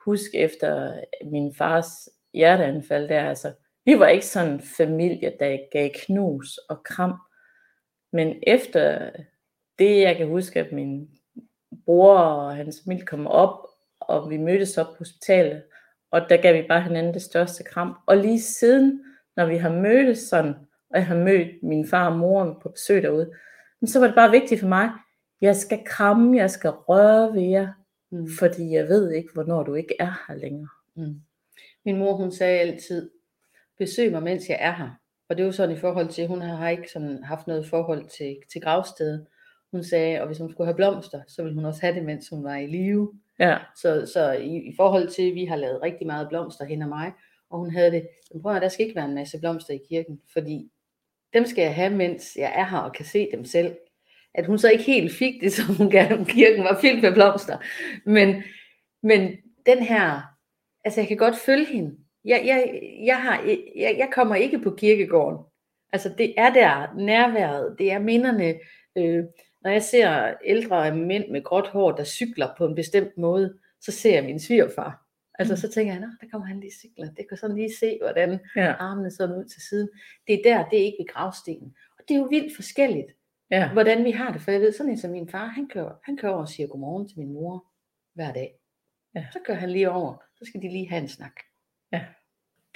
huske 0.04 0.38
efter 0.38 1.00
min 1.24 1.54
fars 1.54 2.08
hjerteanfald 2.34 3.08
der, 3.08 3.28
altså 3.28 3.52
vi 3.84 3.98
var 3.98 4.08
ikke 4.08 4.26
sådan 4.26 4.52
en 4.52 4.60
familie, 4.60 5.32
der 5.40 5.58
gav 5.72 5.90
knus 5.94 6.58
og 6.58 6.84
kram, 6.84 7.14
men 8.12 8.36
efter 8.42 9.10
det, 9.78 10.00
jeg 10.00 10.16
kan 10.16 10.28
huske, 10.28 10.60
at 10.60 10.72
min 10.72 11.08
bror 11.84 12.18
og 12.18 12.56
hans 12.56 12.80
familie 12.84 13.06
kom 13.06 13.26
op, 13.26 13.66
og 14.00 14.30
vi 14.30 14.36
mødtes 14.36 14.78
op 14.78 14.86
på 14.86 14.94
hospitalet, 14.98 15.62
og 16.10 16.20
der 16.28 16.36
gav 16.36 16.62
vi 16.62 16.68
bare 16.68 16.82
hinanden 16.82 17.14
det 17.14 17.22
største 17.22 17.64
kram. 17.64 17.94
Og 18.06 18.16
lige 18.16 18.40
siden, 18.40 19.04
når 19.36 19.46
vi 19.46 19.56
har 19.56 19.70
mødtes 19.70 20.18
sådan, 20.18 20.54
og 20.90 20.98
jeg 20.98 21.06
har 21.06 21.16
mødt 21.16 21.62
min 21.62 21.88
far 21.88 22.10
og 22.10 22.18
mor 22.18 22.58
på 22.62 22.68
besøg 22.68 23.02
derude, 23.02 23.32
så 23.86 24.00
var 24.00 24.06
det 24.06 24.14
bare 24.14 24.30
vigtigt 24.30 24.60
for 24.60 24.68
mig, 24.68 24.90
jeg 25.40 25.56
skal 25.56 25.84
kramme, 25.86 26.36
jeg 26.36 26.50
skal 26.50 26.70
røre 26.70 27.34
ved 27.34 27.42
jer, 27.42 27.72
mm. 28.10 28.28
fordi 28.38 28.70
jeg 28.70 28.88
ved 28.88 29.12
ikke, 29.12 29.32
hvornår 29.34 29.62
du 29.62 29.74
ikke 29.74 29.96
er 29.98 30.24
her 30.28 30.34
længere. 30.34 30.68
Mm. 30.96 31.20
Min 31.84 31.98
mor, 31.98 32.12
hun 32.12 32.32
sagde 32.32 32.60
altid, 32.60 33.10
besøg 33.78 34.12
mig, 34.12 34.22
mens 34.22 34.48
jeg 34.48 34.58
er 34.60 34.72
her. 34.72 34.90
Og 35.28 35.36
det 35.36 35.42
er 35.42 35.46
jo 35.46 35.52
sådan 35.52 35.76
i 35.76 35.80
forhold 35.80 36.08
til, 36.08 36.26
hun 36.26 36.40
har 36.42 36.68
ikke 36.68 36.90
sådan 36.92 37.24
haft 37.24 37.46
noget 37.46 37.66
forhold 37.66 38.08
til, 38.08 38.36
til 38.52 38.60
gravstedet. 38.60 39.26
Hun 39.70 39.84
sagde, 39.84 40.20
og 40.20 40.26
hvis 40.26 40.38
hun 40.38 40.50
skulle 40.50 40.66
have 40.66 40.76
blomster, 40.76 41.22
så 41.28 41.42
ville 41.42 41.54
hun 41.54 41.64
også 41.64 41.80
have 41.80 41.94
det, 41.94 42.04
mens 42.04 42.28
hun 42.28 42.44
var 42.44 42.56
i 42.56 42.66
live. 42.66 43.12
Ja. 43.38 43.58
Så, 43.76 44.10
så 44.12 44.32
i, 44.32 44.56
i 44.56 44.72
forhold 44.76 45.08
til, 45.08 45.28
at 45.28 45.34
vi 45.34 45.44
har 45.44 45.56
lavet 45.56 45.82
rigtig 45.82 46.06
meget 46.06 46.28
blomster 46.28 46.64
hen 46.64 46.82
og 46.82 46.88
mig, 46.88 47.12
og 47.50 47.58
hun 47.58 47.70
havde 47.70 47.90
det, 47.90 48.08
prøv 48.42 48.56
at 48.56 48.62
der 48.62 48.68
skal 48.68 48.86
ikke 48.86 48.96
være 48.96 49.08
en 49.08 49.14
masse 49.14 49.38
blomster 49.38 49.74
i 49.74 49.80
kirken, 49.88 50.20
fordi 50.32 50.70
dem 51.34 51.46
skal 51.46 51.62
jeg 51.62 51.74
have, 51.74 51.90
mens 51.90 52.36
jeg 52.36 52.52
er 52.54 52.66
her 52.66 52.78
og 52.78 52.92
kan 52.92 53.04
se 53.04 53.28
dem 53.32 53.44
selv. 53.44 53.76
At 54.34 54.46
hun 54.46 54.58
så 54.58 54.70
ikke 54.70 54.84
helt 54.84 55.12
fik 55.12 55.40
det, 55.40 55.52
som 55.58 55.76
hun 55.76 55.90
gerne, 55.90 56.24
kirken 56.24 56.64
var 56.64 56.78
fyldt 56.80 57.02
med 57.02 57.12
blomster. 57.12 57.58
Men, 58.06 58.42
men 59.02 59.36
den 59.66 59.78
her, 59.78 60.20
altså 60.84 61.00
jeg 61.00 61.08
kan 61.08 61.16
godt 61.16 61.36
følge 61.36 61.66
hende. 61.66 61.96
Jeg, 62.24 62.42
jeg, 62.46 62.80
jeg, 63.06 63.22
har, 63.22 63.42
jeg, 63.76 63.94
jeg 63.98 64.10
kommer 64.12 64.34
ikke 64.34 64.58
på 64.58 64.70
kirkegården. 64.70 65.38
Altså 65.92 66.14
det 66.18 66.34
er 66.36 66.52
der 66.52 66.94
nærværet, 66.96 67.76
det 67.78 67.92
er 67.92 67.98
minderne. 67.98 68.54
Øh, 68.98 69.24
når 69.62 69.70
jeg 69.70 69.82
ser 69.82 70.34
ældre 70.44 70.96
mænd 70.96 71.28
med 71.28 71.42
gråt 71.42 71.68
hår, 71.68 71.92
der 71.92 72.04
cykler 72.04 72.48
på 72.58 72.66
en 72.66 72.74
bestemt 72.74 73.18
måde, 73.18 73.58
så 73.80 73.92
ser 73.92 74.14
jeg 74.14 74.24
min 74.24 74.40
svigerfar. 74.40 75.06
Altså 75.38 75.56
så 75.56 75.70
tænker 75.70 75.92
jeg, 75.92 76.02
der 76.02 76.26
kommer 76.32 76.46
han 76.46 76.60
lige 76.60 76.72
cykler. 76.72 77.10
Det 77.10 77.28
kan 77.28 77.36
sådan 77.36 77.56
lige 77.56 77.76
se, 77.80 77.98
hvordan 78.02 78.40
ja. 78.56 78.72
armene 78.72 79.10
sådan 79.10 79.36
ud 79.36 79.44
til 79.44 79.62
siden. 79.62 79.88
Det 80.26 80.34
er 80.34 80.42
der, 80.42 80.68
det 80.68 80.80
er 80.80 80.84
ikke 80.84 80.98
ved 81.00 81.08
gravstenen. 81.08 81.76
Og 81.98 82.04
det 82.08 82.14
er 82.14 82.18
jo 82.18 82.24
vildt 82.24 82.56
forskelligt, 82.56 83.12
ja. 83.50 83.72
hvordan 83.72 84.04
vi 84.04 84.10
har 84.10 84.32
det. 84.32 84.40
For 84.40 84.50
jeg 84.50 84.60
ved, 84.60 84.72
sådan 84.72 84.92
en 84.92 84.98
som 84.98 85.10
min 85.10 85.28
far, 85.28 85.46
han 85.46 85.68
kører, 85.68 85.94
han 86.04 86.16
kører 86.16 86.32
over 86.32 86.42
og 86.42 86.48
siger 86.48 86.66
godmorgen 86.66 87.08
til 87.08 87.18
min 87.18 87.32
mor 87.32 87.66
hver 88.14 88.32
dag. 88.32 88.54
Ja. 89.14 89.26
Så 89.32 89.38
kører 89.44 89.58
han 89.58 89.70
lige 89.70 89.90
over, 89.90 90.22
så 90.36 90.44
skal 90.44 90.62
de 90.62 90.68
lige 90.68 90.88
have 90.88 91.02
en 91.02 91.08
snak. 91.08 91.34
Ja. 91.92 92.04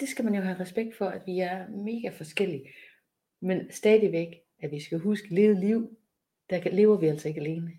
Det 0.00 0.08
skal 0.08 0.24
man 0.24 0.34
jo 0.34 0.40
have 0.40 0.60
respekt 0.60 0.96
for, 0.96 1.06
at 1.06 1.22
vi 1.26 1.40
er 1.40 1.68
mega 1.68 2.08
forskellige. 2.08 2.68
Men 3.40 3.72
stadigvæk, 3.72 4.28
at 4.62 4.70
vi 4.70 4.80
skal 4.80 4.98
huske 4.98 5.34
leve 5.34 5.60
liv, 5.60 5.98
der 6.50 6.70
lever 6.70 6.96
vi 6.96 7.06
altså 7.06 7.28
ikke 7.28 7.40
alene. 7.40 7.72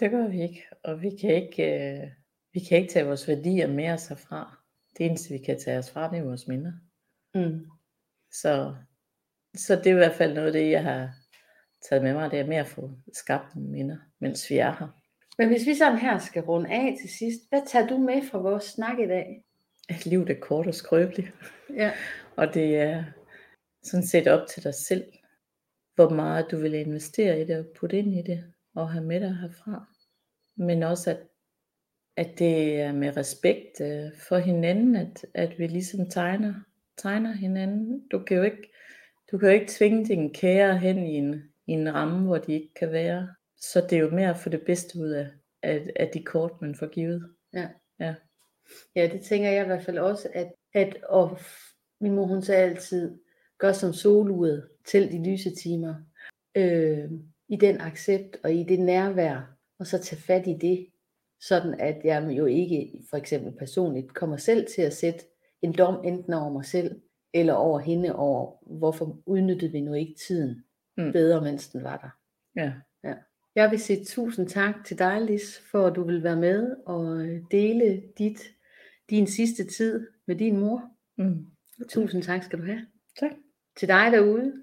Det 0.00 0.10
gør 0.10 0.28
vi 0.28 0.42
ikke, 0.42 0.64
og 0.84 1.02
vi 1.02 1.10
kan 1.20 1.34
ikke, 1.34 1.92
øh, 1.92 2.08
vi 2.52 2.60
kan 2.60 2.78
ikke 2.78 2.92
tage 2.92 3.06
vores 3.06 3.28
værdier 3.28 3.66
med 3.66 3.90
os 3.90 4.08
herfra. 4.08 4.58
Det 4.98 5.06
eneste, 5.06 5.30
vi 5.30 5.38
kan 5.38 5.60
tage 5.60 5.78
os 5.78 5.90
fra, 5.90 6.10
det 6.10 6.18
er 6.18 6.22
vores 6.22 6.48
minder. 6.48 6.72
Mm. 7.34 7.66
Så, 8.32 8.74
så 9.56 9.76
det 9.76 9.86
er 9.86 9.90
i 9.90 9.94
hvert 9.94 10.14
fald 10.14 10.34
noget 10.34 10.46
af 10.46 10.52
det, 10.52 10.70
jeg 10.70 10.82
har 10.82 11.14
taget 11.88 12.02
med 12.02 12.14
mig, 12.14 12.30
det 12.30 12.40
er 12.40 12.46
med 12.46 12.56
at 12.56 12.66
få 12.66 12.90
skabt 13.12 13.54
nogle 13.54 13.70
minder, 13.70 13.96
mens 14.18 14.50
vi 14.50 14.58
er 14.58 14.76
her. 14.78 15.00
Men 15.38 15.48
hvis 15.48 15.66
vi 15.66 15.74
sådan 15.74 15.98
her 15.98 16.18
skal 16.18 16.42
runde 16.42 16.70
af 16.70 16.96
til 17.00 17.10
sidst, 17.10 17.40
hvad 17.48 17.62
tager 17.66 17.86
du 17.86 17.98
med 17.98 18.22
fra 18.30 18.38
vores 18.38 18.64
snak 18.64 18.98
i 18.98 19.06
dag? 19.06 19.44
At 19.88 20.06
livet 20.06 20.30
er 20.30 20.40
kort 20.40 20.66
og 20.66 20.74
skrøbeligt. 20.74 21.28
Ja. 21.76 21.92
og 22.36 22.54
det 22.54 22.76
er 22.76 23.04
sådan 23.82 24.06
set 24.06 24.28
op 24.28 24.46
til 24.48 24.64
dig 24.64 24.74
selv, 24.74 25.04
hvor 25.94 26.08
meget 26.08 26.46
du 26.50 26.56
vil 26.56 26.74
investere 26.74 27.40
i 27.40 27.44
det 27.44 27.58
og 27.58 27.66
putte 27.78 27.98
ind 27.98 28.14
i 28.14 28.22
det 28.22 28.44
og 28.74 28.92
have 28.92 29.04
med 29.04 29.20
dig 29.20 29.36
herfra. 29.36 29.86
Men 30.56 30.82
også 30.82 31.10
at, 31.10 31.20
at 32.16 32.38
det 32.38 32.80
er 32.80 32.92
med 32.92 33.16
respekt 33.16 33.80
øh, 33.80 34.18
for 34.28 34.38
hinanden, 34.38 34.96
at, 34.96 35.26
at 35.34 35.58
vi 35.58 35.66
ligesom 35.66 36.10
tegner, 36.10 36.54
tegner 36.96 37.32
hinanden. 37.32 38.08
Du 38.08 38.18
kan 38.18 38.36
jo 38.36 38.42
ikke, 38.42 38.72
du 39.30 39.38
kan 39.38 39.48
jo 39.48 39.54
ikke 39.54 39.72
tvinge 39.72 40.04
din 40.04 40.34
kære 40.34 40.78
hen 40.78 41.06
i 41.06 41.14
en, 41.14 41.34
i 41.66 41.72
en 41.72 41.94
ramme, 41.94 42.26
hvor 42.26 42.38
de 42.38 42.52
ikke 42.52 42.74
kan 42.74 42.92
være. 42.92 43.28
Så 43.56 43.80
det 43.80 43.92
er 43.92 44.02
jo 44.02 44.10
mere 44.10 44.30
at 44.30 44.36
få 44.36 44.48
det 44.48 44.62
bedste 44.66 44.98
ud 44.98 45.08
af, 45.08 45.30
af, 45.62 45.86
af 45.96 46.10
de 46.14 46.22
kort, 46.24 46.52
man 46.60 46.74
får 46.74 46.86
givet. 46.86 47.34
Ja. 47.52 47.68
ja. 48.00 48.14
Ja, 48.96 49.08
det 49.12 49.22
tænker 49.22 49.50
jeg 49.50 49.62
i 49.62 49.66
hvert 49.66 49.84
fald 49.84 49.98
også, 49.98 50.28
at, 50.34 50.52
at 50.72 50.96
og 51.04 51.38
min 52.00 52.14
mor 52.14 52.26
hun 52.26 52.42
sagde 52.42 52.62
altid, 52.62 53.18
gør 53.58 53.72
som 53.72 53.92
soluret 53.92 54.68
til 54.84 55.12
de 55.12 55.30
lyse 55.30 55.54
timer. 55.54 55.94
Øh, 56.54 57.10
I 57.48 57.56
den 57.56 57.80
accept 57.80 58.36
og 58.44 58.52
i 58.52 58.62
det 58.62 58.80
nærvær, 58.80 59.56
og 59.78 59.86
så 59.86 59.98
tage 59.98 60.22
fat 60.22 60.46
i 60.46 60.56
det, 60.60 60.86
sådan 61.40 61.80
at 61.80 62.00
jeg 62.04 62.28
jo 62.30 62.46
ikke 62.46 63.02
for 63.10 63.16
eksempel 63.16 63.52
personligt 63.52 64.14
kommer 64.14 64.36
selv 64.36 64.66
til 64.66 64.82
at 64.82 64.92
sætte 64.92 65.20
en 65.62 65.72
dom 65.72 66.04
enten 66.04 66.32
over 66.32 66.52
mig 66.52 66.64
selv, 66.64 67.00
eller 67.34 67.52
over 67.52 67.78
hende 67.78 68.16
over, 68.16 68.56
hvorfor 68.78 69.22
udnyttede 69.26 69.72
vi 69.72 69.80
nu 69.80 69.94
ikke 69.94 70.14
tiden 70.26 70.64
mm. 70.96 71.12
bedre, 71.12 71.42
mens 71.42 71.68
den 71.68 71.84
var 71.84 71.96
der. 71.96 72.10
Ja. 72.62 72.66
ja. 72.66 72.72
Jeg 73.54 73.70
vil 73.70 73.80
sige 73.80 74.04
tusind 74.04 74.48
tak 74.48 74.74
til 74.84 74.98
dig, 74.98 75.20
Lis, 75.20 75.58
for 75.70 75.86
at 75.86 75.96
du 75.96 76.04
vil 76.04 76.22
være 76.22 76.36
med 76.36 76.76
og 76.86 77.26
dele 77.50 78.02
dit, 78.18 78.54
din 79.10 79.26
sidste 79.26 79.64
tid 79.64 80.06
med 80.26 80.36
din 80.36 80.60
mor. 80.60 80.90
Mm. 81.18 81.46
Tusind 81.88 82.22
tak 82.22 82.42
skal 82.42 82.58
du 82.58 82.64
have. 82.64 82.86
Tak. 83.20 83.30
Til 83.76 83.88
dig 83.88 84.12
derude, 84.12 84.62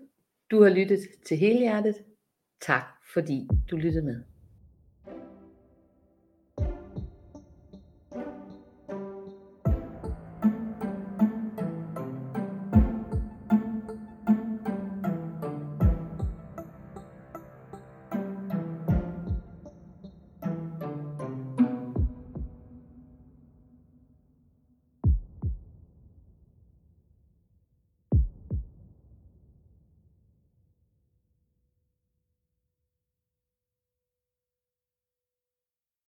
du 0.51 0.63
har 0.63 0.69
lyttet 0.69 0.99
til 1.25 1.37
hele 1.37 1.59
hjertet. 1.59 1.95
Tak 2.61 2.83
fordi 3.13 3.47
du 3.71 3.75
lyttede 3.75 4.05
med. 4.05 4.30